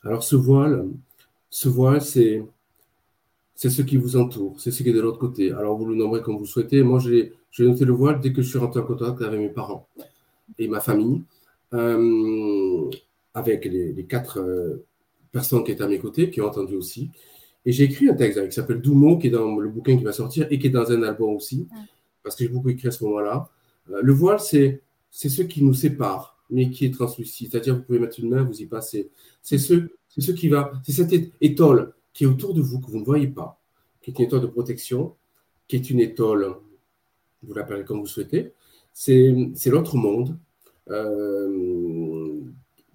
Alors, 0.03 0.23
ce 0.23 0.35
voile, 0.35 0.87
ce 1.49 1.67
voile, 1.67 2.01
c'est 2.01 2.43
c'est 3.55 3.69
ce 3.69 3.81
qui 3.81 3.95
vous 3.95 4.17
entoure, 4.17 4.59
c'est 4.59 4.69
ce 4.69 4.83
qui 4.83 4.89
est 4.89 4.93
de 4.93 4.99
l'autre 4.99 5.17
côté. 5.17 5.51
Alors 5.51 5.77
vous 5.77 5.85
le 5.85 5.95
nommerez 5.95 6.21
comme 6.21 6.37
vous 6.37 6.45
souhaitez. 6.45 6.83
Moi, 6.83 6.99
j'ai 6.99 7.33
noté 7.59 7.85
le 7.85 7.93
voile 7.93 8.19
dès 8.19 8.33
que 8.33 8.41
je 8.41 8.49
suis 8.49 8.59
rentré 8.59 8.81
en 8.81 8.83
contact 8.83 9.21
avec 9.21 9.39
mes 9.39 9.49
parents 9.49 9.87
et 10.59 10.67
ma 10.67 10.81
famille, 10.81 11.23
euh, 11.73 12.89
avec 13.33 13.65
les, 13.65 14.05
quatre 14.07 14.39
euh, 14.39 14.85
personnes 15.31 15.63
qui 15.63 15.71
étaient 15.71 15.83
à 15.83 15.87
mes 15.87 15.99
côtés, 15.99 16.29
qui 16.29 16.41
ont 16.41 16.47
entendu 16.47 16.75
aussi. 16.75 17.09
Et 17.65 17.71
j'ai 17.71 17.85
écrit 17.85 18.09
un 18.09 18.13
texte 18.13 18.45
qui 18.45 18.53
s'appelle 18.53 18.81
Doumo, 18.81 19.17
qui 19.17 19.27
est 19.27 19.31
dans 19.31 19.57
le 19.57 19.69
bouquin 19.69 19.97
qui 19.97 20.03
va 20.03 20.11
sortir 20.11 20.47
et 20.51 20.59
qui 20.59 20.67
est 20.67 20.71
dans 20.71 20.91
un 20.91 21.01
album 21.03 21.33
aussi, 21.33 21.67
parce 22.23 22.35
que 22.35 22.43
j'ai 22.43 22.49
beaucoup 22.49 22.69
écrit 22.69 22.89
à 22.89 22.91
ce 22.91 23.03
moment-là. 23.05 23.49
Euh, 23.89 24.01
le 24.03 24.13
voile, 24.13 24.39
c'est 24.39 24.81
ce 25.11 25.41
qui 25.41 25.63
nous 25.63 25.73
sépare, 25.73 26.37
mais 26.49 26.69
qui 26.69 26.85
est 26.85 26.93
translucide. 26.93 27.51
C'est-à-dire, 27.51 27.75
vous 27.75 27.83
pouvez 27.83 27.99
mettre 27.99 28.19
une 28.19 28.29
main, 28.29 28.43
vous 28.43 28.61
y 28.61 28.65
passez. 28.65 29.09
C'est 29.41 29.57
ce, 29.57 29.87
ce 30.17 30.31
qui 30.31 30.49
va, 30.49 30.73
c'est 30.83 30.91
cette 30.91 31.13
étole 31.39 31.93
qui 32.15 32.23
est 32.23 32.27
autour 32.27 32.53
de 32.53 32.61
vous, 32.61 32.79
que 32.79 32.89
vous 32.89 32.99
ne 32.99 33.03
voyez 33.03 33.27
pas, 33.27 33.61
qui 34.01 34.09
est 34.09 34.17
une 34.17 34.25
étoile 34.25 34.41
de 34.41 34.47
protection, 34.47 35.13
qui 35.67 35.75
est 35.75 35.89
une 35.89 35.99
étoile, 35.99 36.55
vous 37.43 37.53
l'appelez 37.53 37.83
comme 37.83 37.99
vous 37.99 38.07
souhaitez, 38.07 38.53
c'est 38.93 39.19
l'autre 39.67 39.97
monde 39.97 40.37
euh, 40.89 42.39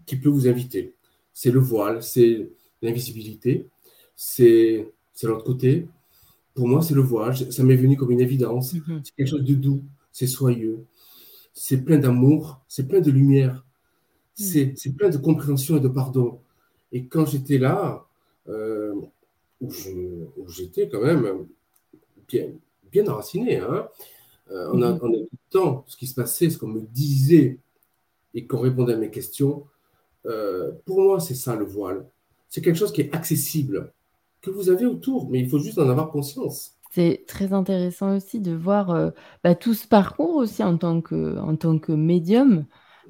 qui 0.07 0.17
peut 0.17 0.31
vous 0.31 0.49
inviter. 0.49 0.95
C'est 1.35 1.51
le 1.51 1.61
voile, 1.61 2.03
c'est 2.03 2.51
l'invisibilité, 2.81 3.67
c'est 4.17 4.91
l'autre 5.23 5.45
côté. 5.45 5.87
Pour 6.55 6.67
moi, 6.67 6.81
c'est 6.81 6.95
le 6.95 7.03
voile, 7.03 7.37
ça 7.37 7.63
m'est 7.63 7.77
venu 7.77 7.97
comme 7.97 8.11
une 8.11 8.23
évidence. 8.23 8.75
Mm-hmm. 8.75 9.01
C'est 9.05 9.15
quelque 9.15 9.29
chose 9.29 9.45
de 9.45 9.55
doux, 9.55 9.83
c'est 10.13 10.27
soyeux, 10.27 10.87
c'est 11.53 11.85
plein 11.85 11.99
d'amour, 11.99 12.63
c'est 12.69 12.89
plein 12.89 13.01
de 13.01 13.11
lumière, 13.11 13.67
mm. 14.39 14.73
c'est 14.77 14.97
plein 14.97 15.11
de 15.11 15.19
compréhension 15.19 15.77
et 15.77 15.81
de 15.81 15.89
pardon. 15.89 16.41
Et 16.91 17.05
quand 17.05 17.27
j'étais 17.27 17.59
là, 17.59 18.07
euh, 18.49 18.95
où 19.61 20.49
j'étais 20.49 20.89
quand 20.89 21.03
même 21.03 21.47
bien, 22.29 22.47
bien 22.91 23.07
enraciné. 23.09 23.59
Hein. 23.59 23.89
Euh, 24.51 24.73
mhm. 24.73 25.01
le 25.03 25.29
temps 25.51 25.85
ce 25.87 25.97
qui 25.97 26.07
se 26.07 26.15
passait, 26.15 26.51
ce 26.51 26.59
qu'on 26.59 26.69
me 26.69 26.81
disait 26.81 27.59
et 28.35 28.47
qu'on 28.47 28.61
répondait 28.61 28.95
à 28.95 28.97
mes 28.97 29.11
questions. 29.11 29.67
Euh, 30.27 30.73
pour 30.87 31.01
moi, 31.01 31.21
c'est 31.21 31.35
ça 31.35 31.57
le 31.57 31.65
voile. 31.65 32.07
C'est 32.49 32.63
quelque 32.63 32.77
chose 32.77 32.93
qui 32.93 33.03
est 33.03 33.15
accessible, 33.15 33.93
que 34.41 34.51
vous 34.51 34.71
avez 34.71 34.87
autour, 34.87 35.31
mais 35.31 35.41
il 35.41 35.49
faut 35.49 35.59
juste 35.59 35.79
en 35.79 35.89
avoir 35.89 36.11
conscience. 36.11 36.77
C'est 36.91 37.25
très 37.29 37.53
intéressant 37.53 38.17
aussi 38.17 38.41
de 38.41 38.53
voir 38.53 39.13
bah, 39.45 39.55
tout 39.55 39.75
ce 39.75 39.87
parcours 39.87 40.35
aussi 40.35 40.65
en 40.65 40.77
tant 40.77 41.01
que, 41.01 41.39
en 41.39 41.55
tant 41.55 41.79
que 41.79 41.93
médium. 41.93 42.65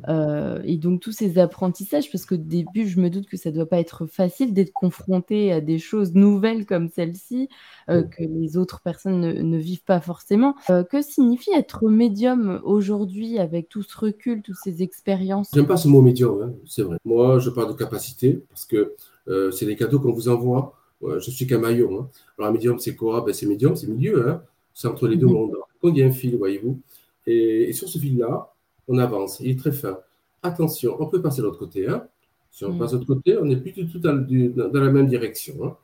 Euh, 0.08 0.60
et 0.64 0.76
donc 0.76 1.00
tous 1.00 1.12
ces 1.12 1.38
apprentissages, 1.38 2.10
parce 2.10 2.26
qu'au 2.26 2.36
début, 2.36 2.86
je 2.88 3.00
me 3.00 3.10
doute 3.10 3.26
que 3.26 3.36
ça 3.36 3.50
ne 3.50 3.56
doit 3.56 3.66
pas 3.66 3.78
être 3.78 4.06
facile 4.06 4.52
d'être 4.54 4.72
confronté 4.72 5.52
à 5.52 5.60
des 5.60 5.78
choses 5.78 6.14
nouvelles 6.14 6.66
comme 6.66 6.88
celle-ci, 6.88 7.48
euh, 7.88 8.02
que 8.02 8.22
les 8.22 8.56
autres 8.56 8.80
personnes 8.80 9.20
ne, 9.20 9.58
vivent 9.58 9.84
pas 9.84 10.00
forcément. 10.00 10.54
Euh, 10.70 10.84
que 10.84 11.02
signifie 11.02 11.52
être 11.52 11.88
médium 11.88 12.60
aujourd'hui 12.64 13.38
avec 13.38 13.68
tout 13.68 13.82
ce 13.82 13.96
recul, 13.98 14.42
toutes 14.42 14.56
ces 14.62 14.82
expériences? 14.82 15.50
J'aime 15.54 15.66
pas 15.66 15.76
ce 15.76 15.88
mot 15.88 16.02
médium, 16.02 16.42
hein, 16.42 16.52
c'est 16.66 16.82
vrai. 16.82 16.98
Moi, 17.04 17.38
je 17.38 17.50
parle 17.50 17.68
de 17.68 17.78
capacité, 17.78 18.42
parce 18.48 18.64
que 18.64 18.94
c'est 19.52 19.66
des 19.66 19.76
cadeaux 19.76 20.00
qu'on 20.00 20.12
vous 20.12 20.28
envoie. 20.28 20.74
je 21.02 21.30
suis 21.30 21.46
qu'un 21.46 21.58
maillon. 21.58 22.00
Hein. 22.00 22.08
Alors 22.36 22.50
un 22.50 22.52
médium, 22.52 22.78
c'est 22.78 22.96
quoi? 22.96 23.20
Ben, 23.20 23.32
C'est 23.32 23.46
médium, 23.46 23.76
c'est 23.76 23.86
milieu. 23.86 24.28
Hein. 24.28 24.42
c'est 24.74 24.88
entre 24.88 25.06
les 25.06 25.16
deux 25.16 25.26
mhm. 25.26 25.32
mondes. 25.32 25.56
Quand 25.80 25.88
il 25.88 25.98
y 25.98 26.02
a 26.02 26.06
un 26.06 26.10
fil, 26.10 26.36
voyez-vous. 26.36 26.80
et 27.26 27.72
sur 27.72 27.88
ce 27.88 27.98
fil-là, 27.98 28.52
on 28.90 28.98
avance, 28.98 29.38
il 29.40 29.50
est 29.50 29.58
très 29.58 29.72
fin. 29.72 29.98
Attention, 30.42 30.96
on 30.98 31.06
peut 31.06 31.22
passer 31.22 31.40
de 31.40 31.46
l'autre 31.46 31.58
côté. 31.58 31.88
Hein. 31.88 32.06
Si 32.50 32.64
on 32.64 32.72
mm. 32.72 32.78
passe 32.78 32.90
de 32.90 32.96
l'autre 32.96 33.06
côté, 33.06 33.38
on 33.38 33.44
n'est 33.44 33.56
plus 33.56 33.72
du 33.72 33.88
tout 33.88 34.00
dans, 34.00 34.12
la 34.12 34.90
même 34.90 35.06
direction. 35.06 35.64
Hein. 35.64 35.76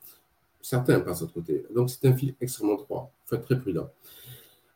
Certains 0.61 0.99
passent 1.01 1.21
de 1.21 1.25
l'autre 1.25 1.35
côté. 1.35 1.65
Donc, 1.75 1.89
c'est 1.89 2.05
un 2.09 2.15
fil 2.15 2.35
extrêmement 2.41 2.75
droit. 2.75 3.13
Il 3.25 3.29
faut 3.29 3.37
être 3.37 3.45
très 3.45 3.61
prudent. 3.61 3.89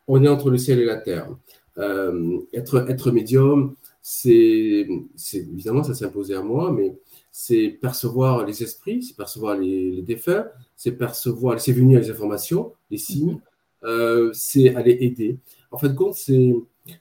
On 0.07 0.23
est 0.23 0.29
entre 0.29 0.49
le 0.49 0.57
ciel 0.57 0.79
et 0.79 0.85
la 0.85 0.97
terre. 0.97 1.29
Euh, 1.77 2.39
être, 2.53 2.89
être 2.89 3.11
médium, 3.11 3.75
c'est 4.01 4.87
évidemment, 5.33 5.83
ça 5.83 5.93
s'est 5.93 6.05
imposé 6.05 6.33
à 6.33 6.41
moi, 6.41 6.71
mais 6.71 6.95
c'est 7.31 7.77
percevoir 7.81 8.45
les 8.45 8.63
esprits, 8.63 9.03
c'est 9.03 9.15
percevoir 9.15 9.57
les, 9.57 10.01
défunts, 10.01 10.47
c'est 10.75 10.93
percevoir, 10.93 11.59
c'est 11.59 11.71
venir 11.71 11.99
les 11.99 12.09
informations, 12.09 12.73
les 12.89 12.97
signes, 12.97 13.35
mm-hmm. 13.35 13.87
euh, 13.87 14.31
c'est 14.33 14.73
aller 14.75 14.97
aider. 15.01 15.37
En 15.71 15.77
fait, 15.77 15.93
compte, 15.95 16.15
c'est 16.15 16.53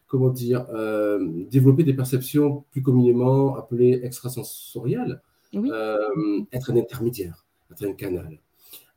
comment 0.06 0.30
dire, 0.30 0.66
euh, 0.70 1.18
développer 1.50 1.84
des 1.84 1.94
perceptions 1.94 2.64
plus 2.70 2.82
communément 2.82 3.56
appelées 3.56 4.00
extrasensorielles, 4.02 5.20
euh, 5.54 6.42
être 6.52 6.70
un 6.70 6.76
intermédiaire, 6.76 7.44
être 7.70 7.84
un 7.86 7.92
canal. 7.92 8.38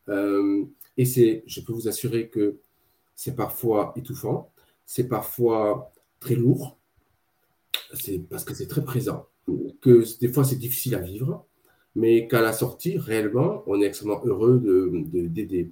Euh, 0.10 0.66
Et 0.98 1.06
c'est, 1.06 1.44
je 1.48 1.62
peux 1.62 1.74
vous 1.74 1.88
assurer 1.88 2.30
que 2.30 2.58
c'est 3.16 3.36
parfois 3.36 3.94
étouffant, 3.96 4.52
c'est 4.86 5.08
parfois 5.08 5.92
très 6.20 6.36
lourd, 6.36 6.78
c'est 7.94 8.20
parce 8.30 8.44
que 8.44 8.54
c'est 8.54 8.68
très 8.68 8.84
présent, 8.84 9.26
que 9.82 10.04
des 10.20 10.28
fois 10.28 10.44
c'est 10.44 10.58
difficile 10.58 10.96
à 10.96 11.00
vivre, 11.00 11.46
mais 11.96 12.28
qu'à 12.28 12.42
la 12.42 12.54
sortie, 12.54 12.98
réellement, 12.98 13.64
on 13.66 13.82
est 13.82 13.86
extrêmement 13.86 14.22
heureux 14.24 14.60
d'aider. 15.30 15.64
De, 15.64 15.70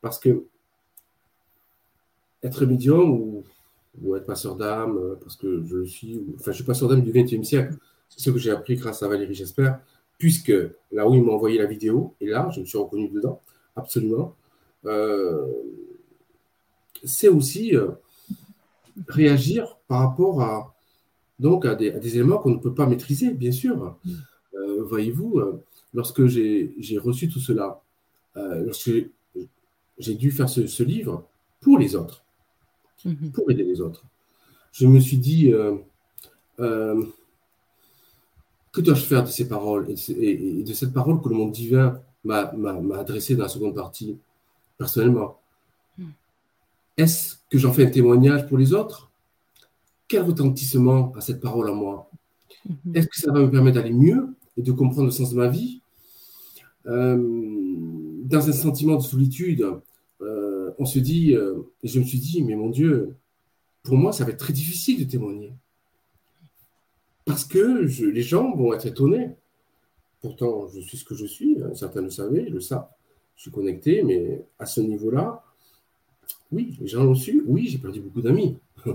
parce 0.00 0.18
que 0.18 0.44
être 2.42 2.66
médium 2.66 3.10
ou, 3.10 3.44
ou 4.00 4.16
être 4.16 4.26
passeur 4.26 4.56
d'âme, 4.56 5.16
parce 5.20 5.36
que 5.36 5.62
je 5.64 5.84
suis, 5.84 6.22
enfin 6.36 6.52
je 6.52 6.56
suis 6.56 6.64
passeur 6.64 6.88
d'âme 6.88 7.02
du 7.02 7.12
XXe 7.12 7.46
siècle, 7.46 7.74
c'est 8.08 8.20
ce 8.20 8.30
que 8.30 8.38
j'ai 8.38 8.50
appris 8.50 8.76
grâce 8.76 9.02
à 9.02 9.08
Valérie 9.08 9.34
J'espère, 9.34 9.80
puisque 10.18 10.52
là 10.92 11.08
où 11.08 11.14
il 11.14 11.22
m'a 11.22 11.32
envoyé 11.32 11.58
la 11.58 11.66
vidéo, 11.66 12.14
et 12.20 12.26
là 12.26 12.48
je 12.54 12.60
me 12.60 12.64
suis 12.64 12.78
reconnu 12.78 13.08
dedans, 13.08 13.40
absolument, 13.76 14.34
euh, 14.86 15.46
c'est 17.04 17.28
aussi 17.28 17.76
euh, 17.76 17.88
réagir 19.08 19.78
par 19.88 20.00
rapport 20.00 20.42
à, 20.42 20.74
donc 21.38 21.64
à 21.64 21.74
des, 21.74 22.16
éléments 22.16 22.38
qu'on 22.38 22.50
ne 22.50 22.58
peut 22.58 22.74
pas 22.74 22.86
maîtriser, 22.86 23.32
bien 23.32 23.52
sûr. 23.52 23.96
Euh, 24.54 24.82
voyez-vous, 24.84 25.40
lorsque 25.94 26.26
j'ai 26.26 26.98
reçu 26.98 27.28
tout 27.28 27.40
cela, 27.40 27.80
lorsque 28.36 28.90
j'ai 29.98 30.14
dû 30.14 30.30
faire 30.30 30.48
ce, 30.48 30.82
livre 30.82 31.26
pour 31.60 31.78
les 31.78 31.96
autres, 31.96 32.21
mhm. 33.04 33.32
pour 33.32 33.50
aider 33.50 33.64
les 33.64 33.80
autres, 33.80 34.04
je 34.72 34.86
me 34.86 35.00
suis 35.00 35.18
dit, 35.18 35.52
que 38.72 38.80
dois-je 38.80 39.04
faire 39.04 39.22
de 39.22 39.28
ces 39.28 39.46
paroles 39.46 39.88
et 39.90 40.62
de 40.62 40.72
cette 40.72 40.92
parole 40.92 41.20
que 41.20 41.28
le 41.28 41.34
monde 41.34 41.52
divin 41.52 42.00
m'a 42.24 42.52
adressée 42.98 43.36
dans 43.36 43.42
la 43.44 43.48
seconde 43.48 43.74
partie 43.74 44.16
personnellement? 44.78 45.38
Hmm. 45.98 46.10
Est-ce 46.96 47.36
que 47.50 47.58
j'en 47.58 47.72
fais 47.72 47.86
un 47.86 47.90
témoignage 47.90 48.48
pour 48.48 48.56
les 48.56 48.72
autres? 48.72 49.10
Quel 50.08 50.22
retentissement 50.22 51.12
a 51.16 51.20
cette 51.20 51.40
parole 51.40 51.68
à 51.68 51.72
moi? 51.72 52.10
Hmm. 52.66 52.96
Est-ce 52.96 53.08
que 53.08 53.16
ça 53.16 53.30
va 53.30 53.40
me 53.40 53.50
permettre 53.50 53.76
d'aller 53.76 53.92
mieux 53.92 54.34
et 54.56 54.62
de 54.62 54.72
comprendre 54.72 55.04
le 55.04 55.10
sens 55.10 55.30
de 55.32 55.36
ma 55.36 55.48
vie? 55.48 55.80
Euh, 56.86 57.16
Dans 58.24 58.48
un 58.48 58.52
sentiment 58.52 58.96
de 58.96 59.02
solitude, 59.02 59.60
euh, 59.62 59.76
on 60.82 60.86
se 60.86 60.98
dit, 60.98 61.34
euh, 61.34 61.62
je 61.84 61.98
me 62.00 62.04
suis 62.04 62.18
dit, 62.18 62.42
mais 62.42 62.56
mon 62.56 62.70
Dieu, 62.70 63.14
pour 63.82 63.96
moi, 63.96 64.12
ça 64.12 64.24
va 64.24 64.32
être 64.32 64.38
très 64.38 64.52
difficile 64.52 65.04
de 65.04 65.10
témoigner. 65.10 65.52
Parce 67.24 67.44
que 67.44 67.86
les 68.10 68.22
gens 68.22 68.54
vont 68.56 68.72
être 68.72 68.86
étonnés. 68.86 69.30
Pourtant, 70.20 70.68
je 70.68 70.80
suis 70.80 70.98
ce 70.98 71.04
que 71.04 71.14
je 71.14 71.26
suis, 71.26 71.62
hein, 71.62 71.74
certains 71.74 72.02
le 72.02 72.10
savaient, 72.10 72.48
le 72.48 72.60
savent 72.60 72.88
je 73.36 73.42
suis 73.42 73.50
connecté, 73.50 74.02
mais 74.04 74.44
à 74.58 74.66
ce 74.66 74.80
niveau-là, 74.80 75.42
oui, 76.52 76.76
les 76.80 76.86
gens 76.86 77.02
l'ont 77.02 77.14
su. 77.14 77.42
Oui, 77.46 77.66
j'ai 77.66 77.78
perdu 77.78 78.00
beaucoup 78.00 78.22
d'amis. 78.22 78.56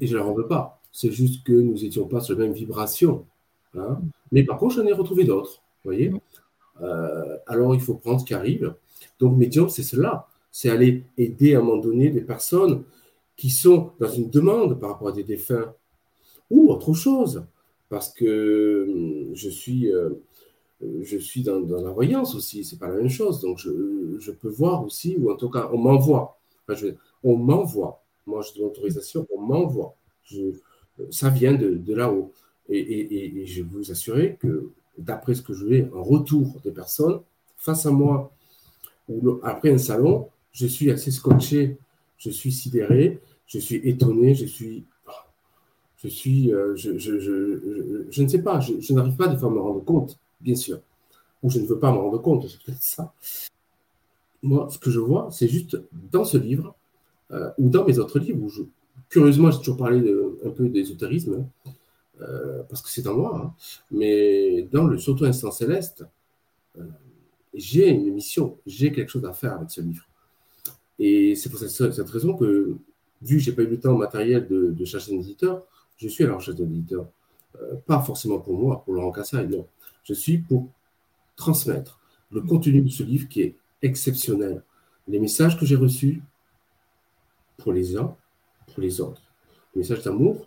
Et 0.00 0.06
je 0.06 0.12
ne 0.12 0.18
leur 0.18 0.28
en 0.28 0.34
veux 0.34 0.46
pas. 0.46 0.80
C'est 0.92 1.10
juste 1.10 1.44
que 1.44 1.52
nous 1.52 1.74
n'étions 1.74 2.06
pas 2.06 2.20
sur 2.20 2.38
la 2.38 2.44
même 2.44 2.52
vibration. 2.52 3.26
Hein. 3.74 4.00
Mais 4.30 4.44
par 4.44 4.58
contre, 4.58 4.76
j'en 4.76 4.86
ai 4.86 4.92
retrouvé 4.92 5.24
d'autres. 5.24 5.62
voyez 5.84 6.12
euh, 6.82 7.38
Alors, 7.46 7.74
il 7.74 7.80
faut 7.80 7.94
prendre 7.94 8.20
ce 8.20 8.24
qui 8.24 8.34
arrive. 8.34 8.74
Donc, 9.18 9.36
médium, 9.36 9.68
c'est 9.68 9.82
cela. 9.82 10.28
C'est 10.52 10.70
aller 10.70 11.04
aider 11.16 11.54
à 11.54 11.58
un 11.58 11.62
moment 11.62 11.80
donné 11.80 12.10
des 12.10 12.22
personnes 12.22 12.82
qui 13.36 13.50
sont 13.50 13.92
dans 14.00 14.10
une 14.10 14.30
demande 14.30 14.78
par 14.78 14.90
rapport 14.90 15.08
à 15.08 15.12
des 15.12 15.24
défunts 15.24 15.72
ou 16.50 16.70
autre 16.70 16.92
chose. 16.92 17.44
Parce 17.88 18.12
que 18.12 18.86
hum, 18.88 19.34
je 19.34 19.48
suis. 19.48 19.92
Euh, 19.92 20.10
je 21.02 21.42
dans, 21.42 21.82
la 21.82 21.90
voyance 21.90 22.34
aussi, 22.34 22.64
c'est 22.64 22.78
pas 22.78 22.88
la 22.88 22.96
même 22.96 23.08
chose. 23.08 23.40
Donc, 23.40 23.58
je, 23.58 24.30
peux 24.30 24.48
voir 24.48 24.84
aussi, 24.84 25.16
ou 25.18 25.30
en 25.30 25.36
tout 25.36 25.50
cas, 25.50 25.68
on 25.72 25.78
m'envoie. 25.78 26.38
on 27.22 27.36
m'envoie. 27.36 28.02
Moi, 28.26 28.42
je 28.42 28.54
donne 28.54 28.68
l'autorisation, 28.68 29.26
on 29.34 29.40
m'envoie. 29.40 29.94
Ça 31.10 31.28
vient 31.28 31.52
de, 31.54 31.94
là-haut. 31.94 32.32
Et, 32.68 33.44
je 33.46 33.62
vous 33.62 33.90
assurer 33.90 34.38
que, 34.40 34.70
d'après 34.96 35.34
ce 35.34 35.42
que 35.42 35.52
je 35.52 35.66
vais 35.66 35.90
en 35.94 36.02
retour 36.02 36.60
des 36.64 36.70
personnes, 36.70 37.20
face 37.56 37.84
à 37.86 37.90
moi, 37.90 38.32
ou 39.08 39.38
après 39.42 39.70
un 39.70 39.78
salon, 39.78 40.28
je 40.52 40.66
suis 40.66 40.90
assez 40.90 41.10
scotché, 41.10 41.78
je 42.18 42.30
suis 42.30 42.52
sidéré, 42.52 43.20
je 43.46 43.58
suis 43.58 43.76
étonné, 43.88 44.34
je 44.34 44.46
suis. 44.46 44.84
Je 45.96 46.08
suis. 46.08 46.52
Euh, 46.52 46.74
je, 46.76 46.98
je, 46.98 48.22
ne 48.22 48.28
sais 48.28 48.42
pas, 48.42 48.60
je, 48.60 48.92
n'arrive 48.92 49.16
pas 49.16 49.28
de 49.28 49.36
faire 49.36 49.50
me 49.50 49.60
rendre 49.60 49.84
compte 49.84 50.18
bien 50.40 50.54
sûr. 50.54 50.80
Ou 51.42 51.50
je 51.50 51.58
ne 51.58 51.66
veux 51.66 51.78
pas 51.78 51.90
m'en 51.90 52.02
rendre 52.02 52.22
compte, 52.22 52.48
c'est 52.48 52.62
peut-être 52.62 52.82
ça. 52.82 53.12
Moi, 54.42 54.68
ce 54.70 54.78
que 54.78 54.90
je 54.90 55.00
vois, 55.00 55.28
c'est 55.30 55.48
juste 55.48 55.78
dans 56.12 56.24
ce 56.24 56.38
livre, 56.38 56.74
euh, 57.30 57.50
ou 57.58 57.68
dans 57.68 57.84
mes 57.84 57.98
autres 57.98 58.18
livres, 58.18 58.42
où 58.42 58.48
je, 58.48 58.62
curieusement, 59.08 59.50
j'ai 59.50 59.58
toujours 59.58 59.76
parlé 59.76 59.98
un 60.44 60.50
peu 60.50 60.68
d'ésotérisme, 60.68 61.46
euh, 62.20 62.62
parce 62.68 62.82
que 62.82 62.88
c'est 62.88 63.06
en 63.06 63.14
moi, 63.14 63.42
hein, 63.42 63.54
mais 63.90 64.62
dans 64.70 64.84
le 64.84 64.98
Surtout 64.98 65.24
Instant 65.24 65.50
Céleste, 65.50 66.04
j'ai 67.52 67.88
une 67.88 68.12
mission, 68.14 68.58
j'ai 68.66 68.92
quelque 68.92 69.10
chose 69.10 69.24
à 69.24 69.32
faire 69.32 69.54
avec 69.54 69.70
ce 69.70 69.80
livre. 69.80 70.06
Et 71.00 71.34
c'est 71.34 71.48
pour 71.48 71.58
cette, 71.58 72.08
raison 72.10 72.36
que, 72.36 72.76
vu 73.22 73.38
que 73.38 73.42
je 73.42 73.50
n'ai 73.50 73.56
pas 73.56 73.62
eu 73.62 73.66
le 73.66 73.80
temps 73.80 73.96
matériel 73.96 74.46
de, 74.46 74.84
chercher 74.84 75.16
un 75.16 75.18
éditeur, 75.18 75.66
je 75.96 76.06
suis 76.06 76.22
à 76.24 76.28
la 76.28 76.34
recherche 76.34 76.56
d'un 76.56 76.66
éditeur. 76.66 77.06
pas 77.86 78.00
forcément 78.00 78.38
pour 78.38 78.56
moi, 78.56 78.84
pour 78.84 78.94
Laurent 78.94 79.10
Cassagne, 79.10 79.50
non. 79.50 79.66
Je 80.04 80.14
suis 80.14 80.38
pour 80.38 80.68
transmettre 81.36 81.98
le 82.30 82.42
contenu 82.42 82.82
de 82.82 82.88
ce 82.88 83.02
livre 83.02 83.28
qui 83.28 83.42
est 83.42 83.56
exceptionnel. 83.82 84.62
Les 85.08 85.18
messages 85.18 85.58
que 85.58 85.66
j'ai 85.66 85.76
reçus 85.76 86.22
pour 87.56 87.72
les 87.72 87.96
uns, 87.96 88.14
pour 88.72 88.82
les 88.82 89.00
autres. 89.00 89.22
Les 89.74 89.80
messages 89.80 90.02
d'amour, 90.02 90.46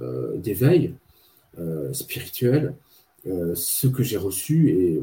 euh, 0.00 0.36
d'éveil 0.38 0.94
euh, 1.58 1.92
spirituel, 1.92 2.74
euh, 3.26 3.54
ce 3.54 3.86
que 3.86 4.02
j'ai 4.02 4.16
reçu 4.16 5.02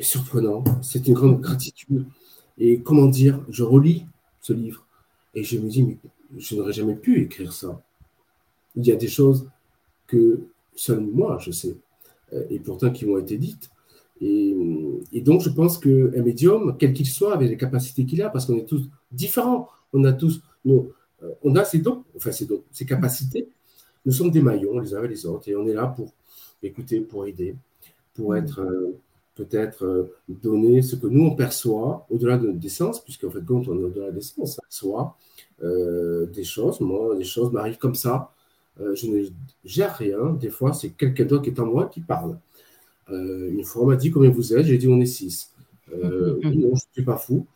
est, 0.00 0.02
surprenant. 0.02 0.64
C'est 0.82 1.06
une 1.06 1.14
grande 1.14 1.40
gratitude. 1.40 2.06
Et 2.58 2.80
comment 2.80 3.06
dire, 3.06 3.40
je 3.48 3.62
relis 3.62 4.06
ce 4.40 4.52
livre 4.52 4.86
et 5.34 5.44
je 5.44 5.58
me 5.58 5.68
dis, 5.68 5.82
mais 5.82 5.98
je 6.38 6.54
n'aurais 6.56 6.72
jamais 6.72 6.96
pu 6.96 7.22
écrire 7.22 7.52
ça. 7.52 7.80
Il 8.76 8.86
y 8.86 8.92
a 8.92 8.96
des 8.96 9.08
choses 9.08 9.48
que 10.06 10.40
seul 10.74 11.00
moi 11.00 11.38
je 11.40 11.50
sais, 11.50 11.76
euh, 12.32 12.44
et 12.50 12.58
pourtant 12.58 12.90
qui 12.90 13.06
m'ont 13.06 13.18
été 13.18 13.36
dites. 13.38 13.70
Et, 14.22 14.54
donc, 15.22 15.40
je 15.40 15.48
pense 15.48 15.78
qu'un 15.78 16.22
médium, 16.22 16.76
quel 16.78 16.92
qu'il 16.92 17.06
soit, 17.06 17.32
avec 17.32 17.48
les 17.48 17.56
capacités 17.56 18.04
qu'il 18.04 18.20
a, 18.22 18.28
parce 18.28 18.44
qu'on 18.44 18.56
est 18.56 18.68
tous 18.68 18.88
différents, 19.10 19.68
on 19.94 20.04
a 20.04 20.12
tous 20.12 20.42
nos, 20.64 20.92
euh, 21.22 21.32
on 21.42 21.56
a 21.56 21.64
ces 21.64 21.78
dons, 21.78 22.04
enfin 22.16 22.32
ces 22.32 22.44
dons, 22.44 22.62
ces 22.70 22.84
capacités. 22.84 23.48
Nous 24.04 24.12
sommes 24.12 24.30
des 24.30 24.42
maillons 24.42 24.78
les 24.78 24.94
uns 24.94 24.98
avec 24.98 25.10
les 25.10 25.26
autres, 25.26 25.48
et 25.48 25.56
on 25.56 25.66
est 25.66 25.72
là 25.72 25.86
pour 25.86 26.12
écouter, 26.62 27.00
pour 27.00 27.26
aider, 27.26 27.54
pour 28.14 28.32
mm. 28.32 28.36
être 28.36 28.60
euh, 28.60 28.98
peut-être 29.40 30.10
donner 30.28 30.82
ce 30.82 30.96
que 30.96 31.06
nous 31.06 31.24
on 31.24 31.34
perçoit 31.34 32.06
au-delà 32.10 32.36
de 32.38 32.50
des 32.50 32.68
sens, 32.68 33.02
puisqu'en 33.02 33.30
fait, 33.30 33.44
quand 33.46 33.66
on 33.68 33.78
est 33.78 33.84
au-delà 33.84 34.10
des 34.10 34.20
sens, 34.20 34.58
on 34.58 34.62
perçoit 34.62 35.16
des 35.62 36.44
choses. 36.44 36.80
Moi, 36.80 37.16
des 37.16 37.24
choses 37.24 37.52
m'arrivent 37.52 37.78
comme 37.78 37.94
ça, 37.94 38.32
euh, 38.80 38.94
je 38.94 39.06
ne 39.06 39.24
gère 39.64 39.96
rien. 39.96 40.32
Des 40.32 40.50
fois, 40.50 40.72
c'est 40.72 40.90
quelqu'un 40.90 41.24
d'autre 41.24 41.44
qui 41.44 41.50
est 41.50 41.60
en 41.60 41.66
moi 41.66 41.86
qui 41.86 42.00
parle. 42.00 42.38
Euh, 43.10 43.50
une 43.50 43.64
fois, 43.64 43.82
on 43.82 43.86
m'a 43.86 43.96
dit 43.96 44.10
combien 44.10 44.30
vous 44.30 44.54
êtes? 44.54 44.66
J'ai 44.66 44.78
dit 44.78 44.88
on 44.88 45.00
est 45.00 45.06
six. 45.06 45.52
Euh, 45.92 46.38
non, 46.44 46.52
je 46.52 46.84
ne 46.86 46.92
suis 46.92 47.04
pas 47.04 47.16
fou. 47.16 47.46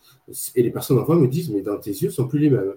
Et 0.54 0.62
les 0.62 0.70
personnes 0.70 0.98
en 0.98 1.04
voix 1.04 1.16
me 1.16 1.28
disent 1.28 1.50
mais 1.50 1.62
dans 1.62 1.78
tes 1.78 1.90
yeux, 1.90 2.08
ne 2.08 2.12
sont 2.12 2.26
plus 2.26 2.38
les 2.38 2.50
mêmes. 2.50 2.74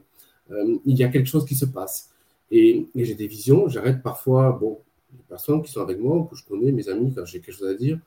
il 0.85 0.97
y 0.97 1.03
a 1.03 1.09
quelque 1.09 1.27
chose 1.27 1.45
qui 1.45 1.55
se 1.55 1.65
passe. 1.65 2.09
Et, 2.51 2.85
j'ai 2.95 3.15
des 3.15 3.27
visions. 3.27 3.67
J'arrête 3.67 4.01
parfois, 4.01 4.51
bon, 4.51 4.79
les 5.13 5.23
personnes 5.27 5.61
qui 5.61 5.71
sont 5.71 5.81
avec 5.81 5.99
moi, 5.99 6.27
que 6.29 6.37
je 6.37 6.45
connais, 6.45 6.71
mes 6.71 6.87
amis, 6.89 7.13
quand 7.13 7.25
j'ai 7.25 7.39
quelque 7.39 7.55
chose 7.55 7.67
à 7.67 7.73
dire, 7.73 7.99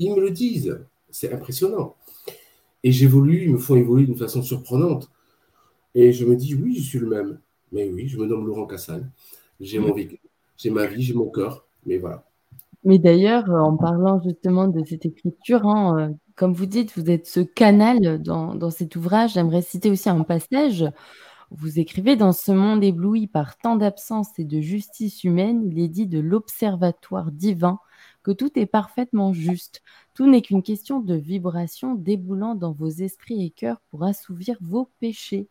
ils 0.00 0.12
me 0.12 0.20
le 0.20 0.30
disent. 0.30 0.80
C'est 1.10 1.32
impressionnant. 1.32 1.94
Et 2.82 2.90
j'évolue, 2.90 3.44
ils 3.44 3.52
me 3.52 3.58
font 3.58 3.76
évoluer 3.76 4.06
d'une 4.06 4.16
façon 4.16 4.42
surprenante. 4.42 5.10
Et 5.94 6.12
je 6.12 6.24
me 6.24 6.34
dis, 6.34 6.54
oui, 6.54 6.74
je 6.74 6.82
suis 6.82 6.98
le 6.98 7.06
même. 7.06 7.38
Mais 7.70 7.88
oui, 7.88 8.08
je 8.08 8.18
me 8.18 8.26
nomme 8.26 8.46
Laurent 8.46 8.66
Cassagne 8.66 9.08
j'ai 9.60 9.78
mon 9.78 9.94
j'ai 10.56 10.70
ma 10.70 10.86
vie, 10.86 11.02
j'ai 11.02 11.14
mon 11.14 11.30
cœur, 11.30 11.66
mais 11.86 11.98
voilà. 11.98 12.24
Mais 12.84 12.98
d'ailleurs, 12.98 13.50
euh, 13.50 13.60
en 13.60 13.76
parlant 13.76 14.20
justement 14.22 14.68
de 14.68 14.82
cette 14.84 15.04
écriture, 15.04 15.66
hein, 15.66 15.98
euh, 15.98 16.14
comme 16.34 16.54
vous 16.54 16.66
dites, 16.66 16.96
vous 16.96 17.10
êtes 17.10 17.26
ce 17.26 17.40
canal 17.40 18.22
dans, 18.22 18.54
dans 18.54 18.70
cet 18.70 18.96
ouvrage. 18.96 19.34
J'aimerais 19.34 19.62
citer 19.62 19.90
aussi 19.90 20.08
un 20.08 20.22
passage. 20.22 20.86
Vous 21.50 21.78
écrivez 21.78 22.16
Dans 22.16 22.32
ce 22.32 22.52
monde 22.52 22.82
ébloui 22.82 23.26
par 23.26 23.58
tant 23.58 23.76
d'absence 23.76 24.28
et 24.38 24.44
de 24.44 24.60
justice 24.60 25.24
humaine, 25.24 25.62
il 25.64 25.78
est 25.78 25.88
dit 25.88 26.06
de 26.06 26.20
l'observatoire 26.20 27.32
divin 27.32 27.78
que 28.22 28.30
tout 28.30 28.58
est 28.58 28.66
parfaitement 28.66 29.32
juste. 29.32 29.82
Tout 30.14 30.30
n'est 30.30 30.42
qu'une 30.42 30.62
question 30.62 31.00
de 31.00 31.14
vibration 31.14 31.94
déboulant 31.94 32.54
dans 32.54 32.72
vos 32.72 32.88
esprits 32.88 33.44
et 33.44 33.50
cœurs 33.50 33.80
pour 33.90 34.04
assouvir 34.04 34.56
vos 34.60 34.90
péchés. 35.00 35.48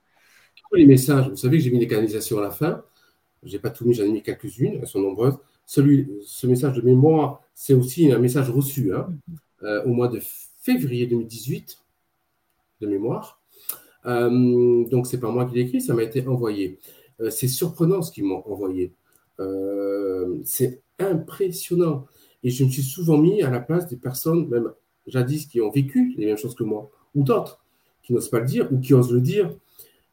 Les 0.73 0.85
messages, 0.85 1.29
vous 1.29 1.35
savez 1.35 1.57
que 1.57 1.63
j'ai 1.63 1.71
mis 1.71 1.79
des 1.79 1.87
canalisations 1.87 2.37
à 2.37 2.41
la 2.41 2.51
fin. 2.51 2.83
Je 3.43 3.53
n'ai 3.53 3.59
pas 3.59 3.69
tout 3.69 3.85
mis, 3.85 3.93
j'en 3.93 4.03
ai 4.03 4.11
mis 4.11 4.21
quelques-unes, 4.21 4.79
elles 4.81 4.87
sont 4.87 4.99
nombreuses. 4.99 5.37
Celui, 5.65 6.09
ce 6.25 6.45
message 6.47 6.75
de 6.75 6.81
mémoire, 6.81 7.41
c'est 7.55 7.73
aussi 7.73 8.11
un 8.11 8.19
message 8.19 8.49
reçu. 8.49 8.93
Hein. 8.93 9.07
au 9.85 9.89
mois 9.89 10.07
de 10.07 10.19
février 10.61 11.07
2018, 11.07 11.77
de 12.81 12.87
mémoire. 12.87 13.41
donc, 14.05 15.07
c'est 15.07 15.19
pas 15.19 15.31
moi 15.31 15.45
qui 15.45 15.55
l'ai 15.55 15.61
écrit, 15.61 15.81
ça 15.81 15.93
m'a 15.93 16.03
été 16.03 16.27
envoyé. 16.27 16.79
c'est 17.29 17.47
surprenant 17.47 18.01
ce 18.01 18.11
qu'ils 18.11 18.25
m'ont 18.25 18.43
envoyé. 18.45 18.93
c'est 20.43 20.81
impressionnant. 20.99 22.05
Et 22.43 22.49
je 22.49 22.63
me 22.63 22.69
suis 22.69 22.83
souvent 22.83 23.17
mis 23.17 23.41
à 23.41 23.49
la 23.49 23.59
place 23.59 23.87
des 23.87 23.97
personnes, 23.97 24.47
même 24.47 24.71
jadis, 25.07 25.45
qui 25.45 25.61
ont 25.61 25.69
vécu 25.69 26.13
les 26.17 26.25
mêmes 26.25 26.37
choses 26.37 26.55
que 26.55 26.63
moi, 26.63 26.89
ou 27.15 27.23
d'autres, 27.23 27.63
qui 28.03 28.13
n'osent 28.13 28.29
pas 28.29 28.39
le 28.39 28.45
dire, 28.45 28.71
ou 28.71 28.79
qui 28.79 28.93
osent 28.93 29.11
le 29.11 29.21
dire, 29.21 29.53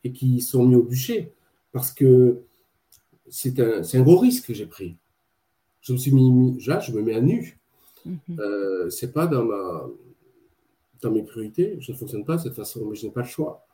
et 0.04 0.12
qui 0.12 0.40
sont 0.40 0.64
mis 0.64 0.74
au 0.74 0.82
bûcher. 0.82 1.32
Parce 1.72 1.92
que 1.92 2.42
c'est 3.28 3.60
un, 3.60 3.82
un, 3.82 4.02
gros 4.02 4.18
risque 4.18 4.46
que 4.46 4.54
j'ai 4.54 4.66
pris. 4.66 4.96
Je 5.80 5.92
me 5.92 5.98
suis 5.98 6.12
mis, 6.12 6.58
là, 6.66 6.80
je 6.80 6.92
me 6.92 7.02
mets 7.02 7.14
à 7.14 7.20
nu. 7.20 7.58
Mhm. 8.04 8.18
Euh, 8.38 8.90
c'est 8.90 9.12
pas 9.12 9.26
dans, 9.26 9.44
ma, 9.44 9.86
dans 11.02 11.10
mes 11.10 11.22
priorités, 11.22 11.76
je 11.80 11.92
ne 11.92 11.96
fonctionne 11.96 12.24
pas 12.24 12.36
de 12.36 12.42
cette 12.42 12.54
façon, 12.54 12.86
mais 12.86 12.96
je 12.96 13.06
n'ai 13.06 13.12
pas 13.12 13.22
le 13.22 13.26
choix. 13.26 13.65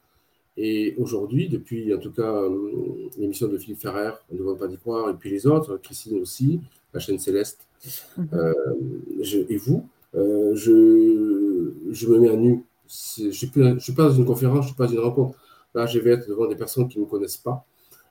Et 0.56 0.94
aujourd'hui, 0.98 1.48
depuis 1.48 1.94
en 1.94 1.98
tout 1.98 2.12
cas 2.12 2.30
euh, 2.30 3.08
l'émission 3.16 3.48
de 3.48 3.56
Philippe 3.56 3.80
Ferrer, 3.80 4.12
on 4.30 4.34
ne 4.34 4.38
devrait 4.40 4.56
pas 4.56 4.72
y 4.72 4.76
croire, 4.76 5.08
et 5.08 5.14
puis 5.14 5.30
les 5.30 5.46
autres, 5.46 5.78
Christine 5.78 6.20
aussi, 6.20 6.60
la 6.92 7.00
chaîne 7.00 7.18
Céleste, 7.18 7.66
mhm. 8.18 8.28
euh, 8.34 9.46
et 9.48 9.56
vous, 9.56 9.88
euh, 10.14 10.54
je, 10.54 11.72
je 11.90 12.06
me 12.08 12.18
mets 12.18 12.30
à 12.30 12.36
nu. 12.36 12.64
Je 13.16 13.24
ne 13.24 13.78
suis, 13.78 13.92
pas 13.92 14.08
dans 14.08 14.12
une 14.12 14.26
conférence, 14.26 14.56
je 14.56 14.60
ne 14.60 14.66
suis 14.66 14.76
pas 14.76 14.86
dans 14.86 14.92
une 14.92 14.98
rencontre. 14.98 15.38
Là, 15.74 15.86
je 15.86 15.98
vais 15.98 16.10
être 16.10 16.28
devant 16.28 16.46
des 16.46 16.56
personnes 16.56 16.88
qui 16.88 16.98
ne 16.98 17.04
me 17.04 17.08
connaissent 17.08 17.38
pas 17.38 17.64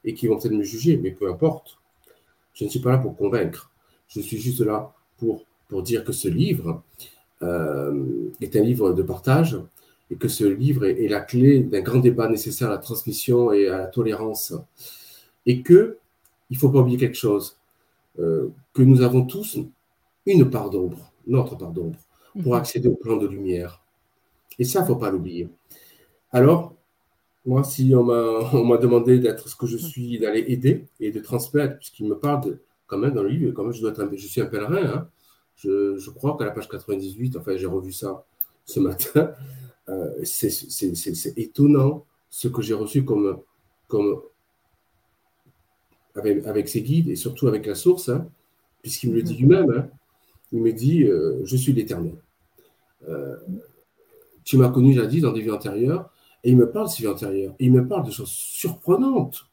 et 0.04 0.16
qui 0.16 0.28
vont 0.28 0.40
peut-être 0.40 0.54
me 0.54 0.64
juger, 0.64 0.98
mais 0.98 1.12
peu 1.12 1.30
importe. 1.30 1.78
Je 2.54 2.66
ne 2.66 2.70
suis 2.70 2.80
pas 2.80 2.92
là 2.92 2.98
pour 2.98 3.16
convaincre. 3.16 3.72
Je 4.08 4.20
suis 4.22 4.40
juste 4.40 4.62
là 4.62 4.92
pour, 5.20 5.46
pour 5.70 5.84
dire 5.84 6.04
que 6.04 6.12
ce 6.12 6.28
livre 6.28 6.82
euh, 7.44 8.30
est 8.42 8.56
un 8.56 8.62
livre 8.62 8.94
de 8.94 9.04
partage 9.04 9.60
et 10.12 10.16
que 10.16 10.28
ce 10.28 10.44
livre 10.44 10.86
est, 10.86 11.08
la 11.08 11.22
clé 11.22 11.62
d'un 11.62 11.82
grand 11.82 12.00
débat 12.00 12.28
nécessaire 12.28 12.68
à 12.68 12.72
la 12.72 12.78
transmission 12.78 13.54
et 13.54 13.68
à 13.68 13.78
la 13.78 13.88
tolérance. 13.88 14.54
Et 15.46 15.62
que 15.62 15.98
il 16.50 16.56
ne 16.56 16.60
faut 16.60 16.70
pas 16.70 16.80
oublier 16.80 16.98
quelque 16.98 17.18
chose, 17.18 17.58
euh, 18.20 18.50
que 18.74 18.82
nous 18.82 19.02
avons 19.02 19.26
tous 19.26 19.58
une 20.26 20.50
part 20.50 20.70
d'ombre, 20.70 21.14
notre 21.26 21.56
part 21.56 21.72
d'ombre, 21.72 21.98
pour 22.44 22.54
mhm. 22.54 22.60
accéder 22.60 22.90
au 22.90 22.96
plan 22.96 23.16
de 23.16 23.26
lumière. 23.26 23.82
Et 24.60 24.66
ça, 24.66 24.80
il 24.80 24.82
ne 24.84 24.88
faut 24.88 24.98
pas 24.98 25.10
l'oublier. 25.10 25.48
Alors, 26.34 26.76
moi, 27.46 27.64
si 27.64 27.96
on 27.96 28.04
m'a 28.04 28.78
demandé 28.78 29.18
d'être 29.18 29.48
ce 29.48 29.56
que 29.56 29.66
je 29.66 29.78
suis, 29.78 30.20
d'aller 30.20 30.44
aider 30.50 30.88
et 31.00 31.12
de 31.12 31.22
transmettre, 31.22 31.78
puisqu'il 31.78 32.06
me 32.08 32.18
parle 32.18 32.60
quand 32.86 32.98
même 32.98 33.14
dans 33.14 33.24
le 33.24 33.30
livre, 33.30 33.54
quand 33.54 33.64
même, 33.64 33.72
je, 33.72 33.80
dois 33.80 33.92
être 33.92 34.10
je 34.14 34.28
suis 34.28 34.42
un 34.42 34.46
pèlerin. 34.46 34.84
Hein. 34.84 35.08
Je, 35.56 35.96
je, 35.98 36.10
crois 36.10 36.36
qu'à 36.38 36.44
la 36.44 36.52
page 36.52 36.68
98, 36.68 37.38
enfin, 37.38 37.56
j'ai 37.56 37.66
revu 37.66 37.94
ça 37.94 38.26
ce 38.66 38.82
matin, 38.82 39.32
c'est 40.24 41.38
étonnant 41.38 42.06
ce 42.30 42.48
que 42.48 42.62
j'ai 42.62 42.74
reçu 42.74 43.04
comme, 43.04 43.40
comme 43.88 44.22
avec, 46.16 46.46
avec, 46.46 46.70
ses 46.70 46.82
guides 46.82 47.10
et 47.10 47.16
surtout 47.16 47.48
avec 47.48 47.66
la 47.66 47.76
source, 47.76 48.10
hein, 48.10 48.28
puisqu'il 48.82 49.12
me 49.12 49.16
le 49.16 49.24
dit 49.24 49.36
lui-même. 49.36 49.72
Hein. 49.72 49.90
il 50.52 50.62
me 50.62 50.72
dit 50.72 51.04
euh, 51.04 51.42
Je 51.44 51.56
suis 51.58 51.74
l'éternel. 51.74 52.16
Euh, 53.08 53.38
tu 54.44 54.58
m'as 54.58 54.70
connu 54.70 54.94
jadis 54.94 55.22
dans 55.22 55.32
des 55.32 55.42
vies 55.42 55.52
antérieures 55.52 56.12
et 56.44 56.52
il 56.52 56.58
me 56.58 56.70
parle 56.70 56.88
de 56.88 56.92
ses 56.92 57.04
vies 57.04 57.10
antérieures. 57.10 57.54
Et 57.60 57.66
il 57.66 57.72
me 57.72 57.88
parle 57.88 58.06
de 58.06 58.12
choses 58.12 58.30
surprenantes. 58.30 59.46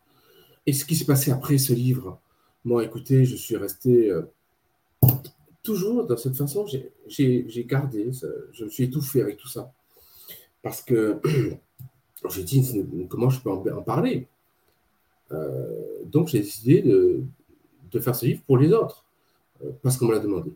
Et 0.66 0.72
ce 0.72 0.84
qui 0.84 0.96
s'est 0.96 1.04
passé 1.04 1.30
après 1.30 1.58
ce 1.58 1.72
livre, 1.72 2.20
moi, 2.64 2.84
écoutez, 2.84 3.24
je 3.24 3.36
suis 3.36 3.56
resté 3.56 4.10
euh, 4.10 4.22
toujours 5.62 6.06
dans 6.06 6.16
cette 6.16 6.36
façon, 6.36 6.66
j'ai 7.06 7.64
gardé, 7.66 8.10
je 8.52 8.64
me 8.64 8.70
suis 8.70 8.84
étouffé 8.84 9.22
avec 9.22 9.36
tout 9.36 9.48
ça. 9.48 9.72
Parce 10.62 10.82
que 10.82 11.20
j'ai 12.30 12.42
dit, 12.42 12.86
comment 13.08 13.30
je 13.30 13.40
peux 13.40 13.50
en, 13.50 13.82
parler? 13.82 14.26
Euh, 15.32 16.02
Donc, 16.06 16.28
j'ai 16.28 16.40
décidé 16.40 16.82
de, 16.82 17.22
de, 17.90 18.00
faire 18.00 18.14
ce 18.14 18.26
livre 18.26 18.42
pour 18.46 18.58
les 18.58 18.72
autres, 18.72 19.04
euh, 19.64 19.70
parce 19.82 19.96
qu'on 19.96 20.06
me 20.06 20.12
l'a 20.12 20.20
demandé. 20.20 20.52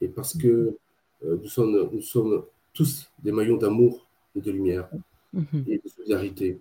Et 0.00 0.08
parce 0.08 0.36
que 0.36 0.76
nous, 1.22 1.48
sommes, 1.48 1.88
nous 1.90 2.02
sommes 2.02 2.44
tous 2.74 3.10
des 3.22 3.32
maillons 3.32 3.56
d'amour 3.56 4.06
et 4.36 4.40
de 4.40 4.50
lumière. 4.50 4.88
Mhm. 5.34 5.64
et 5.66 5.78
de 5.78 5.88
solidarité. 5.88 6.60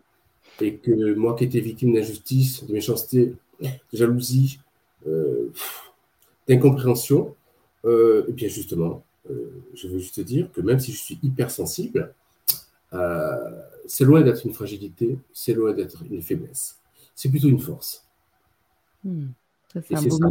Et 0.61 0.75
que 0.75 1.13
moi 1.13 1.35
qui 1.35 1.45
étais 1.45 1.59
victime 1.59 1.93
d'injustice, 1.93 2.65
de 2.65 2.73
méchanceté, 2.73 3.33
de 3.61 3.69
jalousie, 3.93 4.59
euh, 5.07 5.51
d'incompréhension, 6.47 7.35
euh, 7.85 8.25
et 8.27 8.31
bien 8.31 8.49
justement, 8.49 9.03
euh, 9.29 9.51
je 9.73 9.87
veux 9.87 9.99
juste 9.99 10.19
dire 10.19 10.51
que 10.51 10.61
même 10.61 10.79
si 10.79 10.91
je 10.91 10.97
suis 10.97 11.19
hypersensible, 11.23 12.13
c'est 13.85 14.05
loin 14.05 14.21
d'être 14.21 14.45
une 14.45 14.53
fragilité, 14.53 15.17
c'est 15.31 15.53
loin 15.53 15.73
d'être 15.73 16.03
une 16.09 16.21
faiblesse. 16.21 16.79
C'est 17.15 17.29
plutôt 17.29 17.49
une 17.49 17.59
force. 17.59 18.05
Hmm. 19.03 19.27
Ça, 19.73 19.79
et 19.79 19.95
c'est 19.97 20.09
ça 20.09 20.27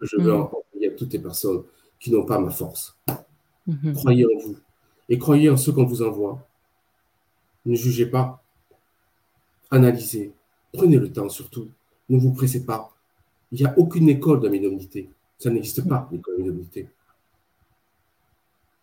que 0.00 0.06
je 0.06 0.16
veux 0.20 0.32
hmm. 0.32 0.40
envoyer 0.40 0.88
à 0.88 0.90
toutes 0.96 1.12
les 1.12 1.18
personnes 1.18 1.62
qui 2.00 2.10
n'ont 2.10 2.24
pas 2.24 2.38
ma 2.38 2.50
force. 2.50 2.96
Hmm. 3.66 3.92
Croyez 3.92 4.24
en 4.26 4.38
vous 4.38 4.56
et 5.08 5.18
croyez 5.18 5.50
en 5.50 5.56
ce 5.56 5.70
qu'on 5.70 5.84
vous 5.84 6.02
envoie 6.02 6.46
ne 7.66 7.74
jugez 7.74 8.06
pas. 8.06 8.42
Analysez. 9.70 10.32
Prenez 10.72 10.98
le 10.98 11.12
temps 11.12 11.28
surtout. 11.28 11.68
Ne 12.08 12.18
vous 12.18 12.32
pressez 12.32 12.64
pas. 12.64 12.94
Il 13.50 13.60
n'y 13.60 13.66
a 13.66 13.76
aucune 13.76 14.08
école 14.08 14.40
de 14.40 14.48
médiumnité. 14.48 15.10
Ça 15.38 15.50
n'existe 15.50 15.86
pas, 15.86 16.08
l'école 16.12 16.38
de 16.38 16.42
médiumnité. 16.42 16.88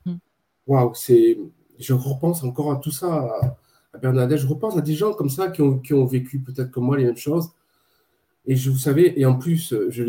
Hmm. 0.06 0.18
Waouh, 0.68 0.94
c'est. 0.94 1.38
Je 1.84 1.94
repense 1.94 2.44
encore 2.44 2.72
à 2.72 2.78
tout 2.78 2.92
ça, 2.92 3.56
à 3.94 3.98
Bernadette. 3.98 4.40
Je 4.40 4.48
repense 4.48 4.78
à 4.78 4.82
des 4.82 4.96
gens 4.96 5.14
comme 5.14 5.30
ça 5.30 5.50
qui 5.50 5.62
ont, 5.62 5.80
qui 5.80 5.94
ont 5.94 6.06
vécu 6.06 6.40
peut-être 6.40 6.72
comme 6.72 6.86
moi 6.86 6.98
les 6.98 7.06
mêmes 7.06 7.18
choses. 7.18 7.52
Et 8.46 8.56
je 8.56 8.70
vous 8.70 8.78
savez, 8.78 9.20
et 9.20 9.26
en 9.26 9.38
plus, 9.38 9.74
je 9.90 10.04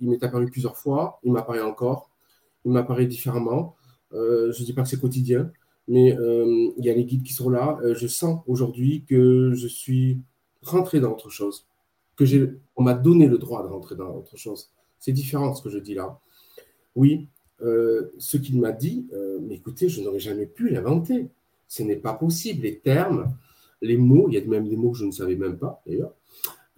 il 0.00 0.08
m'est 0.08 0.22
apparu 0.22 0.46
plusieurs 0.46 0.76
fois, 0.76 1.18
il 1.24 1.32
m'apparaît 1.32 1.62
encore, 1.62 2.10
il 2.64 2.72
m'apparaît 2.72 3.06
différemment. 3.06 3.74
Euh, 4.12 4.52
je 4.52 4.60
ne 4.60 4.66
dis 4.66 4.72
pas 4.72 4.82
que 4.82 4.88
c'est 4.88 5.00
quotidien, 5.00 5.50
mais 5.86 6.16
euh, 6.16 6.70
il 6.76 6.84
y 6.84 6.90
a 6.90 6.94
les 6.94 7.04
guides 7.04 7.22
qui 7.22 7.32
sont 7.32 7.50
là. 7.50 7.78
Euh, 7.82 7.94
je 7.94 8.06
sens 8.06 8.42
aujourd'hui 8.46 9.04
que 9.08 9.52
je 9.54 9.66
suis 9.66 10.20
rentré 10.62 11.00
dans 11.00 11.12
autre 11.12 11.30
chose, 11.30 11.66
que 12.16 12.24
on 12.76 12.82
m'a 12.82 12.94
donné 12.94 13.26
le 13.26 13.38
droit 13.38 13.62
de 13.62 13.68
rentrer 13.68 13.96
dans 13.96 14.14
autre 14.14 14.36
chose. 14.36 14.70
C'est 14.98 15.12
différent 15.12 15.54
ce 15.54 15.62
que 15.62 15.70
je 15.70 15.78
dis 15.78 15.94
là. 15.94 16.18
Oui, 16.94 17.28
euh, 17.62 18.12
ce 18.18 18.36
qu'il 18.36 18.60
m'a 18.60 18.72
dit, 18.72 19.06
mais 19.42 19.56
écoutez, 19.56 19.88
je 19.88 20.00
n'aurais 20.02 20.20
jamais 20.20 20.46
pu 20.46 20.70
l'inventer. 20.70 21.28
Ce 21.66 21.82
n'est 21.82 21.96
pas 21.96 22.14
possible. 22.14 22.62
Les 22.62 22.78
termes, 22.78 23.32
les 23.82 23.96
mots, 23.96 24.26
il 24.28 24.34
y 24.34 24.38
a 24.38 24.44
même 24.44 24.68
des 24.68 24.76
mots 24.76 24.92
que 24.92 24.98
je 24.98 25.04
ne 25.04 25.12
savais 25.12 25.36
même 25.36 25.58
pas 25.58 25.82
d'ailleurs. 25.86 26.14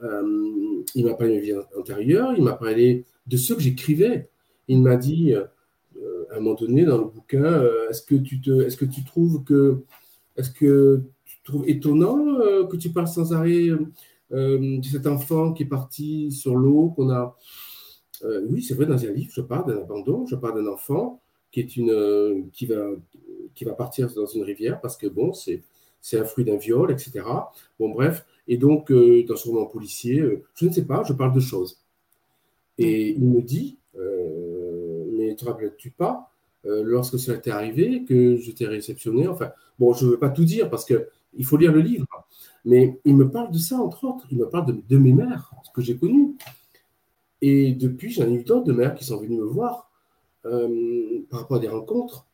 il 0.02 1.04
m'a 1.04 1.14
parlé 1.14 1.36
de 1.36 1.40
vie 1.40 1.54
antérieure, 1.78 2.34
il 2.36 2.42
m'a 2.42 2.54
parlé 2.54 3.04
de 3.26 3.36
ce 3.36 3.54
que 3.54 3.60
j'écrivais. 3.60 4.28
Il 4.68 4.82
m'a 4.82 4.96
dit, 4.96 5.34
à 6.30 6.36
un 6.36 6.40
moment 6.40 6.54
donné 6.54 6.84
dans 6.84 6.98
le 6.98 7.04
bouquin, 7.04 7.42
euh, 7.42 7.88
est-ce 7.88 8.02
que 8.02 8.14
tu 8.14 8.40
est-ce 8.62 8.76
que 8.76 8.84
tu 8.84 9.04
trouves 9.04 9.42
que, 9.44 9.82
est-ce 10.36 10.50
que 10.50 11.02
tu 11.24 11.36
trouves 11.44 11.68
étonnant 11.68 12.38
euh, 12.40 12.66
que 12.66 12.76
tu 12.76 12.90
parles 12.90 13.08
sans 13.08 13.32
arrêt 13.32 13.68
euh, 14.32 14.78
de 14.78 14.84
cet 14.84 15.06
enfant 15.06 15.52
qui 15.52 15.64
est 15.64 15.66
parti 15.66 16.30
sur 16.30 16.54
l'eau, 16.56 16.90
qu'on 16.90 17.10
a, 17.10 17.36
oui, 18.48 18.62
c'est 18.62 18.74
vrai 18.74 18.86
dans 18.86 19.02
un 19.04 19.10
livre, 19.10 19.32
je 19.32 19.40
parle 19.40 19.66
d'un 19.72 19.80
abandon, 19.80 20.26
je 20.26 20.36
parle 20.36 20.62
d'un 20.62 20.70
enfant 20.70 21.20
qui 21.50 21.66
qui 21.66 22.66
va, 22.66 23.72
partir 23.76 24.12
dans 24.14 24.26
une 24.26 24.42
rivière 24.42 24.80
parce 24.80 24.96
que 24.96 25.06
bon, 25.06 25.32
c'est, 25.32 25.62
un 26.14 26.24
fruit 26.24 26.44
d'un 26.44 26.56
viol, 26.56 26.90
etc. 26.90 27.24
Bon, 27.78 27.90
bref, 27.90 28.24
et 28.48 28.56
donc 28.56 28.92
dans 28.92 29.36
ce 29.36 29.48
roman 29.48 29.66
policier, 29.66 30.22
je 30.54 30.66
ne 30.66 30.72
sais 30.72 30.84
pas, 30.84 31.02
je 31.04 31.12
parle 31.12 31.32
de 31.32 31.40
choses. 31.40 31.80
Et 32.78 33.10
il 33.10 33.28
me 33.28 33.42
dit, 33.42 33.78
ne 33.94 35.34
te 35.34 35.44
rappelles-tu 35.44 35.90
pas, 35.90 36.30
euh, 36.66 36.82
lorsque 36.84 37.18
cela 37.18 37.38
t'est 37.38 37.50
arrivé, 37.50 38.04
que 38.04 38.36
je 38.36 38.52
t'ai 38.52 38.66
réceptionné? 38.66 39.26
Enfin, 39.28 39.50
bon, 39.78 39.92
je 39.92 40.06
ne 40.06 40.10
veux 40.10 40.18
pas 40.18 40.30
tout 40.30 40.44
dire 40.44 40.68
parce 40.68 40.84
qu'il 40.84 41.44
faut 41.44 41.56
lire 41.56 41.72
le 41.72 41.80
livre, 41.80 42.06
mais 42.64 43.00
il 43.04 43.16
me 43.16 43.30
parle 43.30 43.50
de 43.50 43.58
ça, 43.58 43.76
entre 43.76 44.04
autres. 44.04 44.26
Il 44.30 44.38
me 44.38 44.48
parle 44.48 44.82
de, 44.86 44.98
mes 44.98 45.12
mères, 45.12 45.50
ce 45.62 45.70
que 45.70 45.80
j'ai 45.80 45.96
connu. 45.96 46.36
Et 47.42 47.72
depuis, 47.72 48.10
j'en 48.10 48.26
ai 48.26 48.32
eu 48.32 48.44
d'autres 48.44 48.66
de 48.66 48.72
mères 48.72 48.94
qui 48.94 49.04
sont 49.04 49.18
venues 49.18 49.38
me 49.38 49.44
voir 49.44 49.90
euh, 50.46 51.20
par 51.30 51.40
rapport 51.40 51.56
à 51.56 51.60
des 51.60 51.68
rencontres. 51.68 52.26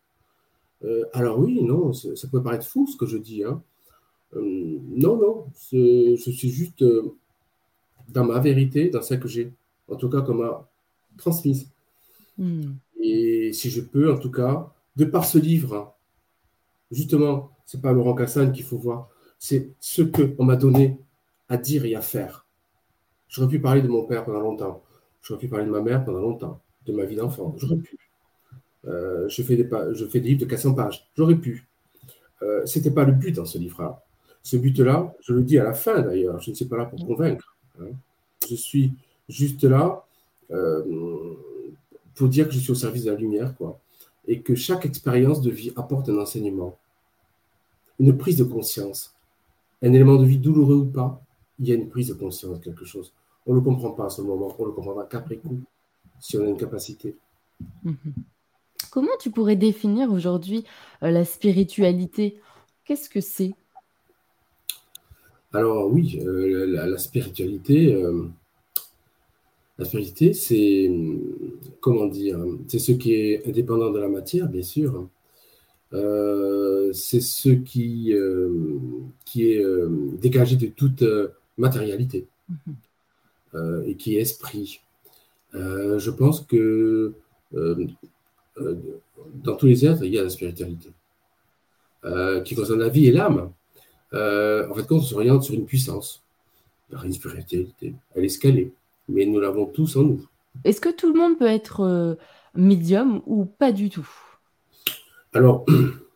Euh, 0.84 1.04
alors 1.12 1.38
oui, 1.38 1.62
non, 1.62 1.92
ça 1.92 2.28
peut 2.28 2.42
paraître 2.42 2.66
fou 2.66 2.86
ce 2.86 2.96
que 2.96 3.06
je 3.06 3.16
dis. 3.16 3.44
Hein. 3.44 3.62
non, 4.34 5.16
non, 5.16 5.46
je 5.72 6.16
suis 6.16 6.50
juste 6.50 6.84
dans 8.08 8.24
ma 8.24 8.40
vérité, 8.40 8.88
dans 8.90 9.02
celle 9.02 9.20
que 9.20 9.28
j'ai, 9.28 9.52
en 9.88 9.96
tout 9.96 10.08
cas 10.08 10.20
qu'on 10.20 10.34
m'a 10.34 10.68
transmise. 11.16 11.70
Hmm. 12.38 12.74
Et 13.00 13.52
si 13.52 13.70
je 13.70 13.80
peux, 13.80 14.12
en 14.12 14.18
tout 14.18 14.30
cas, 14.30 14.72
de 14.96 15.04
par 15.04 15.24
ce 15.24 15.38
livre, 15.38 15.94
justement, 16.90 17.50
c'est 17.64 17.80
pas 17.80 17.92
Laurent 17.92 18.14
Cassagne 18.14 18.52
qu'il 18.52 18.64
faut 18.64 18.78
voir, 18.78 19.08
c'est 19.38 19.70
ce 19.80 20.02
qu'on 20.02 20.44
m'a 20.44 20.56
donné 20.56 20.98
à 21.48 21.56
dire 21.56 21.84
et 21.84 21.94
à 21.94 22.00
faire. 22.00 22.46
J'aurais 23.28 23.48
pu 23.48 23.60
parler 23.60 23.82
de 23.82 23.88
mon 23.88 24.04
père 24.04 24.24
pendant 24.24 24.40
longtemps. 24.40 24.82
J'aurais 25.26 25.40
pu 25.40 25.48
parler 25.48 25.66
de 25.66 25.70
ma 25.70 25.80
mère 25.80 26.04
pendant 26.04 26.20
longtemps, 26.20 26.60
de 26.86 26.92
ma 26.92 27.04
vie 27.04 27.16
d'enfant. 27.16 27.54
J'aurais 27.58 27.76
pu. 27.76 27.98
je, 28.84 29.42
fais 29.42 29.56
des 29.56 29.68
je 29.92 30.06
fais 30.06 30.20
des 30.20 30.28
livres 30.28 30.40
de 30.40 30.46
400 30.46 30.74
pages. 30.74 31.08
J'aurais 31.16 31.34
pu. 31.34 31.66
Ce 32.40 32.78
n'était 32.78 32.92
pas 32.92 33.04
le 33.04 33.12
but 33.12 33.34
dans 33.34 33.44
ce 33.44 33.58
livre-là. 33.58 34.02
Ce 34.42 34.56
but-là, 34.56 35.12
je 35.20 35.32
le 35.34 35.42
dis 35.42 35.58
à 35.58 35.64
la 35.64 35.74
fin 35.74 36.00
d'ailleurs, 36.00 36.40
je 36.40 36.50
ne 36.50 36.54
suis 36.54 36.66
pas 36.66 36.76
là 36.76 36.84
pour 36.84 37.04
convaincre. 37.04 37.56
Hein. 37.80 37.90
Je 38.48 38.54
suis 38.54 38.92
juste 39.28 39.64
là 39.64 40.04
pour 42.16 42.28
dire 42.28 42.48
que 42.48 42.54
je 42.54 42.58
suis 42.58 42.72
au 42.72 42.76
service 42.76 43.04
de 43.04 43.10
la 43.12 43.16
lumière, 43.16 43.54
quoi. 43.56 43.78
Et 44.26 44.40
que 44.40 44.56
chaque 44.56 44.84
expérience 44.86 45.40
de 45.40 45.50
vie 45.50 45.72
apporte 45.76 46.08
un 46.08 46.18
enseignement, 46.18 46.76
une 48.00 48.16
prise 48.16 48.36
de 48.36 48.44
conscience. 48.44 49.14
Un 49.82 49.92
élément 49.92 50.16
de 50.16 50.24
vie 50.24 50.38
douloureux 50.38 50.76
ou 50.76 50.86
pas, 50.86 51.20
il 51.60 51.68
y 51.68 51.72
a 51.72 51.74
une 51.74 51.88
prise 51.88 52.08
de 52.08 52.14
conscience, 52.14 52.58
quelque 52.60 52.84
chose. 52.84 53.12
On 53.46 53.52
ne 53.52 53.58
le 53.58 53.64
comprend 53.64 53.90
pas 53.92 54.06
à 54.06 54.10
ce 54.10 54.22
moment, 54.22 54.54
on 54.58 54.64
le 54.64 54.72
comprendra 54.72 55.04
qu'après 55.04 55.36
coup, 55.36 55.60
si 56.18 56.36
on 56.36 56.44
a 56.44 56.48
une 56.48 56.56
capacité. 56.56 57.14
Mhm. 57.84 57.96
Comment 58.90 59.16
tu 59.20 59.30
pourrais 59.30 59.56
définir 59.56 60.10
aujourd'hui 60.10 60.64
euh, 61.02 61.10
la 61.10 61.24
spiritualité? 61.24 62.40
Qu'est-ce 62.84 63.10
que 63.10 63.20
c'est? 63.20 63.54
Alors 65.52 65.90
oui, 65.90 66.20
euh, 66.24 66.66
la, 66.66 66.98
spiritualité, 66.98 67.94
euh, 67.94 68.24
la 69.78 69.84
spiritualité, 69.84 70.32
c'est 70.34 70.90
comment 71.80 72.06
dire, 72.06 72.38
c'est 72.68 72.78
ce 72.78 72.92
qui 72.92 73.14
est 73.14 73.46
indépendant 73.46 73.90
de 73.90 73.98
la 73.98 74.08
matière, 74.08 74.48
bien 74.48 74.62
sûr. 74.62 75.08
c'est 75.92 77.20
ce 77.20 77.50
qui, 77.50 78.12
qui 79.24 79.48
est 79.48 79.64
dégagé 80.20 80.56
de 80.56 80.66
toute 80.66 81.04
matérialité. 81.56 82.26
Mhm. 82.48 82.76
Euh, 83.56 83.82
et 83.86 83.94
qui 83.94 84.16
est 84.16 84.20
esprit. 84.20 84.80
Euh, 85.54 85.98
je 85.98 86.10
pense 86.10 86.42
que 86.42 87.14
euh, 87.54 87.86
dans 89.34 89.56
tous 89.56 89.66
les 89.66 89.86
êtres, 89.86 90.04
il 90.04 90.12
y 90.12 90.18
a 90.18 90.22
la 90.22 90.30
spiritualité 90.30 90.90
qui 92.44 92.54
concerne 92.54 92.78
la 92.78 92.88
vie 92.88 93.06
et 93.06 93.12
l'âme. 93.12 93.50
en 94.12 94.74
fait, 94.74 94.86
quand 94.86 94.96
on 94.96 95.00
s'oriente 95.00 95.42
sur 95.42 95.54
une 95.54 95.66
puissance, 95.66 96.22
une 97.02 97.12
spiritualité, 97.12 97.96
elle 98.14 98.24
est 98.24 98.28
scalée, 98.28 98.72
mais 99.08 99.26
nous 99.26 99.40
l'avons 99.40 99.66
tous 99.66 99.96
en 99.96 100.04
nous. 100.04 100.28
Est-ce 100.62 100.80
que 100.80 100.94
tout 100.94 101.12
le 101.12 101.18
monde 101.18 101.36
peut 101.36 101.48
être 101.48 102.16
médium 102.54 103.22
ou 103.26 103.44
pas 103.44 103.72
du 103.72 103.90
tout? 103.90 104.08
Alors, 105.32 105.66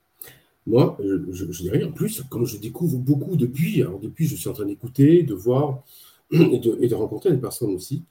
moi, 0.67 0.97
je, 1.01 1.45
dirais 1.45 1.83
en 1.83 1.91
plus, 1.91 2.23
comme 2.31 2.47
je 2.47 2.59
découvre 2.59 2.97
beaucoup 2.97 3.35
depuis, 3.35 3.83
alors 3.83 3.99
depuis, 3.99 4.29
je 4.29 4.37
suis 4.37 4.49
en 4.49 4.53
train 4.53 4.67
d'écouter, 4.67 5.25
de 5.25 5.35
voir, 5.35 5.83
et 6.31 6.59
de, 6.59 6.95
rencontrer 6.95 7.31
des 7.31 7.39
personnes 7.39 7.75
aussi. 7.75 8.05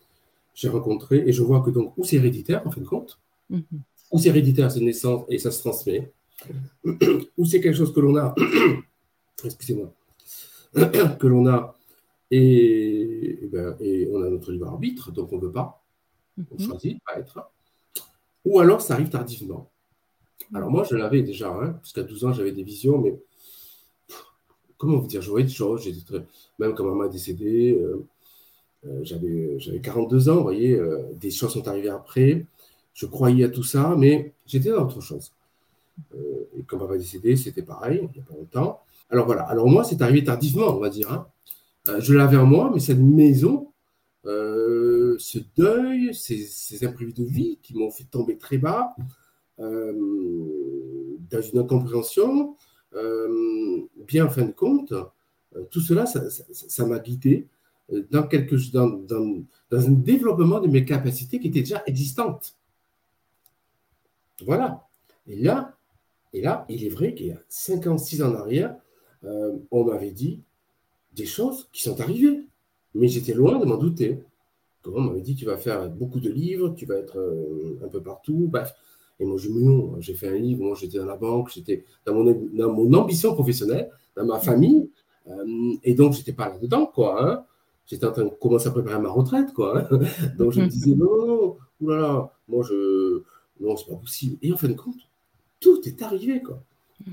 J'ai 0.53 0.69
rencontré, 0.69 1.23
et 1.25 1.31
je 1.31 1.41
vois 1.41 1.61
que 1.61 1.69
donc, 1.69 1.97
ou 1.97 2.03
c'est 2.03 2.17
héréditaire, 2.17 2.65
en 2.65 2.71
fin 2.71 2.81
de 2.81 2.87
compte, 2.87 3.19
mhm. 3.49 3.63
ou 4.11 4.19
c'est 4.19 4.29
héréditaire, 4.29 4.71
c'est 4.71 4.81
naissance 4.81 5.25
et 5.29 5.37
ça 5.37 5.51
se 5.51 5.59
transmet, 5.59 6.11
ou 7.37 7.45
c'est 7.45 7.61
quelque 7.61 7.77
chose 7.77 7.93
que 7.93 7.99
l'on 7.99 8.17
a, 8.17 8.35
excusez-moi, 9.43 9.93
que 11.19 11.27
l'on 11.27 11.47
a 11.47 11.75
et, 12.31 13.39
ben, 13.51 13.75
et, 13.79 14.07
on 14.11 14.21
a 14.21 14.29
notre 14.29 14.51
libre 14.51 14.67
arbitre, 14.67 15.11
donc 15.11 15.31
on 15.31 15.37
ne 15.37 15.41
veut 15.41 15.51
pas, 15.51 15.81
on 16.37 16.61
mhm. 16.61 16.67
choisit 16.67 16.95
de 16.95 17.01
pas 17.05 17.19
être, 17.19 17.49
ou 18.43 18.59
alors 18.59 18.81
ça 18.81 18.95
arrive 18.95 19.09
tardivement. 19.09 19.69
Alors 20.53 20.71
moi, 20.71 20.83
je 20.89 20.95
l'avais 20.95 21.21
déjà, 21.21 21.49
hein, 21.49 21.79
qu'à 21.93 22.03
12 22.03 22.25
ans, 22.25 22.33
j'avais 22.33 22.51
des 22.51 22.63
visions, 22.63 22.97
mais 22.97 23.19
comment 24.79 24.97
vous 24.97 25.05
dire, 25.05 25.21
je 25.21 25.29
voyais 25.29 25.45
des 25.45 25.51
choses, 25.51 25.87
même 26.57 26.73
quand 26.73 26.85
maman 26.85 27.03
est 27.03 27.09
décédée, 27.09 27.77
euh, 27.79 28.03
euh, 28.87 29.01
j'avais 29.03 29.79
42 29.83 30.29
ans, 30.29 30.37
vous 30.37 30.43
voyez, 30.43 30.73
euh, 30.73 31.03
des 31.19 31.29
choses 31.29 31.51
sont 31.51 31.67
arrivées 31.67 31.89
après, 31.89 32.45
je 32.93 33.05
croyais 33.05 33.43
à 33.43 33.49
tout 33.49 33.63
ça, 33.63 33.93
mais 33.97 34.33
j'étais 34.47 34.69
dans 34.69 34.85
autre 34.85 35.01
chose. 35.01 35.31
et 36.15 36.63
quand 36.65 36.77
maman 36.77 36.93
est 36.93 36.99
décédée, 36.99 37.35
c'était 37.35 37.61
pareil, 37.61 38.09
il 38.13 38.17
n'y 38.17 38.25
a 38.25 38.27
pas 38.27 38.35
longtemps. 38.35 38.81
Alors 39.09 39.25
voilà, 39.25 39.43
alors 39.43 39.67
moi, 39.67 39.83
c'est 39.83 40.01
arrivé 40.01 40.23
tardivement, 40.23 40.75
on 40.75 40.79
va 40.79 40.89
dire. 40.89 41.11
Hein. 41.11 41.27
je 41.99 42.13
l'avais 42.13 42.37
en 42.37 42.45
moi, 42.45 42.71
mais 42.73 42.79
cette 42.79 42.99
maison, 42.99 43.67
ce 44.23 45.39
deuil, 45.57 46.13
ces, 46.13 46.85
imprévus 46.85 47.13
de 47.13 47.25
vie 47.25 47.59
qui 47.61 47.75
m'ont 47.75 47.91
fait 47.91 48.05
tomber 48.05 48.37
très 48.37 48.57
bas, 48.57 48.95
dans 49.57 51.41
une 51.41 51.59
incompréhension, 51.59 52.55
bien 52.91 54.25
en 54.25 54.29
fin 54.29 54.45
de 54.45 54.51
compte, 54.51 54.93
euh, 55.55 55.63
tout 55.71 55.81
cela, 55.81 56.05
ça 56.05 56.85
m'a 56.85 56.99
guidé 56.99 57.47
euh, 57.91 58.05
dans, 58.11 58.27
un 59.71 59.91
développement 59.91 60.59
de 60.59 60.67
mes 60.67 60.85
capacités 60.85 61.39
qui 61.39 61.47
étaient 61.47 61.61
déjà 61.61 61.83
existantes. 61.85 62.55
Voilà. 64.45 64.87
Et 65.27 65.35
là, 65.37 65.77
et 66.33 66.41
là, 66.41 66.65
il 66.69 66.85
est 66.85 66.89
vrai 66.89 67.13
qu'il 67.13 67.27
y 67.27 67.31
a 67.31 67.41
56 67.49 68.21
ans 68.23 68.31
en 68.31 68.35
arrière, 68.35 68.75
on 69.71 69.83
m'avait 69.83 70.11
dit 70.11 70.41
des 71.13 71.25
choses 71.25 71.67
qui 71.73 71.81
sont 71.81 71.99
arrivées. 71.99 72.45
Mais 72.95 73.07
j'étais 73.07 73.33
loin 73.33 73.59
de 73.59 73.65
m'en 73.65 73.77
douter. 73.77 74.23
on 74.85 75.01
m'avait 75.01 75.21
dit, 75.21 75.35
tu 75.35 75.45
vas 75.45 75.57
faire 75.57 75.89
beaucoup 75.89 76.19
de 76.19 76.29
livres, 76.29 76.73
tu 76.75 76.85
vas 76.85 76.95
être 76.95 77.19
un 77.83 77.87
peu 77.87 78.01
partout. 78.01 78.47
Bref, 78.49 78.73
et 79.19 79.25
moi, 79.25 79.37
je 79.37 79.49
me 79.49 79.99
j'ai 80.01 80.13
fait 80.13 80.29
un 80.29 80.37
livre, 80.37 80.63
moi 80.63 80.75
j'étais 80.79 80.97
dans 80.97 81.05
la 81.05 81.17
banque, 81.17 81.51
j'étais 81.53 81.83
dans 82.05 82.13
mon, 82.13 82.23
dans 82.53 82.71
mon 82.71 82.93
ambition 82.93 83.33
professionnelle, 83.33 83.89
dans 84.15 84.25
ma 84.25 84.39
famille, 84.39 84.89
euh, 85.27 85.73
et 85.83 85.93
donc 85.93 86.13
j'étais 86.13 86.31
pas 86.33 86.49
là-dedans, 86.49 86.85
quoi. 86.85 87.23
Hein. 87.23 87.43
J'étais 87.85 88.05
en 88.05 88.11
train 88.11 88.25
de 88.25 88.29
commencer 88.29 88.67
à 88.67 88.71
préparer 88.71 88.99
ma 88.99 89.09
retraite, 89.09 89.53
quoi. 89.53 89.79
Hein. 89.91 89.99
donc 90.37 90.53
je 90.53 90.61
me 90.61 90.67
disais, 90.67 90.95
non, 90.95 91.07
non, 91.27 91.57
oulala, 91.81 92.31
moi 92.47 92.63
je. 92.63 93.23
Non, 93.59 93.75
c'est 93.75 93.87
pas 93.89 93.95
possible. 93.95 94.37
Et 94.41 94.53
en 94.53 94.57
fin 94.57 94.69
de 94.69 94.73
compte, 94.73 94.95
tout 95.59 95.81
est 95.85 96.01
arrivé, 96.01 96.41
quoi. 96.41 96.61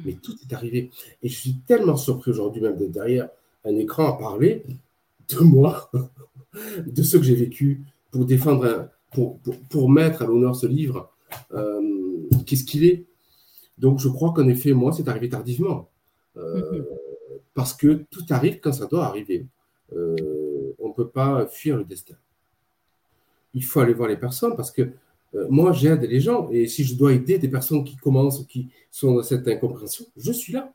Mais 0.05 0.13
tout 0.13 0.35
est 0.49 0.55
arrivé. 0.55 0.91
Et 1.23 1.29
je 1.29 1.35
suis 1.37 1.57
tellement 1.67 1.97
surpris 1.97 2.31
aujourd'hui, 2.31 2.63
même 2.63 2.77
d'être 2.77 2.93
derrière 2.93 3.29
un 3.65 3.75
écran 3.77 4.15
à 4.15 4.19
parler 4.19 4.65
de 5.29 5.41
moi, 5.41 5.91
de 6.87 7.03
ce 7.03 7.17
que 7.17 7.25
j'ai 7.25 7.35
vécu 7.35 7.83
pour 8.13 8.25
défendre, 8.25 8.91
pour, 9.13 9.39
pour, 9.39 9.57
pour 9.69 9.91
mettre 9.91 10.23
à 10.23 10.27
l'honneur 10.27 10.55
ce 10.55 10.67
livre. 10.67 11.11
Euh, 11.53 11.96
qu'est-ce 12.47 12.65
qu'il 12.65 12.85
est. 12.85 13.07
Donc 13.79 13.99
je 13.99 14.09
crois 14.09 14.33
qu'en 14.33 14.49
effet, 14.49 14.73
moi, 14.73 14.93
c'est 14.93 15.09
arrivé 15.09 15.29
tardivement. 15.29 15.89
Euh, 16.37 16.73
mhm. 16.73 16.85
Parce 17.55 17.75
que 17.75 18.05
tout 18.11 18.25
arrive 18.31 18.61
quand 18.61 18.73
ça 18.73 18.87
doit 18.87 19.07
arriver. 19.07 19.47
Euh, 19.95 20.75
on 20.79 20.89
ne 20.89 20.95
peut 20.95 21.09
pas 21.09 21.47
fuir 21.47 21.77
le 21.77 21.85
destin. 21.85 22.15
Il 23.55 23.65
faut 23.65 23.81
aller 23.81 23.95
voir 23.95 24.09
les 24.09 24.17
personnes 24.17 24.57
parce 24.57 24.71
que 24.71 24.83
euh, 25.35 25.47
moi, 25.49 25.73
j'aide 25.73 26.03
les 26.03 26.21
gens. 26.21 26.49
Et 26.51 26.67
si 26.67 26.85
je 26.85 26.95
dois 26.95 27.13
aider 27.13 27.39
des 27.39 27.49
personnes 27.49 27.85
qui 27.85 27.97
commencent, 27.97 28.47
qui 28.47 28.69
sont 28.91 29.15
dans 29.15 29.23
cette 29.23 29.47
incompréhension, 29.49 30.07
je 30.17 30.33
suis 30.33 30.53
là. 30.53 30.73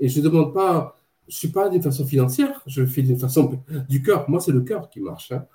et 0.00 0.08
je 0.08 0.20
ne 0.20 0.24
demande 0.24 0.52
pas, 0.52 0.96
je 1.28 1.34
ne 1.34 1.38
suis 1.38 1.48
pas 1.48 1.68
d'une 1.68 1.82
façon 1.82 2.06
financière, 2.06 2.62
je 2.66 2.82
le 2.82 2.86
fais 2.86 3.02
d'une 3.02 3.18
façon 3.18 3.60
du 3.88 4.02
cœur. 4.02 4.28
Moi, 4.28 4.40
c'est 4.40 4.52
le 4.52 4.60
cœur 4.60 4.90
qui 4.90 5.00
marche. 5.00 5.32
Hein. 5.32 5.46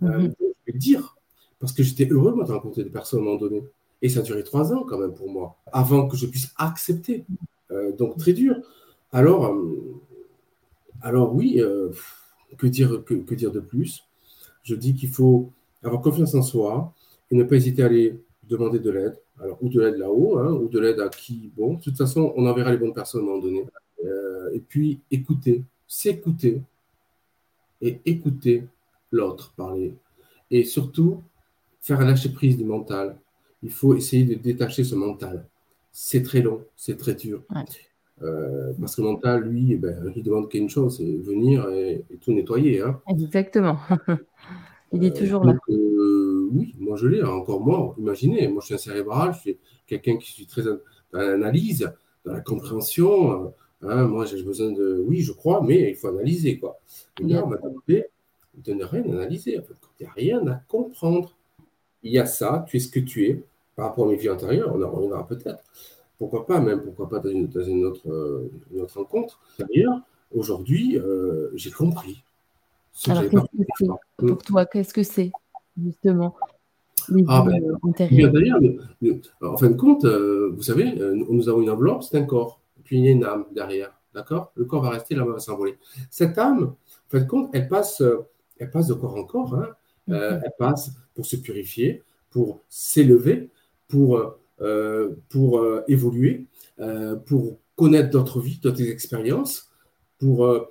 Mhm. 0.00 0.34
je 0.40 0.72
vais 0.72 0.78
dire, 0.78 1.16
parce 1.60 1.72
que 1.72 1.82
j'étais 1.82 2.08
heureux, 2.08 2.34
moi, 2.34 2.44
de 2.44 2.52
rencontrer 2.52 2.84
des 2.84 2.90
personnes 2.90 3.20
à 3.20 3.22
un 3.22 3.26
moment 3.26 3.38
donné. 3.38 3.62
Et 4.02 4.08
ça 4.08 4.20
a 4.20 4.22
duré 4.22 4.44
trois 4.44 4.72
ans 4.72 4.84
quand 4.84 4.98
même 4.98 5.14
pour 5.14 5.30
moi, 5.30 5.56
avant 5.72 6.06
que 6.06 6.16
je 6.16 6.26
puisse 6.26 6.52
accepter. 6.56 7.24
Euh, 7.70 7.92
donc 7.92 8.16
très 8.16 8.32
dur. 8.32 8.56
Alors, 9.12 9.46
euh, 9.46 10.00
alors 11.02 11.34
oui, 11.34 11.60
euh, 11.60 11.90
que, 12.56 12.66
dire, 12.66 13.02
que, 13.04 13.34
dire 13.34 13.50
de 13.50 13.60
plus? 13.60 14.04
Je 14.62 14.74
dis 14.74 14.94
qu'il 14.94 15.08
faut 15.08 15.50
avoir 15.82 16.02
confiance 16.02 16.34
en 16.34 16.42
soi 16.42 16.92
et 17.30 17.36
ne 17.36 17.44
pas 17.44 17.56
hésiter 17.56 17.82
à 17.82 17.86
aller 17.86 18.20
demander 18.48 18.78
de 18.78 18.90
l'aide. 18.90 19.18
Alors, 19.40 19.58
ou 19.62 19.68
de 19.68 19.80
l'aide 19.80 19.96
là-haut, 19.96 20.38
hein, 20.38 20.50
ou 20.52 20.68
de 20.68 20.78
l'aide 20.78 21.00
à 21.00 21.08
qui? 21.08 21.50
Bon, 21.56 21.74
de 21.74 21.80
toute 21.80 21.96
façon, 21.96 22.32
on 22.36 22.46
enverra 22.46 22.72
les 22.72 22.78
bonnes 22.78 22.94
personnes 22.94 23.20
à 23.20 23.24
un 23.24 23.26
moment 23.26 23.42
donné. 23.42 23.64
et 24.52 24.60
puis, 24.60 25.00
écouter, 25.10 25.64
s'écouter 25.86 26.62
et 27.80 28.00
écouter 28.04 28.64
l'autre 29.12 29.52
parler. 29.56 29.94
Et 30.50 30.64
surtout, 30.64 31.22
faire 31.80 32.00
lâcher 32.00 32.30
prise 32.30 32.56
du 32.56 32.64
mental 32.64 33.16
il 33.62 33.70
faut 33.70 33.94
essayer 33.94 34.24
de 34.24 34.34
détacher 34.34 34.84
ce 34.84 34.94
mental. 34.94 35.46
C'est 35.92 36.22
très 36.22 36.40
long, 36.40 36.62
c'est 36.76 36.96
très 36.96 37.14
dur. 37.14 37.42
Euh, 38.22 38.72
parce 38.80 38.96
que 38.96 39.02
le 39.02 39.08
mental, 39.08 39.42
lui, 39.42 39.72
eh 39.72 39.76
ben, 39.76 40.12
il 40.14 40.22
demande 40.22 40.48
qu'une 40.48 40.68
chose, 40.68 40.98
c'est 40.98 41.16
venir 41.16 41.68
et, 41.70 42.04
tout 42.20 42.32
nettoyer. 42.32 42.80
Hein. 42.80 43.00
Exactement. 43.08 43.78
il 44.92 45.04
est 45.04 45.16
toujours 45.16 45.44
là. 45.44 45.54
Euh, 45.68 46.48
oui, 46.52 46.74
moi 46.78 46.96
je 46.96 47.06
l'ai, 47.06 47.22
encore 47.22 47.60
moi. 47.60 47.94
Imaginez, 47.98 48.48
moi 48.48 48.60
je 48.60 48.66
suis 48.66 48.74
un 48.74 48.78
cérébral, 48.78 49.34
je 49.34 49.40
suis 49.40 49.58
quelqu'un 49.86 50.16
qui 50.16 50.32
suis 50.32 50.46
très 50.46 50.62
dans 50.62 50.78
l'analyse, 51.12 51.90
dans 52.24 52.32
la 52.32 52.40
compréhension. 52.40 53.54
Hein. 53.82 54.06
moi 54.06 54.24
j'ai 54.24 54.42
besoin 54.42 54.72
de. 54.72 55.04
Oui, 55.06 55.20
je 55.20 55.32
crois, 55.32 55.62
mais 55.62 55.90
il 55.90 55.96
faut 55.96 56.08
analyser. 56.08 56.58
Quoi. 56.58 56.78
Et 57.20 57.24
là, 57.24 57.44
on 57.44 57.50
demandé 57.50 58.06
de 58.54 58.72
ne 58.72 58.84
rien 58.84 59.04
analyser. 59.04 59.58
En 59.58 59.62
fait, 59.62 59.74
il 60.00 60.02
n'y 60.02 60.08
a 60.08 60.12
rien 60.12 60.46
à 60.48 60.54
comprendre 60.68 61.38
il 62.02 62.12
y 62.12 62.18
a 62.18 62.26
ça, 62.26 62.64
tu 62.68 62.76
es 62.76 62.80
ce 62.80 62.88
que 62.88 63.00
tu 63.00 63.26
es, 63.26 63.42
par 63.78 63.86
rapport 63.90 64.06
à 64.06 64.08
mes 64.08 64.16
vies 64.16 64.28
antérieures, 64.28 64.74
on 64.74 64.82
en 64.82 64.90
reviendra 64.90 65.24
peut-être. 65.24 65.62
Pourquoi 66.18 66.48
pas, 66.48 66.58
même, 66.58 66.82
pourquoi 66.82 67.08
pas 67.08 67.20
dans 67.20 67.30
une, 67.30 67.84
autre, 67.84 68.10
euh, 68.10 68.50
une 68.72 68.80
autre 68.80 68.98
rencontre. 68.98 69.38
D'ailleurs, 69.56 70.00
aujourd'hui, 70.34 70.98
euh, 70.98 71.50
j'ai 71.54 71.70
compris. 71.70 72.24
Alors, 73.06 73.22
qu'est-ce 73.22 73.40
que 73.40 73.64
c'est 73.78 73.86
pour 74.16 74.38
toi? 74.38 74.66
Qu'est-ce 74.66 74.92
que 74.92 75.04
c'est, 75.04 75.30
justement 75.80 76.34
ah, 77.28 77.46
ben, 77.46 77.62
en 79.40 79.56
fin 79.56 79.70
de 79.70 79.76
compte, 79.76 80.04
euh, 80.04 80.52
vous 80.56 80.62
savez, 80.62 80.92
nous 81.30 81.48
avons 81.48 81.62
une 81.62 81.70
enveloppe, 81.70 82.02
c'est 82.02 82.18
un 82.18 82.24
corps, 82.24 82.60
puis 82.82 82.98
il 82.98 83.04
y 83.04 83.08
a 83.08 83.12
une 83.12 83.24
âme 83.24 83.44
derrière. 83.54 83.92
D'accord? 84.12 84.50
Le 84.56 84.64
corps 84.64 84.82
va 84.82 84.90
rester, 84.90 85.14
l'âme 85.14 85.30
va 85.30 85.38
s'envoler. 85.38 85.78
Cette 86.10 86.36
âme, 86.36 86.64
en 86.64 87.10
fin 87.10 87.20
de 87.20 87.28
compte, 87.28 87.50
elle 87.52 87.68
passe, 87.68 88.02
elle 88.58 88.70
passe 88.72 88.88
de 88.88 88.94
corps 88.94 89.14
en 89.14 89.22
corps. 89.22 89.54
Hein. 89.54 89.68
Elle 90.08 90.52
passe 90.58 90.90
pour 91.14 91.24
se 91.24 91.36
purifier, 91.36 92.02
pour 92.30 92.60
s'élever, 92.68 93.50
pour, 93.88 94.38
pour 95.28 95.64
évoluer, 95.88 96.46
pour 97.26 97.58
connaître 97.76 98.10
d'autres 98.10 98.40
vies, 98.40 98.58
d'autres 98.62 98.82
expériences, 98.82 99.70
pour 100.18 100.68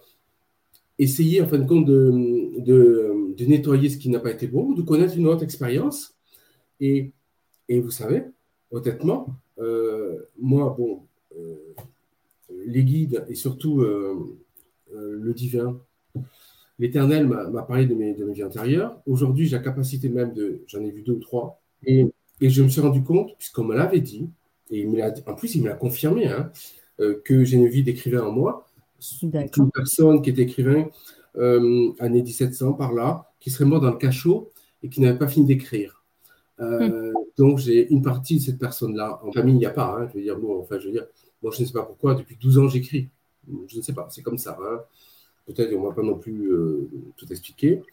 essayer, 1.00 1.42
en 1.42 1.48
fin 1.48 1.58
de 1.58 1.68
compte, 1.68 1.86
de, 1.86 2.62
de, 2.62 3.46
nettoyer 3.46 3.90
ce 3.90 3.98
qui 3.98 4.10
n'a 4.10 4.20
pas 4.20 4.32
été 4.32 4.48
bon, 4.48 4.74
de 4.74 4.82
connaître 4.82 5.18
une 5.18 5.28
autre 5.28 5.44
expérience. 5.44 6.16
Et, 6.80 7.12
et 7.70 7.80
vous 7.80 7.92
savez, 7.92 8.24
honnêtement, 8.72 9.28
euh, 9.60 10.18
moi, 10.40 10.76
bon, 10.78 11.04
euh, 11.38 11.56
les 12.66 12.84
guides 12.84 13.26
et 13.30 13.36
surtout 13.36 13.82
euh, 13.82 14.38
le 14.94 15.34
divin, 15.34 15.80
l'éternel 16.80 17.28
m'a 17.28 17.64
parlé 17.64 17.86
de 17.86 17.96
mes, 17.96 18.14
de 18.14 18.24
mes 18.26 18.34
vies 18.34 18.44
antérieures. 18.44 19.00
Aujourd'hui, 19.06 19.46
j'ai 19.48 19.58
la 19.58 19.64
capacité 19.64 20.10
même 20.10 20.34
de, 20.34 20.62
j'en 20.68 20.82
ai 20.82 20.92
vu 20.92 21.02
deux 21.02 21.14
ou 21.14 21.20
trois, 21.20 21.62
et 22.42 22.50
je 22.50 22.64
me 22.64 22.70
suis 22.70 22.82
rendu 22.82 23.04
compte, 23.04 23.36
puisqu'on 23.38 23.64
me 23.64 23.76
l'avait 23.76 24.02
dit, 24.02 24.30
et 24.70 24.82
il 24.82 24.90
me 24.90 25.02
en 25.02 25.36
plus, 25.36 25.56
il 25.56 25.64
me 25.64 25.70
l'a 25.70 25.76
confirmé, 25.76 26.28
hein, 26.28 26.52
que 26.98 27.44
j'ai 27.44 27.58
une 27.58 27.68
vie 27.68 27.84
d'écrivain 27.84 28.24
en 28.24 28.32
moi, 28.32 28.68
une 29.22 29.72
personne 29.72 30.22
qui 30.22 30.30
était 30.30 30.44
écrivain 30.44 30.88
euh, 31.38 31.92
année 32.00 32.24
1700 32.24 32.74
par 32.74 32.94
là, 32.94 33.30
qui 33.40 33.52
serait 33.52 33.66
mort 33.66 33.80
dans 33.80 33.92
le 33.92 33.98
cachot 33.98 34.52
et 34.82 34.90
qui 34.90 35.02
n'avait 35.02 35.18
pas 35.18 35.28
fini 35.28 35.46
d'écrire. 35.46 36.04
Euh, 36.60 37.12
hmm. 37.12 37.14
Donc 37.38 37.60
j'ai 37.60 37.92
une 37.92 38.02
partie 38.02 38.38
de 38.38 38.42
cette 38.42 38.58
personne-là. 38.58 39.20
En 39.24 39.32
famille, 39.32 39.56
il 39.56 39.60
n'y 39.60 39.66
a 39.66 39.72
pas. 39.72 39.98
Hein, 39.98 40.08
je 40.10 40.18
veux 40.18 40.24
dire, 40.24 40.38
bon, 40.38 40.60
enfin, 40.60 40.80
je 40.80 40.88
veux 40.88 40.94
dire, 40.94 41.06
moi 41.44 41.52
je 41.56 41.62
ne 41.62 41.68
sais 41.68 41.74
pas 41.74 41.84
pourquoi. 41.84 42.16
Depuis 42.16 42.38
12 42.38 42.58
ans, 42.58 42.68
j'écris. 42.68 43.10
Je 43.68 43.78
ne 43.78 43.82
sais 43.82 43.94
pas. 43.94 44.08
C'est 44.10 44.24
comme 44.24 44.38
ça. 44.38 44.58
Hein. 44.60 44.80
Peut-être 45.46 45.72
qu'on 45.72 45.84
ne 45.84 45.88
va 45.88 45.94
pas 45.94 46.02
non 46.02 46.18
plus 46.18 46.52
euh, 46.52 46.90
tout 47.16 47.32
expliquer. 47.32 47.84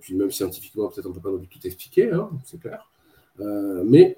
puis 0.00 0.14
même 0.14 0.30
scientifiquement, 0.30 0.88
peut-être 0.88 1.06
on 1.06 1.10
ne 1.10 1.14
peut 1.14 1.20
pas 1.20 1.30
non 1.30 1.38
plus 1.38 1.48
tout 1.48 1.66
expliquer. 1.66 2.10
Hein, 2.10 2.30
c'est 2.44 2.58
clair. 2.58 2.89
Mais 3.84 4.16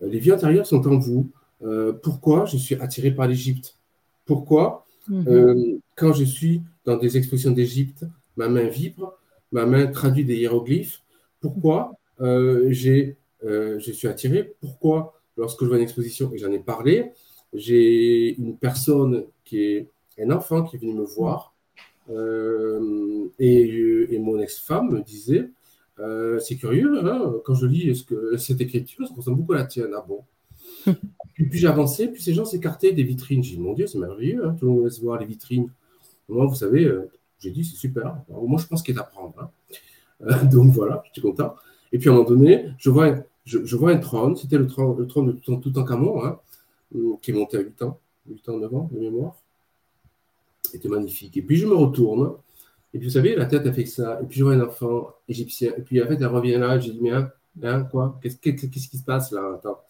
les 0.00 0.18
vies 0.18 0.32
antérieures 0.32 0.66
sont 0.66 0.86
en 0.86 0.98
vous. 0.98 1.30
pourquoi 2.02 2.44
je 2.46 2.56
suis 2.56 2.74
attiré 2.76 3.10
par 3.10 3.28
l'Égypte? 3.28 3.76
Pourquoi 4.26 4.84
Mhm. 5.08 5.24
Euh, 5.28 5.78
quand 5.96 6.12
je 6.12 6.24
suis 6.24 6.62
dans 6.84 6.96
des 6.96 7.16
expositions 7.16 7.50
d'Égypte, 7.50 8.04
ma 8.36 8.48
main 8.48 8.64
vibre, 8.64 9.18
ma 9.52 9.66
main 9.66 9.86
traduit 9.86 10.24
des 10.24 10.36
hiéroglyphes? 10.36 11.02
Pourquoi 11.40 11.92
euh, 12.20 12.66
j'ai, 12.70 13.16
euh, 13.44 13.78
je 13.78 13.92
suis 13.92 14.08
attiré? 14.08 14.54
Pourquoi, 14.60 15.20
lorsque 15.36 15.62
je 15.62 15.68
vois 15.68 15.76
une 15.76 15.82
exposition, 15.82 16.32
et 16.32 16.38
j'en 16.38 16.52
ai 16.52 16.58
parlé, 16.58 17.12
j'ai 17.52 18.34
une 18.36 18.56
personne 18.56 19.24
qui 19.44 19.62
est 19.62 19.88
un 20.18 20.30
enfant 20.30 20.62
qui 20.64 20.76
est 20.76 20.78
venu 20.78 20.94
me 20.94 21.04
voir, 21.04 21.52
et, 23.38 24.14
et, 24.14 24.18
mon 24.18 24.38
ex-femme 24.38 24.90
me 24.90 25.00
disait 25.00 25.48
C'est 26.40 26.56
curieux, 26.56 27.04
hein, 27.04 27.34
quand 27.44 27.54
je 27.54 27.66
lis 27.66 27.94
ce 27.94 28.04
que, 28.04 28.36
cette 28.36 28.60
écriture, 28.60 29.06
ça 29.06 29.14
ressemble 29.14 29.38
beaucoup 29.38 29.52
à 29.52 29.58
la 29.58 29.64
tienne. 29.64 29.92
Ah 29.96 30.04
bon 30.06 30.24
Puis, 31.34 31.48
puis 31.48 31.58
j'ai 31.58 31.66
avancé, 31.66 32.08
puis 32.08 32.22
ces 32.22 32.32
gens 32.32 32.44
s'écartaient 32.44 32.92
des 32.92 33.02
vitrines. 33.02 33.42
J'ai 33.42 33.56
dit, 33.56 33.60
mon 33.60 33.72
Dieu, 33.72 33.86
c'est 33.86 33.98
merveilleux, 33.98 34.46
hein, 34.46 34.56
tout 34.58 34.66
le 34.66 34.72
monde 34.72 34.84
laisse 34.84 35.00
voir 35.00 35.18
les 35.18 35.26
vitrines. 35.26 35.68
Moi, 36.28 36.46
vous 36.46 36.54
savez, 36.54 36.84
euh, 36.84 37.10
j'ai 37.38 37.50
dit, 37.50 37.64
c'est 37.64 37.76
super. 37.76 38.16
moi, 38.28 38.60
je 38.60 38.66
pense 38.66 38.82
qu'il 38.82 38.94
est 38.94 39.00
à 39.00 39.04
prendre. 39.04 39.34
Hein. 39.40 39.50
Euh, 40.22 40.44
donc 40.52 40.72
voilà, 40.72 41.02
je 41.06 41.12
suis 41.12 41.22
content. 41.22 41.56
Et 41.92 41.98
puis 41.98 42.08
à 42.08 42.12
un 42.12 42.16
moment 42.16 42.28
donné, 42.28 42.70
je 42.78 42.90
vois 42.90 43.06
un, 43.06 43.24
je, 43.44 43.76
vois 43.76 43.90
un 43.90 43.98
trône, 43.98 44.36
c'était 44.36 44.58
le 44.58 44.66
trône, 44.66 44.96
le 44.96 45.06
trône 45.06 45.26
de 45.26 45.60
Toutankhamon, 45.60 46.24
hein, 46.24 46.40
qui 47.20 47.30
est 47.30 47.34
monté 47.34 47.56
à 47.56 47.60
8 47.60 47.82
ans, 47.82 48.00
8 48.28 48.48
ans, 48.48 48.58
9 48.58 48.74
ans 48.74 48.90
de 48.92 48.98
mémoire. 48.98 49.36
C'était 50.62 50.88
magnifique. 50.88 51.36
Et 51.36 51.42
puis 51.42 51.56
je 51.56 51.66
me 51.66 51.74
retourne, 51.74 52.32
et 52.94 52.98
puis 52.98 53.08
vous 53.08 53.12
savez, 53.12 53.34
la 53.34 53.46
tête 53.46 53.66
a 53.66 53.72
fait 53.72 53.86
ça, 53.86 54.20
et 54.22 54.24
puis 54.24 54.38
je 54.38 54.44
vois 54.44 54.54
un 54.54 54.60
enfant 54.60 55.08
égyptien, 55.28 55.72
et 55.76 55.82
puis 55.82 56.00
en 56.00 56.06
fait, 56.06 56.14
elle 56.14 56.26
revient 56.26 56.56
là, 56.56 56.78
j'ai 56.78 56.92
dit, 56.92 57.00
mais 57.02 57.10
hein, 57.10 57.28
hein 57.62 57.82
quoi? 57.82 58.20
Qu'est-ce 58.22 58.38
qui 58.38 58.98
se 58.98 59.04
passe 59.04 59.32
là? 59.32 59.54
Attends. 59.56 59.80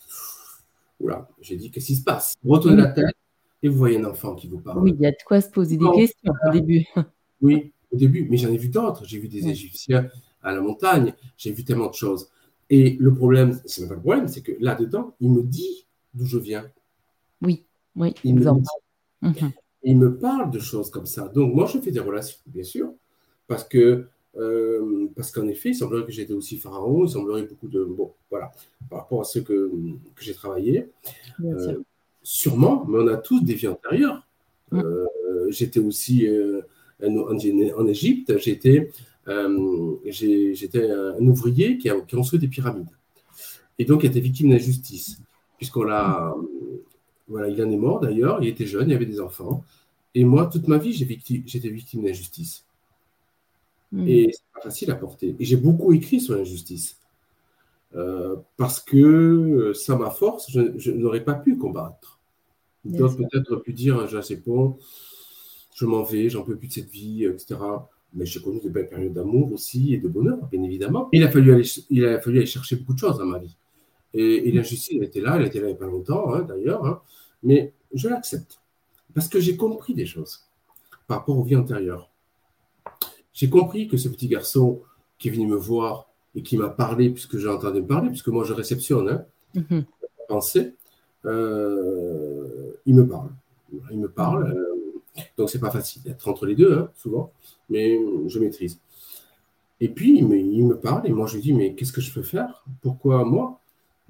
Oula, 1.01 1.29
j'ai 1.41 1.57
dit, 1.57 1.71
qu'est-ce 1.71 1.87
qui 1.87 1.97
se 1.97 2.03
passe? 2.03 2.35
Retournez 2.43 2.79
la 2.79 2.89
tête 2.89 3.15
et 3.63 3.69
vous 3.69 3.77
voyez 3.77 3.99
un 3.99 4.05
enfant 4.07 4.35
qui 4.35 4.49
vous 4.49 4.59
parle. 4.59 4.79
Oui, 4.79 4.95
il 4.97 5.03
y 5.03 5.07
a 5.07 5.11
de 5.11 5.17
quoi 5.27 5.41
se 5.43 5.51
poser 5.51 5.77
des 5.77 5.91
questions 5.95 6.33
au 6.47 6.51
début. 6.51 6.87
Oui, 7.41 7.73
au 7.93 7.97
début, 7.97 8.27
mais 8.31 8.39
j'en 8.39 8.49
ai 8.49 8.57
vu 8.57 8.69
d'autres. 8.69 9.05
J'ai 9.05 9.19
vu 9.19 9.29
des 9.29 9.49
Égyptiens 9.49 10.09
à 10.43 10.55
la 10.55 10.63
montagne, 10.63 11.13
j'ai 11.37 11.53
vu 11.53 11.63
tellement 11.63 11.91
de 11.91 11.95
choses. 11.95 12.31
Et 12.71 12.97
le 12.99 13.13
problème, 13.13 13.61
c'est 13.67 13.83
même 13.83 13.91
pas 13.91 13.97
le 13.97 14.01
problème, 14.01 14.29
c'est 14.29 14.41
que 14.41 14.53
là-dedans, 14.61 15.15
il 15.21 15.31
me 15.31 15.43
dit 15.43 15.87
d'où 16.15 16.25
je 16.25 16.39
viens. 16.39 16.65
Oui, 17.43 17.65
oui, 17.97 18.15
il 18.25 18.37
me, 18.37 18.51
mhm. 19.21 19.53
Il 19.85 19.99
me 19.99 20.17
parle 20.17 20.51
de 20.51 20.59
choses 20.59 20.91
comme 20.91 21.07
ça. 21.07 21.29
Donc, 21.29 21.55
moi, 21.55 21.67
je 21.67 21.79
fais 21.79 21.91
des 21.91 22.01
relations, 22.01 22.39
bien 22.47 22.65
sûr, 22.65 22.93
parce 23.47 23.65
que 23.65 24.07
euh, 24.37 25.07
parce 25.15 25.31
qu'en 25.31 25.47
effet, 25.47 25.71
il 25.71 25.75
semblerait 25.75 26.05
que 26.05 26.13
j'étais 26.13 26.33
aussi 26.33 26.57
pharaon, 26.57 27.05
il 27.05 27.11
semblerait 27.11 27.43
beaucoup 27.43 27.69
de. 27.69 27.85
Bon, 27.85 28.13
voilà, 28.31 28.51
par 28.91 29.01
rapport 29.01 29.21
à 29.21 29.25
ce 29.25 29.39
que, 29.39 29.71
que 30.15 30.25
j'ai 30.25 30.35
travaillé. 30.35 30.89
Euh, 31.45 31.83
sûrement, 32.23 32.85
mais 32.89 32.99
on 32.99 33.07
a 33.07 33.17
tous 33.17 33.41
des 33.41 33.55
vies 33.55 33.69
antérieures. 33.69 34.27
Mm. 34.73 34.79
Euh, 34.81 35.07
j'étais 35.51 35.81
aussi 35.81 36.29
en, 37.03 37.87
Égypte, 37.87 38.39
j'étais 38.39 38.91
j'étais 40.07 40.91
un 40.91 41.27
ouvrier 41.27 41.79
qui 41.79 41.89
a, 41.91 42.01
qui 42.01 42.17
construit 42.17 42.41
des 42.41 42.49
pyramides. 42.49 42.91
Et 43.79 43.85
donc, 43.85 44.03
il 44.03 44.07
était 44.07 44.21
victime 44.21 44.51
d'injustice, 44.51 45.19
puisqu'on 45.59 45.85
l'a. 45.85 46.35
Voilà, 47.29 47.49
il 47.49 47.63
en 47.63 47.71
est 47.71 47.77
mort 47.77 48.01
d'ailleurs, 48.01 48.43
il 48.43 48.49
était 48.49 48.67
jeune, 48.67 48.91
il 48.91 48.95
avait 48.95 49.07
des 49.07 49.21
enfants. 49.21 49.65
Et 50.15 50.25
moi, 50.25 50.47
toute 50.47 50.69
ma 50.69 50.79
vie, 50.79 50.93
j'étais 50.93 51.69
victime 51.69 52.05
d'injustice. 52.05 52.65
Mm. 53.93 54.09
Et 54.09 54.31
c'est 54.33 54.53
pas 54.55 54.61
facile 54.61 54.91
à 54.91 54.95
porter. 54.95 55.35
Et 55.39 55.45
j'ai 55.45 55.57
beaucoup 55.57 55.93
écrit 55.93 56.21
sur 56.21 56.37
l'injustice. 56.37 56.99
Euh, 57.97 58.37
parce 58.57 58.81
que 58.81 58.97
euh, 58.97 59.75
ça 59.75 59.97
ma 59.97 60.11
force, 60.11 60.51
je, 60.51 60.91
n'aurais 60.91 61.25
pas 61.25 61.35
pu 61.35 61.57
combattre. 61.57 62.19
D'autres 62.85 63.17
peut-être 63.17 63.57
pu 63.57 63.73
dire, 63.73 64.07
j'ai 64.09 64.19
assez 64.19 64.37
bon, 64.37 64.77
je 65.75 65.87
m'en 65.87 66.03
vais, 66.03 66.29
j'en 66.29 66.43
peux 66.43 66.57
plus 66.57 66.69
de 66.69 66.73
cette 66.73 66.91
vie, 66.91 67.25
etc. 67.25 67.57
Mais 68.13 68.27
j'ai 68.27 68.43
connu 68.43 68.61
de 68.61 68.69
belles 68.69 68.89
périodes 68.89 69.15
d'amour 69.15 69.53
aussi 69.53 69.95
et 69.95 69.99
de 69.99 70.09
bonheur, 70.09 70.39
bien 70.51 70.63
évidemment. 70.63 71.09
Il 71.13 71.23
a 71.23 71.31
fallu 71.31 71.53
aller, 71.53 71.69
il 71.89 72.05
a 72.05 72.21
fallu 72.21 72.39
aller 72.39 72.47
chercher 72.47 72.77
beaucoup 72.77 72.95
de 72.95 72.99
choses 72.99 73.19
dans 73.19 73.25
ma 73.25 73.39
vie. 73.39 73.57
Et, 74.15 74.53
l'injustice, 74.53 74.97
elle 74.97 75.05
était 75.05 75.21
là, 75.21 75.37
elle 75.37 75.47
était 75.47 75.61
là 75.61 75.67
il 75.67 75.71
n'y 75.71 75.77
a 75.77 75.79
pas 75.79 75.87
longtemps, 75.87 76.33
hein, 76.33 76.43
d'ailleurs. 76.43 76.87
Hein. 76.87 77.01
mais 77.43 77.73
je 77.93 78.09
l'accepte. 78.09 78.61
Parce 79.13 79.29
que 79.29 79.41
j'ai 79.41 79.57
compris 79.57 79.95
des 79.95 80.07
choses 80.07 80.45
par 81.07 81.19
rapport 81.19 81.39
aux 81.39 81.43
vies 81.43 81.57
antérieures. 81.57 82.11
J'ai 83.33 83.51
compris 83.51 83.89
que 83.89 83.97
ce 83.97 84.09
petit 84.09 84.29
garçon 84.29 84.83
qui 85.19 85.29
est 85.29 85.31
venu 85.33 85.47
me 85.47 85.57
voir 85.57 86.09
et 86.35 86.43
qui 86.43 86.57
m'a 86.57 86.69
parlé, 86.69 87.11
puisque 87.11 87.39
j'ai 87.39 87.49
entendu 87.49 87.83
me 87.83 87.87
parler, 87.87 88.09
puisque 88.09 88.29
moi 88.29 88.45
je 88.45 88.53
réceptionne, 88.53 89.09
hein, 89.09 89.25
mm 89.71 89.81
il 92.87 92.95
me 92.95 93.07
parle. 93.07 93.31
Il 93.91 93.99
me 93.99 94.09
parle. 94.09 94.49
Mhm. 94.49 94.57
Euh, 94.57 94.75
donc 95.37 95.51
c'est 95.51 95.61
pas 95.61 95.71
facile 95.71 96.03
d'être 96.03 96.29
entre 96.29 96.47
les 96.47 96.55
deux, 96.55 96.77
hein, 96.77 96.91
souvent, 96.95 97.33
mais 97.71 97.99
je 98.27 98.39
maîtrise. 98.39 98.81
Et 99.81 99.89
puis 99.89 100.19
il 100.19 100.27
me, 100.27 100.77
parle 100.77 101.07
et 101.07 101.13
moi 101.13 101.27
je 101.27 101.37
lui 101.37 101.43
dis 101.43 101.53
mais 101.53 101.75
qu'est-ce 101.75 101.93
que 101.93 102.01
je 102.01 102.13
peux 102.13 102.23
faire? 102.23 102.65
Pourquoi 102.83 103.25
moi? 103.25 103.61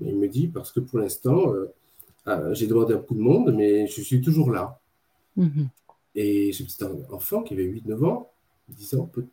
Il 0.01 0.17
me 0.17 0.29
dit 0.29 0.49
parce 0.49 0.73
que 0.73 0.81
pour 0.81 0.99
l'instant 0.99 1.53
euh, 1.53 1.73
ah, 2.27 2.53
j'ai 2.53 2.67
demandé 2.67 2.95
à 2.95 2.97
beaucoup 2.97 3.15
de 3.15 3.21
monde, 3.21 3.55
mais 3.55 3.87
je 3.87 4.01
suis 4.01 4.21
toujours 4.21 4.51
là. 4.51 4.81
Mhm. 5.37 5.69
Et 6.15 6.53
ce 6.53 6.63
petit 6.63 6.79
enfant 7.13 7.43
qui 7.43 7.55
avait 7.55 7.67
8-9 7.67 8.05
ans, 8.05 8.31
10 8.69 8.95
ans, 8.95 9.11
peut 9.13 9.27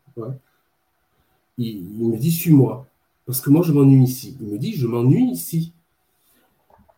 il, 1.57 1.83
me 1.83 2.17
dit 2.17 2.31
suis-moi. 2.31 2.87
Parce 3.25 3.39
que 3.39 3.49
moi, 3.49 3.63
je 3.63 3.71
m'ennuie 3.71 4.03
ici. 4.03 4.37
Il 4.41 4.47
me 4.47 4.57
dit 4.57 4.73
je 4.73 4.87
m'ennuie 4.87 5.29
ici. 5.31 5.73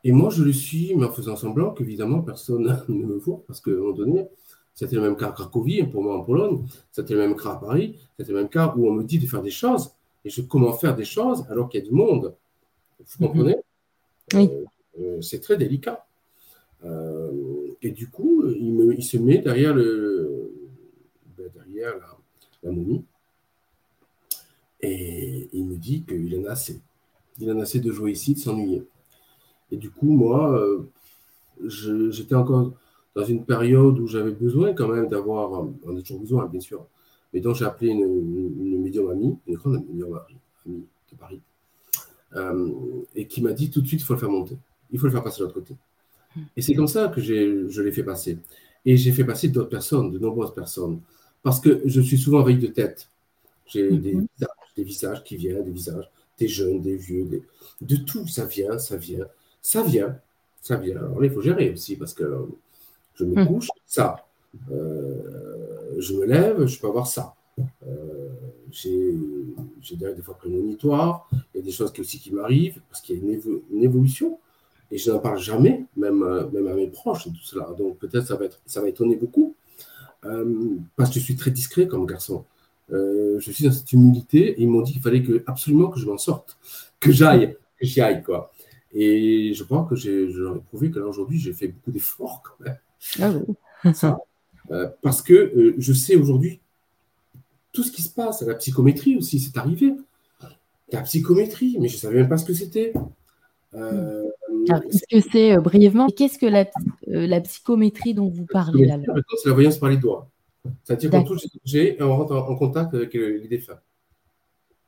Et 0.03 0.11
moi, 0.11 0.30
je 0.30 0.43
le 0.43 0.53
suis, 0.53 0.95
mais 0.95 1.05
en 1.05 1.11
faisant 1.11 1.36
semblant 1.36 1.72
qu'évidemment, 1.72 2.22
personne 2.22 2.84
ne 2.89 3.05
me 3.05 3.18
voit. 3.18 3.41
Parce 3.45 3.61
qu'à 3.61 3.72
un 3.72 3.76
moment 3.76 3.93
donné, 3.93 4.28
c'était 4.74 4.95
le 4.95 5.01
même 5.01 5.16
cas 5.16 5.28
à 5.28 5.32
Cracovie, 5.32 5.84
pour 5.84 6.01
moi 6.01 6.18
en 6.18 6.24
Pologne. 6.24 6.66
C'était 6.91 7.14
le 7.14 7.20
même 7.20 7.36
cas 7.36 7.51
à 7.51 7.55
Paris. 7.57 7.99
C'était 8.18 8.32
le 8.32 8.39
même 8.39 8.49
cas 8.49 8.74
où 8.76 8.88
on 8.88 8.93
me 8.93 9.03
dit 9.03 9.20
de 9.20 9.28
faire 9.28 9.41
des 9.41 9.51
choses. 9.51 9.91
Et 10.26 10.30
je 10.30 10.41
comment 10.41 10.74
faire 10.74 10.95
des 10.95 11.05
choses 11.05 11.45
alors 11.49 11.70
qu'il 11.70 11.82
y 11.82 11.84
a 11.84 11.86
du 11.86 11.93
monde. 11.93 12.34
Vous 13.00 13.28
comprenez 13.28 13.58
Oui. 14.34 14.50
Euh, 14.52 14.66
euh, 15.00 15.22
c'est 15.22 15.39
très 15.39 15.58
délicat. 15.58 16.06
Euh, 16.86 17.32
et 17.82 17.91
du 17.91 18.10
coup, 18.10 18.46
il, 18.48 18.74
me, 18.74 18.94
il, 18.94 19.04
se 19.04 19.18
met 19.18 19.39
derrière 19.39 19.74
le, 19.74 20.52
ben, 21.38 21.50
derrière 21.56 21.98
la, 21.98 22.18
la 22.64 22.72
momie. 22.72 23.04
Et 24.82 25.48
il 25.54 25.66
me 25.66 25.78
dit 25.78 26.04
qu'il 26.04 26.38
en 26.39 26.46
a 26.46 26.52
assez. 26.52 26.82
Il 27.39 27.52
en 27.52 27.60
a 27.60 27.64
assez 27.64 27.80
de 27.80 27.91
jouer 27.91 28.12
ici, 28.12 28.34
de 28.34 28.39
s'ennuyer. 28.39 28.84
Et 29.72 29.78
du 29.78 29.89
coup, 29.89 30.12
moi, 30.12 30.56
euh, 30.60 30.84
j'étais 32.12 32.36
encore 32.36 32.74
dans 33.16 33.26
une 33.26 33.46
période 33.46 34.00
où 34.00 34.08
j'avais 34.08 34.32
besoin 34.32 34.74
quand 34.74 34.88
même 34.88 35.08
d'avoir, 35.08 35.68
on 35.84 35.98
a 35.98 36.02
toujours 36.02 36.20
besoin, 36.20 36.46
bien 36.48 36.60
sûr, 36.60 36.86
mais 37.34 37.39
donc 37.39 37.56
j'ai 37.56 37.66
appelé 37.66 37.91
une, 37.91 38.02
une, 38.02 38.82
médium 38.82 39.10
amie, 39.10 39.38
une 39.48 39.56
grande 39.56 39.86
médium 39.88 40.20
amie 40.66 40.84
de 41.12 41.18
Paris, 41.18 41.41
et 43.15 43.27
qui 43.27 43.41
m'a 43.41 43.53
dit 43.53 43.69
tout 43.69 43.81
de 43.81 43.88
suite, 43.88 44.01
il 44.01 44.03
faut 44.03 44.13
le 44.13 44.19
faire 44.19 44.29
monter. 44.29 44.57
Il 44.91 44.99
faut 44.99 45.05
le 45.05 45.11
faire 45.11 45.23
passer 45.23 45.39
de 45.39 45.43
l'autre 45.45 45.55
côté. 45.55 45.75
Et 46.55 46.61
c'est 46.61 46.73
comme 46.73 46.88
ça 46.88 47.07
que 47.09 47.21
je 47.21 47.81
l'ai 47.81 47.91
fait 47.91 48.03
passer. 48.03 48.38
Et 48.86 48.97
j'ai 48.97 49.11
fait 49.11 49.23
passer 49.23 49.47
d'autres 49.49 49.69
personnes, 49.69 50.11
de 50.11 50.19
nombreuses 50.19 50.53
personnes. 50.53 50.99
Parce 51.41 51.59
que 51.59 51.81
je 51.86 52.01
suis 52.01 52.17
souvent 52.17 52.39
en 52.39 52.43
veille 52.43 52.57
de 52.57 52.67
tête. 52.67 53.09
J'ai 53.65 53.89
mhm. 53.89 54.27
des, 54.75 54.84
visages, 54.84 55.23
qui 55.23 55.36
viennent, 55.38 55.63
des 55.63 55.71
visages, 55.71 56.09
des 56.38 56.47
jeunes, 56.47 56.81
des 56.81 56.95
vieux, 56.95 57.27
de 57.81 57.95
tout. 57.95 58.27
Ça 58.27 58.45
vient, 58.45 58.77
ça 58.77 58.97
vient, 58.97 59.25
ça 59.61 59.84
vient, 59.84 60.17
ça 60.61 60.77
vient. 60.77 60.97
Alors 60.97 61.19
là, 61.19 61.27
il 61.27 61.34
faut 61.34 61.41
gérer 61.41 61.71
aussi 61.71 61.95
parce 61.95 62.13
que 62.13 62.47
je 63.15 63.25
me 63.25 63.36
mhm. 63.36 63.47
couche, 63.47 63.67
ça. 63.86 64.25
Euh, 64.71 65.95
je 65.97 66.13
me 66.13 66.25
lève, 66.25 66.65
je 66.65 66.79
peux 66.79 66.88
avoir 66.88 67.07
ça. 67.07 67.36
Euh, 67.59 68.12
j'ai 68.74 69.95
des 69.95 70.21
fois 70.21 70.36
prémonitoire, 70.36 71.30
il 71.53 71.57
y 71.57 71.59
a 71.59 71.63
des 71.63 71.71
choses 71.71 71.91
qui 71.93 72.01
aussi 72.01 72.19
qui 72.19 72.34
m'arrivent 72.34 72.82
parce 72.89 73.01
qu'il 73.01 73.15
y 73.15 73.19
a 73.19 73.39
une 73.71 73.84
évolution 73.84 74.39
et 74.93 74.97
je 74.99 75.09
n'en 75.09 75.17
parle 75.17 75.39
jamais, 75.39 75.86
même, 75.97 76.21
euh, 76.21 76.47
même 76.51 76.67
à 76.67 76.76
mes 76.76 76.86
proches 76.86 77.26
et 77.26 77.32
tout 77.32 77.41
cela. 77.43 77.74
Donc 77.76 77.97
peut-être 77.97 78.28
ça 78.28 78.36
va, 78.36 78.45
être, 78.45 78.61
ça 78.67 78.80
va 78.80 78.88
étonner 78.88 79.15
beaucoup, 79.15 79.55
euh, 80.26 80.76
parce 80.95 81.09
que 81.09 81.19
je 81.19 81.26
suis 81.26 81.36
très 81.36 81.49
discret 81.49 81.88
comme 81.88 82.05
garçon. 82.05 82.45
Euh, 82.91 83.39
je 83.39 83.51
suis 83.51 83.65
dans 83.65 83.71
cette 83.71 83.91
humilité 83.91 84.51
et 84.51 84.61
ils 84.61 84.69
m'ont 84.69 84.82
dit 84.82 84.93
qu'il 84.93 85.01
fallait 85.01 85.24
que, 85.24 85.43
absolument 85.47 85.89
que 85.89 85.99
je 85.99 86.05
m'en 86.05 86.19
sorte, 86.19 86.59
que 86.99 87.11
j'aille, 87.11 87.57
que 87.80 87.88
j'y 87.88 88.01
aille. 88.01 88.21
Quoi. 88.21 88.51
Et 88.93 89.55
je 89.55 89.63
crois 89.63 89.88
que 89.89 89.95
j'ai 89.95 90.28
prouvé 90.67 90.91
que 90.91 90.99
là 90.99 91.07
aujourd'hui 91.07 91.39
j'ai 91.39 91.53
fait 91.53 91.69
beaucoup 91.69 91.91
d'efforts 91.91 92.43
quand 92.43 92.63
même. 92.63 93.45
Ah 93.99 94.17
parce 95.01 95.21
que 95.21 95.74
je 95.78 95.93
sais 95.93 96.15
aujourd'hui 96.15 96.61
tout 97.74 97.84
ce 97.84 97.91
qui 97.91 98.01
se 98.01 98.13
passe. 98.13 98.41
La 98.43 98.55
psychométrie 98.55 99.17
aussi, 99.17 99.39
c'est 99.39 99.57
arrivé. 99.57 99.93
La 100.91 101.01
psychométrie, 101.01 101.78
mais 101.80 101.88
je 101.88 101.95
ne 101.95 101.99
savais 101.99 102.17
même 102.17 102.30
pas 102.30 102.38
ce 102.38 102.45
que 102.45 102.53
c'était. 102.53 102.93
Euh, 103.74 104.30
Qu'est-ce 104.67 105.03
que 105.09 105.30
c'est 105.32 105.57
euh, 105.57 105.61
brièvement 105.61 106.07
Qu'est-ce 106.07 106.38
que 106.38 106.45
la, 106.45 106.65
euh, 107.07 107.26
la, 107.26 107.41
psychométrie 107.41 108.13
dont 108.13 108.30
vous 108.30 108.45
parlez 108.45 108.86
là, 108.86 108.97
C'est 109.38 109.49
la 109.49 109.53
voyance 109.53 109.80
par 109.80 109.89
les 109.89 109.97
doigts. 109.97 110.30
C'est-à-dire 110.84 111.09
qu'on 111.09 111.24
touche 111.24 111.41
l'objet 111.53 111.97
et 111.99 112.03
on 112.03 112.15
rentre 112.15 112.36
en, 112.36 112.55
contact 112.55 112.93
avec 112.93 113.13
les 113.15 113.47
défunts. 113.47 113.80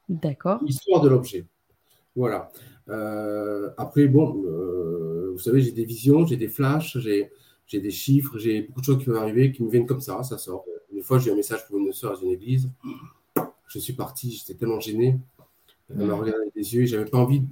D'accord. 0.08 0.62
Histoire 0.66 1.02
de 1.02 1.10
l'objet. 1.10 1.46
Voilà. 2.16 2.50
après, 3.78 4.08
bon, 4.08 4.44
vous 5.34 5.40
savez, 5.40 5.62
j'ai 5.62 5.72
des 5.72 5.86
visions, 5.86 6.26
j'ai 6.26 6.38
des 6.38 6.48
flashs, 6.48 6.98
j'ai 6.98 7.32
des 7.74 7.92
chiffres, 7.92 8.38
j'ai 8.38 8.62
beaucoup 8.62 8.82
de 8.82 8.86
choses 8.86 9.00
qui 9.00 9.06
peuvent 9.06 9.18
arriver, 9.18 9.52
qui 9.52 9.64
me 9.64 9.72
viennent 9.72 9.88
comme 9.88 10.02
ça, 10.02 10.22
ça 10.24 10.38
sort. 10.38 10.66
Une 10.96 11.04
fois, 11.04 11.20
j'ai 11.20 11.30
eu 11.30 11.34
un 11.34 11.36
message 11.36 11.68
pour 11.68 11.78
une 11.78 11.92
soeur 11.92 12.18
à 12.18 12.24
une 12.24 12.32
église. 12.32 12.70
Je 13.68 13.80
suis 13.80 13.94
parti, 13.94 14.32
j'étais 14.32 14.54
tellement 14.54 14.80
gêné. 14.80 15.20
Elle 15.90 16.08
m'a 16.08 16.16
regardé 16.16 16.46
les 16.56 16.74
yeux 16.74 16.84
et 16.84 16.88
j'avais 16.88 17.06
pas 17.06 17.18
envie 17.18 17.44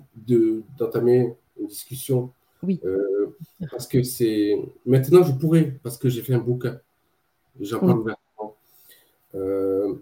d'entamer 0.77 1.35
une 1.59 1.67
discussion. 1.67 2.31
Oui. 2.63 2.79
Euh, 2.85 3.35
parce 3.69 3.85
que 3.87 4.01
c'est. 4.01 4.57
Maintenant, 4.85 5.23
je 5.23 5.33
pourrais, 5.33 5.77
parce 5.83 5.97
que 5.97 6.07
j'ai 6.07 6.21
fait 6.21 6.33
un 6.33 6.39
bouquin. 6.39 6.79
J'en 7.59 7.79
parle 7.79 7.99
ouvertement. 7.99 8.55
Euh, 9.35 9.95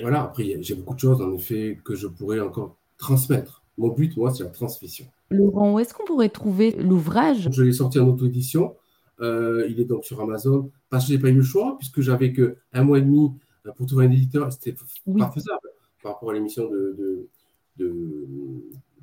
voilà, 0.00 0.22
après, 0.22 0.62
j'ai 0.62 0.74
beaucoup 0.76 0.94
de 0.94 1.00
choses, 1.00 1.20
en 1.20 1.32
effet, 1.32 1.78
que 1.84 1.96
je 1.96 2.06
pourrais 2.06 2.40
encore 2.40 2.76
transmettre. 2.96 3.62
Mon 3.76 3.88
but, 3.88 4.16
moi, 4.16 4.32
c'est 4.32 4.44
la 4.44 4.50
transmission. 4.50 5.06
Laurent, 5.30 5.74
où 5.74 5.78
est-ce 5.80 5.92
qu'on 5.92 6.04
pourrait 6.04 6.28
trouver 6.28 6.70
l'ouvrage? 6.70 7.48
Je 7.50 7.62
l'ai 7.62 7.72
sorti 7.72 7.98
en 7.98 8.08
auto-édition. 8.08 8.76
Euh, 9.20 9.66
il 9.68 9.80
est 9.80 9.84
donc 9.84 10.04
sur 10.04 10.20
Amazon. 10.20 10.70
Parce 10.90 11.04
que 11.04 11.12
je 11.12 11.16
n'ai 11.16 11.22
pas 11.22 11.28
eu 11.28 11.34
le 11.34 11.42
choix, 11.42 11.76
puisque 11.78 12.00
j'avais 12.00 12.32
qu'un 12.32 12.82
mois 12.82 12.98
et 12.98 13.02
demi 13.02 13.32
pour 13.76 13.86
trouver 13.86 14.06
un 14.06 14.10
éditeur. 14.10 14.52
C'était 14.52 14.72
pas 14.72 15.30
faisable 15.30 15.68
par 16.02 16.14
rapport 16.14 16.30
à 16.30 16.34
l'émission 16.34 16.68
de, 16.68 16.96
de, 16.98 17.28
de, 17.76 18.26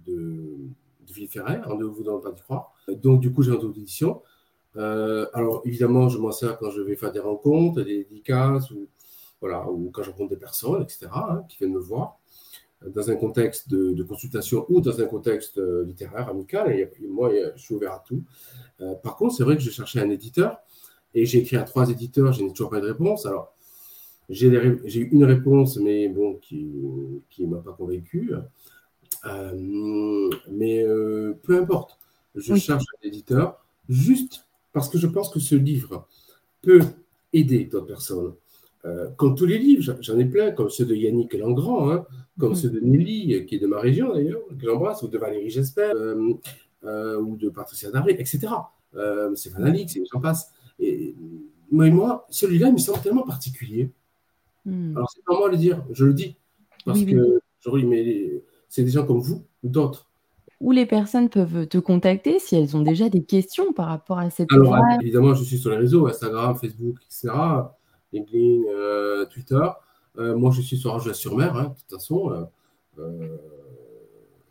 de, 0.07 1.28
Ferrer, 1.30 1.61
en 1.66 1.76
de 1.76 1.86
vous 1.86 2.03
dans 2.03 2.16
le 2.16 2.22
pas 2.22 2.32
d'y 2.32 2.41
croire. 2.41 2.74
Donc, 2.89 3.22
du 3.22 3.32
coup, 3.32 3.41
j'ai 3.41 3.51
un 3.51 3.55
autre 3.55 3.78
édition. 3.78 4.22
Euh, 4.76 5.28
alors, 5.34 5.61
évidemment, 5.63 6.09
je 6.09 6.18
m'en 6.18 6.32
sers 6.32 6.57
quand 6.57 6.70
je 6.72 6.82
vais 6.82 6.95
faire 6.95 7.11
des 7.11 7.20
rencontres, 7.20 7.84
des 7.84 8.03
dédicaces, 8.03 8.70
ou, 8.72 8.88
voilà, 9.39 9.70
ou 9.70 9.89
quand 9.91 10.03
je 10.03 10.11
rencontre 10.11 10.32
des 10.32 10.36
personnes, 10.36 10.82
etc., 10.82 11.07
hein, 11.13 11.43
qui 11.47 11.57
viennent 11.57 11.74
me 11.74 11.80
voir, 11.80 12.20
dans 12.93 13.09
un 13.09 13.15
contexte 13.15 13.69
de, 13.69 14.03
consultation 14.03 14.65
ou 14.69 14.81
dans 14.81 14.99
un 15.01 15.05
contexte 15.05 15.57
euh, 15.57 15.83
littéraire, 15.86 16.29
amical. 16.29 16.71
Et, 16.71 16.89
moi, 17.07 17.31
je 17.55 17.61
suis 17.61 17.75
ouvert 17.75 17.93
à 17.93 18.03
tout. 18.05 18.23
Euh, 18.81 18.93
par 18.95 19.15
contre, 19.15 19.36
c'est 19.36 19.43
vrai 19.43 19.55
que 19.55 19.61
j'ai 19.61 19.71
cherché 19.71 19.99
un 19.99 20.09
éditeur, 20.09 20.57
et 21.13 21.25
j'ai 21.25 21.39
écrit 21.39 21.57
à 21.57 21.63
trois 21.63 21.89
éditeurs, 21.89 22.33
je 22.33 22.43
n'ai 22.43 22.51
toujours 22.51 22.69
pas 22.69 22.81
de 22.81 22.88
réponse. 22.88 23.25
Alors, 23.25 23.53
j'ai 24.29 24.47
eu 24.47 25.09
une 25.11 25.23
réponse, 25.23 25.77
mais 25.77 26.09
bon, 26.09 26.36
qui 26.36 26.65
ne 27.39 27.47
m'a 27.47 27.57
pas 27.57 27.71
convaincu. 27.71 28.33
Euh, 29.25 30.29
mais 30.49 30.83
euh, 30.83 31.33
peu 31.43 31.57
importe, 31.57 31.97
je 32.36 32.55
cherche 32.55 32.83
un 33.03 33.07
éditeur 33.07 33.65
juste 33.89 34.45
parce 34.73 34.89
que 34.89 34.97
je 34.97 35.07
pense 35.07 35.29
que 35.29 35.39
ce 35.39 35.55
livre 35.55 36.07
peut 36.61 36.81
aider 37.33 37.65
d'autres 37.65 37.88
personnes. 37.88 38.33
Euh, 38.86 39.09
comme 39.17 39.36
tous 39.36 39.45
les 39.45 39.57
livres, 39.57 39.95
j'en 39.99 40.19
ai 40.19 40.25
plein, 40.25 40.51
comme 40.51 40.69
ceux 40.69 40.86
de 40.86 40.93
Yannick 40.93 41.33
Langrand, 41.33 41.91
hein, 41.91 42.05
comme 42.39 42.51
mm. 42.51 42.55
ceux 42.55 42.69
de 42.69 42.79
Nelly, 42.79 43.45
qui 43.45 43.55
est 43.55 43.59
de 43.59 43.67
ma 43.67 43.79
région 43.79 44.13
d'ailleurs, 44.13 44.41
que 44.47 44.65
j'embrasse, 44.65 45.01
ou 45.01 45.07
de 45.07 45.17
Valérie 45.17 45.49
j'espère, 45.49 45.95
ou 45.95 47.36
de 47.36 47.49
Patricia 47.49 47.89
Daré, 47.89 48.15
etc. 48.19 48.47
c'est 49.33 49.53
Van 49.53 49.63
Alix, 49.63 49.95
et 49.95 50.03
j'en 50.11 50.19
passe. 50.19 50.51
Et 50.79 51.15
moi, 51.71 51.89
moi 51.89 52.27
celui-là, 52.29 52.67
il 52.67 52.73
me 52.73 52.77
semble 52.77 53.01
tellement 53.01 53.23
particulier. 53.23 53.91
Hmm. 54.65 54.95
Alors, 54.95 55.09
c'est 55.09 55.23
pas 55.25 55.38
moi 55.38 55.47
de 55.47 55.53
le 55.53 55.59
dire, 55.59 55.83
je 55.91 56.05
le 56.05 56.13
dis. 56.13 56.36
Parce 56.86 57.03
que, 57.03 57.39
oui. 57.67 57.86
mais 57.86 58.43
c'est 58.69 58.83
des 58.83 58.91
gens 58.91 59.05
comme 59.05 59.19
vous 59.19 59.43
ou 59.63 59.69
d'autres. 59.69 60.07
Où 60.61 60.71
les 60.71 60.86
personnes 60.86 61.29
peuvent 61.29 61.67
te 61.67 61.77
contacter 61.77 62.39
si 62.39 62.55
elles 62.55 62.77
ont 62.77 62.81
déjà 62.81 63.09
des 63.09 63.23
questions 63.23 63.73
par 63.73 63.88
rapport 63.88 64.19
à 64.19 64.29
cette 64.29 64.51
Alors, 64.53 64.75
évidemment, 65.01 65.33
je 65.33 65.43
suis 65.43 65.57
sur 65.57 65.71
les 65.71 65.77
réseaux, 65.77 66.07
Instagram, 66.07 66.55
Facebook, 66.55 66.97
etc., 67.05 67.33
LinkedIn, 68.14 68.64
euh, 68.70 69.26
Twitter. 69.26 69.68
Euh, 70.18 70.36
moi, 70.36 70.51
je 70.51 70.62
suis 70.62 70.78
sur 70.78 70.93
Argelès-sur-Mer, 70.93 71.56
hein, 71.56 71.64
de 71.64 71.80
toute 71.80 71.99
façon. 71.99 72.47
Euh, 72.99 73.38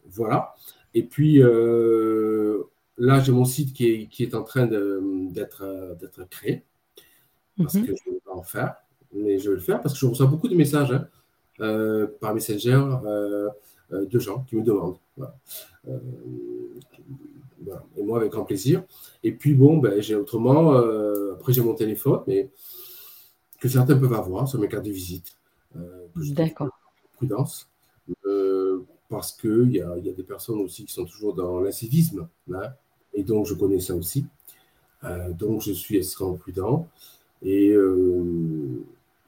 voilà. 0.06 0.54
Et 0.92 1.02
puis, 1.02 1.38
là, 1.38 3.20
j'ai 3.20 3.32
mon 3.32 3.44
site 3.44 3.72
qui 3.72 3.88
est, 3.88 4.06
qui 4.06 4.22
est 4.22 4.34
en 4.34 4.42
train 4.42 4.66
d'être 4.66 6.28
créé, 6.30 6.62
parce 7.56 7.74
mhm. 7.74 7.86
que 7.86 7.94
je 7.96 8.10
ne 8.10 8.14
vais 8.14 8.20
pas 8.24 8.34
en 8.34 8.42
faire 8.42 8.76
mais 9.16 9.38
je 9.38 9.48
vais 9.48 9.54
le 9.54 9.62
faire 9.62 9.80
parce 9.80 9.94
que 9.94 10.00
je 10.00 10.06
reçois 10.06 10.26
beaucoup 10.26 10.48
de 10.48 10.56
messages 10.56 10.90
hein, 10.90 12.08
par 12.20 12.34
Messenger 12.34 12.82
de 13.92 14.18
gens 14.18 14.40
qui 14.40 14.56
me 14.56 14.64
demandent. 14.64 14.98
Et 17.96 18.02
moi, 18.02 18.18
avec 18.18 18.32
grand 18.32 18.44
plaisir. 18.44 18.82
Et 19.22 19.30
puis, 19.30 19.54
bon, 19.54 19.78
ben, 19.78 20.02
j'ai 20.02 20.16
autrement, 20.16 20.72
après, 21.32 21.52
j'ai 21.52 21.62
mon 21.62 21.74
téléphone, 21.74 22.22
mais 22.26 22.50
que 23.64 23.70
certains 23.70 23.96
peuvent 23.96 24.12
avoir 24.12 24.46
sur 24.46 24.60
mes 24.60 24.68
cartes 24.68 24.84
de 24.84 24.90
visite. 24.90 25.36
D'accord. 26.16 26.68
Prudence. 27.16 27.68
parce 29.08 29.32
qu'il 29.32 29.72
y 29.72 29.80
a, 29.80 29.96
y 29.98 30.10
a 30.10 30.12
des 30.12 30.22
personnes 30.22 30.60
aussi 30.60 30.84
qui 30.84 30.92
sont 30.92 31.04
toujours 31.04 31.34
dans 31.34 31.60
l'incivisme. 31.60 32.28
Hein, 32.52 32.68
et 33.14 33.22
donc, 33.22 33.46
je 33.46 33.54
connais 33.54 33.80
ça 33.80 33.94
aussi. 33.94 34.26
donc, 35.30 35.62
je 35.62 35.72
suis 35.72 35.96
extrêmement 35.96 36.34
prudent. 36.34 36.88
Et 37.42 37.74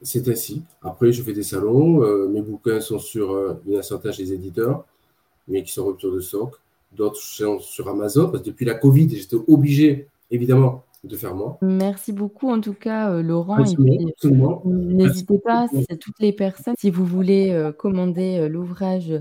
c'est 0.01 0.27
ainsi. 0.27 0.63
Après, 0.81 1.11
je 1.11 1.23
fais 1.23 1.33
des 1.33 1.43
salons. 1.43 2.03
Euh, 2.03 2.27
mes 2.27 2.41
bouquins 2.41 2.79
sont 2.79 2.99
sur 2.99 3.31
euh, 3.31 3.53
une 3.65 3.81
centaine 3.81 4.11
des 4.11 4.33
éditeurs, 4.33 4.85
mais 5.47 5.63
qui 5.63 5.71
sont 5.71 5.85
rupture 5.85 6.13
de 6.13 6.19
stock. 6.19 6.55
D'autres 6.91 7.17
sont 7.17 7.59
sur 7.59 7.87
Amazon, 7.89 8.29
parce 8.29 8.43
que 8.43 8.49
depuis 8.49 8.65
la 8.65 8.75
Covid, 8.75 9.09
j'étais 9.09 9.37
obligé, 9.47 10.07
évidemment, 10.31 10.83
de 11.07 11.15
faire 11.15 11.35
moi. 11.35 11.57
Merci 11.61 12.13
beaucoup, 12.13 12.49
en 12.49 12.61
tout 12.61 12.73
cas, 12.73 13.11
euh, 13.11 13.21
Laurent. 13.21 13.63
N'hésitez 14.65 15.39
pas, 15.39 15.67
c'est 15.87 15.97
toutes 15.97 16.19
les 16.19 16.33
personnes, 16.33 16.75
si 16.77 16.89
vous 16.89 17.05
voulez 17.05 17.71
commander 17.77 18.47
l'ouvrage. 18.49 19.13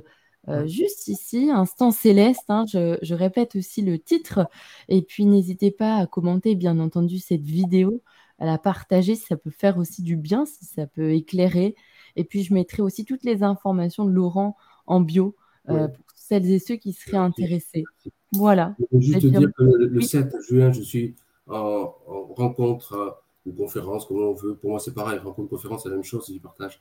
juste 0.67 1.09
ici, 1.09 1.51
Instant 1.53 1.91
Céleste, 1.91 2.45
hein, 2.49 2.65
je, 2.71 2.99
je, 3.03 3.15
répète 3.15 3.57
aussi 3.57 3.83
le 3.83 3.99
titre, 3.99 4.49
et 4.89 5.03
puis 5.03 5.25
n'hésitez 5.27 5.71
pas 5.71 5.97
à 5.97 6.07
commenter 6.07 6.55
bien 6.55 6.79
entendu 6.79 7.19
cette 7.19 7.43
vidéo 7.43 8.03
à 8.39 8.47
la 8.47 8.59
partager 8.59 9.15
si 9.15 9.27
ça 9.27 9.37
peut 9.37 9.51
faire 9.51 9.79
aussi 9.79 10.03
du 10.03 10.17
bien, 10.17 10.45
si 10.45 10.65
ça 10.65 10.87
peut 10.87 11.13
éclairer. 11.13 11.75
Et 12.17 12.25
puis, 12.25 12.43
je 12.43 12.53
mettrai 12.55 12.83
aussi 12.83 13.05
toutes 13.05 13.25
les 13.25 13.43
informations 13.43 14.05
de 14.05 14.11
Laurent 14.11 14.57
en 14.87 15.01
bio 15.01 15.37
euh, 15.69 15.89
pour 15.89 16.05
celles 16.15 16.51
et 16.51 16.59
ceux 16.59 16.77
qui 16.77 16.93
seraient 16.93 17.17
intéressés. 17.17 17.85
Voilà. 18.33 18.77
Je 18.93 19.01
juste 19.01 19.27
dire 19.27 19.51
que 19.57 19.65
le 19.65 20.01
7 20.01 20.35
juin, 20.49 20.73
je 20.73 20.83
suis 20.83 21.15
en, 21.49 21.95
rencontre 22.35 22.93
euh, 22.95 23.11
ou 23.47 23.53
conférence, 23.53 24.07
comme 24.07 24.19
on 24.19 24.33
veut. 24.33 24.55
Pour 24.55 24.71
moi, 24.71 24.81
c'est 24.81 24.95
pareil. 24.95 25.19
Rencontre, 25.19 25.49
conférence, 25.49 25.85
c'est 25.85 25.89
la 25.89 25.95
même 25.95 26.05
chose, 26.05 26.25
c'est 26.27 26.33
du 26.33 26.41
partage. 26.41 26.81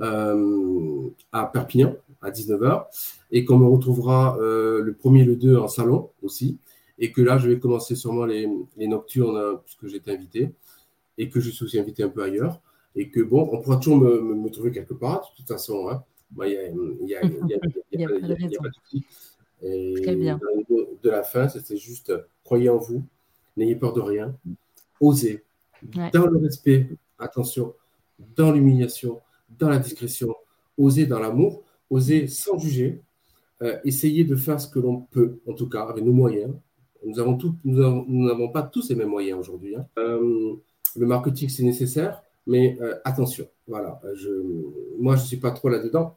Euh, 0.00 1.08
à 1.32 1.46
Perpignan, 1.46 1.96
à 2.22 2.30
19h. 2.30 2.84
Et 3.32 3.44
qu'on 3.44 3.58
me 3.58 3.66
retrouvera 3.66 4.36
le 4.38 4.92
1er 4.92 5.22
et 5.22 5.24
le 5.24 5.36
2 5.36 5.56
en 5.56 5.66
salon 5.66 6.10
aussi. 6.22 6.58
Et 6.98 7.10
que 7.10 7.20
là, 7.20 7.38
je 7.38 7.48
vais 7.48 7.58
commencer 7.58 7.96
sûrement 7.96 8.26
les, 8.26 8.48
les 8.76 8.86
nocturnes, 8.86 9.58
puisque 9.64 9.88
j'ai 9.88 9.96
été 9.96 10.12
invité 10.12 10.52
et 11.18 11.28
que 11.28 11.40
je 11.40 11.50
suis 11.50 11.64
aussi 11.64 11.78
invité 11.78 12.02
un 12.02 12.08
peu 12.08 12.22
ailleurs. 12.22 12.60
Et 12.96 13.08
que 13.08 13.20
bon, 13.20 13.48
on 13.52 13.60
pourra 13.60 13.76
toujours 13.78 13.98
me, 13.98 14.20
me, 14.20 14.48
trouver 14.50 14.70
quelque 14.70 14.94
part, 14.94 15.32
de 15.32 15.36
toute 15.36 15.48
façon. 15.48 16.00
Il 16.44 16.98
n'y 17.02 17.14
a, 17.14 17.20
pas 17.20 17.26
de 17.26 18.74
souci. 18.74 19.04
Et 19.62 19.94
Très 20.02 20.14
bien. 20.14 20.38
De 21.02 21.10
la 21.10 21.22
fin, 21.22 21.48
c'était 21.48 21.76
juste 21.76 22.12
croyez 22.44 22.68
en 22.68 22.76
vous, 22.76 23.02
n'ayez 23.56 23.76
peur 23.76 23.92
de 23.92 24.00
rien, 24.00 24.36
osez, 25.00 25.44
dans 26.12 26.26
le 26.26 26.38
respect, 26.38 26.88
attention, 27.18 27.74
dans 28.36 28.52
l'humiliation, 28.52 29.20
dans 29.58 29.68
la 29.68 29.78
discrétion, 29.78 30.34
osez 30.78 31.06
dans 31.06 31.20
l'amour, 31.20 31.62
osez 31.90 32.26
sans 32.26 32.58
juger, 32.58 33.02
euh, 33.62 33.78
essayez 33.84 34.24
de 34.24 34.36
faire 34.36 34.60
ce 34.60 34.68
que 34.68 34.78
l'on 34.78 35.02
peut, 35.02 35.40
en 35.46 35.52
tout 35.52 35.68
cas, 35.68 35.82
avec 35.82 36.04
nos 36.04 36.12
moyens. 36.12 36.52
Nous 37.04 37.14
n'avons 37.14 38.48
pas 38.48 38.62
tous 38.62 38.88
les 38.88 38.94
mêmes 38.94 39.08
moyens 39.08 39.38
aujourd'hui. 39.38 39.76
Hein. 39.76 39.86
Euh, 39.98 40.54
le 40.96 41.06
marketing, 41.06 41.48
c'est 41.48 41.62
nécessaire, 41.62 42.22
mais 42.46 42.78
euh, 42.80 42.98
attention, 43.04 43.46
voilà. 43.66 44.00
Je, 44.14 44.30
moi, 44.98 45.16
je 45.16 45.22
ne 45.22 45.26
suis 45.26 45.36
pas 45.36 45.50
trop 45.50 45.68
là-dedans. 45.68 46.16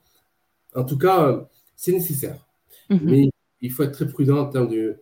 En 0.75 0.83
tout 0.83 0.97
cas, 0.97 1.47
c'est 1.75 1.91
nécessaire. 1.91 2.45
Mhm. 2.89 2.99
Mais 3.03 3.29
il 3.61 3.71
faut 3.71 3.83
être 3.83 3.91
très 3.91 4.07
prudent 4.07 4.37
en 4.37 4.45
termes 4.45 4.69
de, 4.69 5.01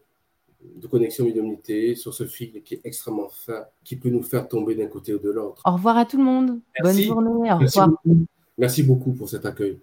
de 0.76 0.88
connexion 0.88 1.26
médiumnité 1.26 1.96
sur 1.96 2.14
ce 2.14 2.26
fil 2.26 2.62
qui 2.64 2.76
est 2.76 2.82
extrêmement 2.84 3.30
fin, 3.30 3.66
qui 3.84 3.96
peut 3.96 4.10
nous 4.10 4.24
faire 4.24 4.48
tomber 4.48 4.76
d'un 4.76 4.88
côté 4.88 5.14
ou 5.14 5.20
de 5.20 5.30
l'autre. 5.30 5.62
Au 5.66 5.72
revoir 5.74 5.98
à 5.98 6.06
tout 6.06 6.18
le 6.18 6.24
monde. 6.24 6.60
Bonne 6.82 7.00
journée. 7.00 7.52
Au 7.52 7.58
revoir. 7.58 7.90
Merci 8.58 8.84
beaucoup 8.84 9.12
pour 9.14 9.30
cet 9.30 9.46
accueil. 9.46 9.80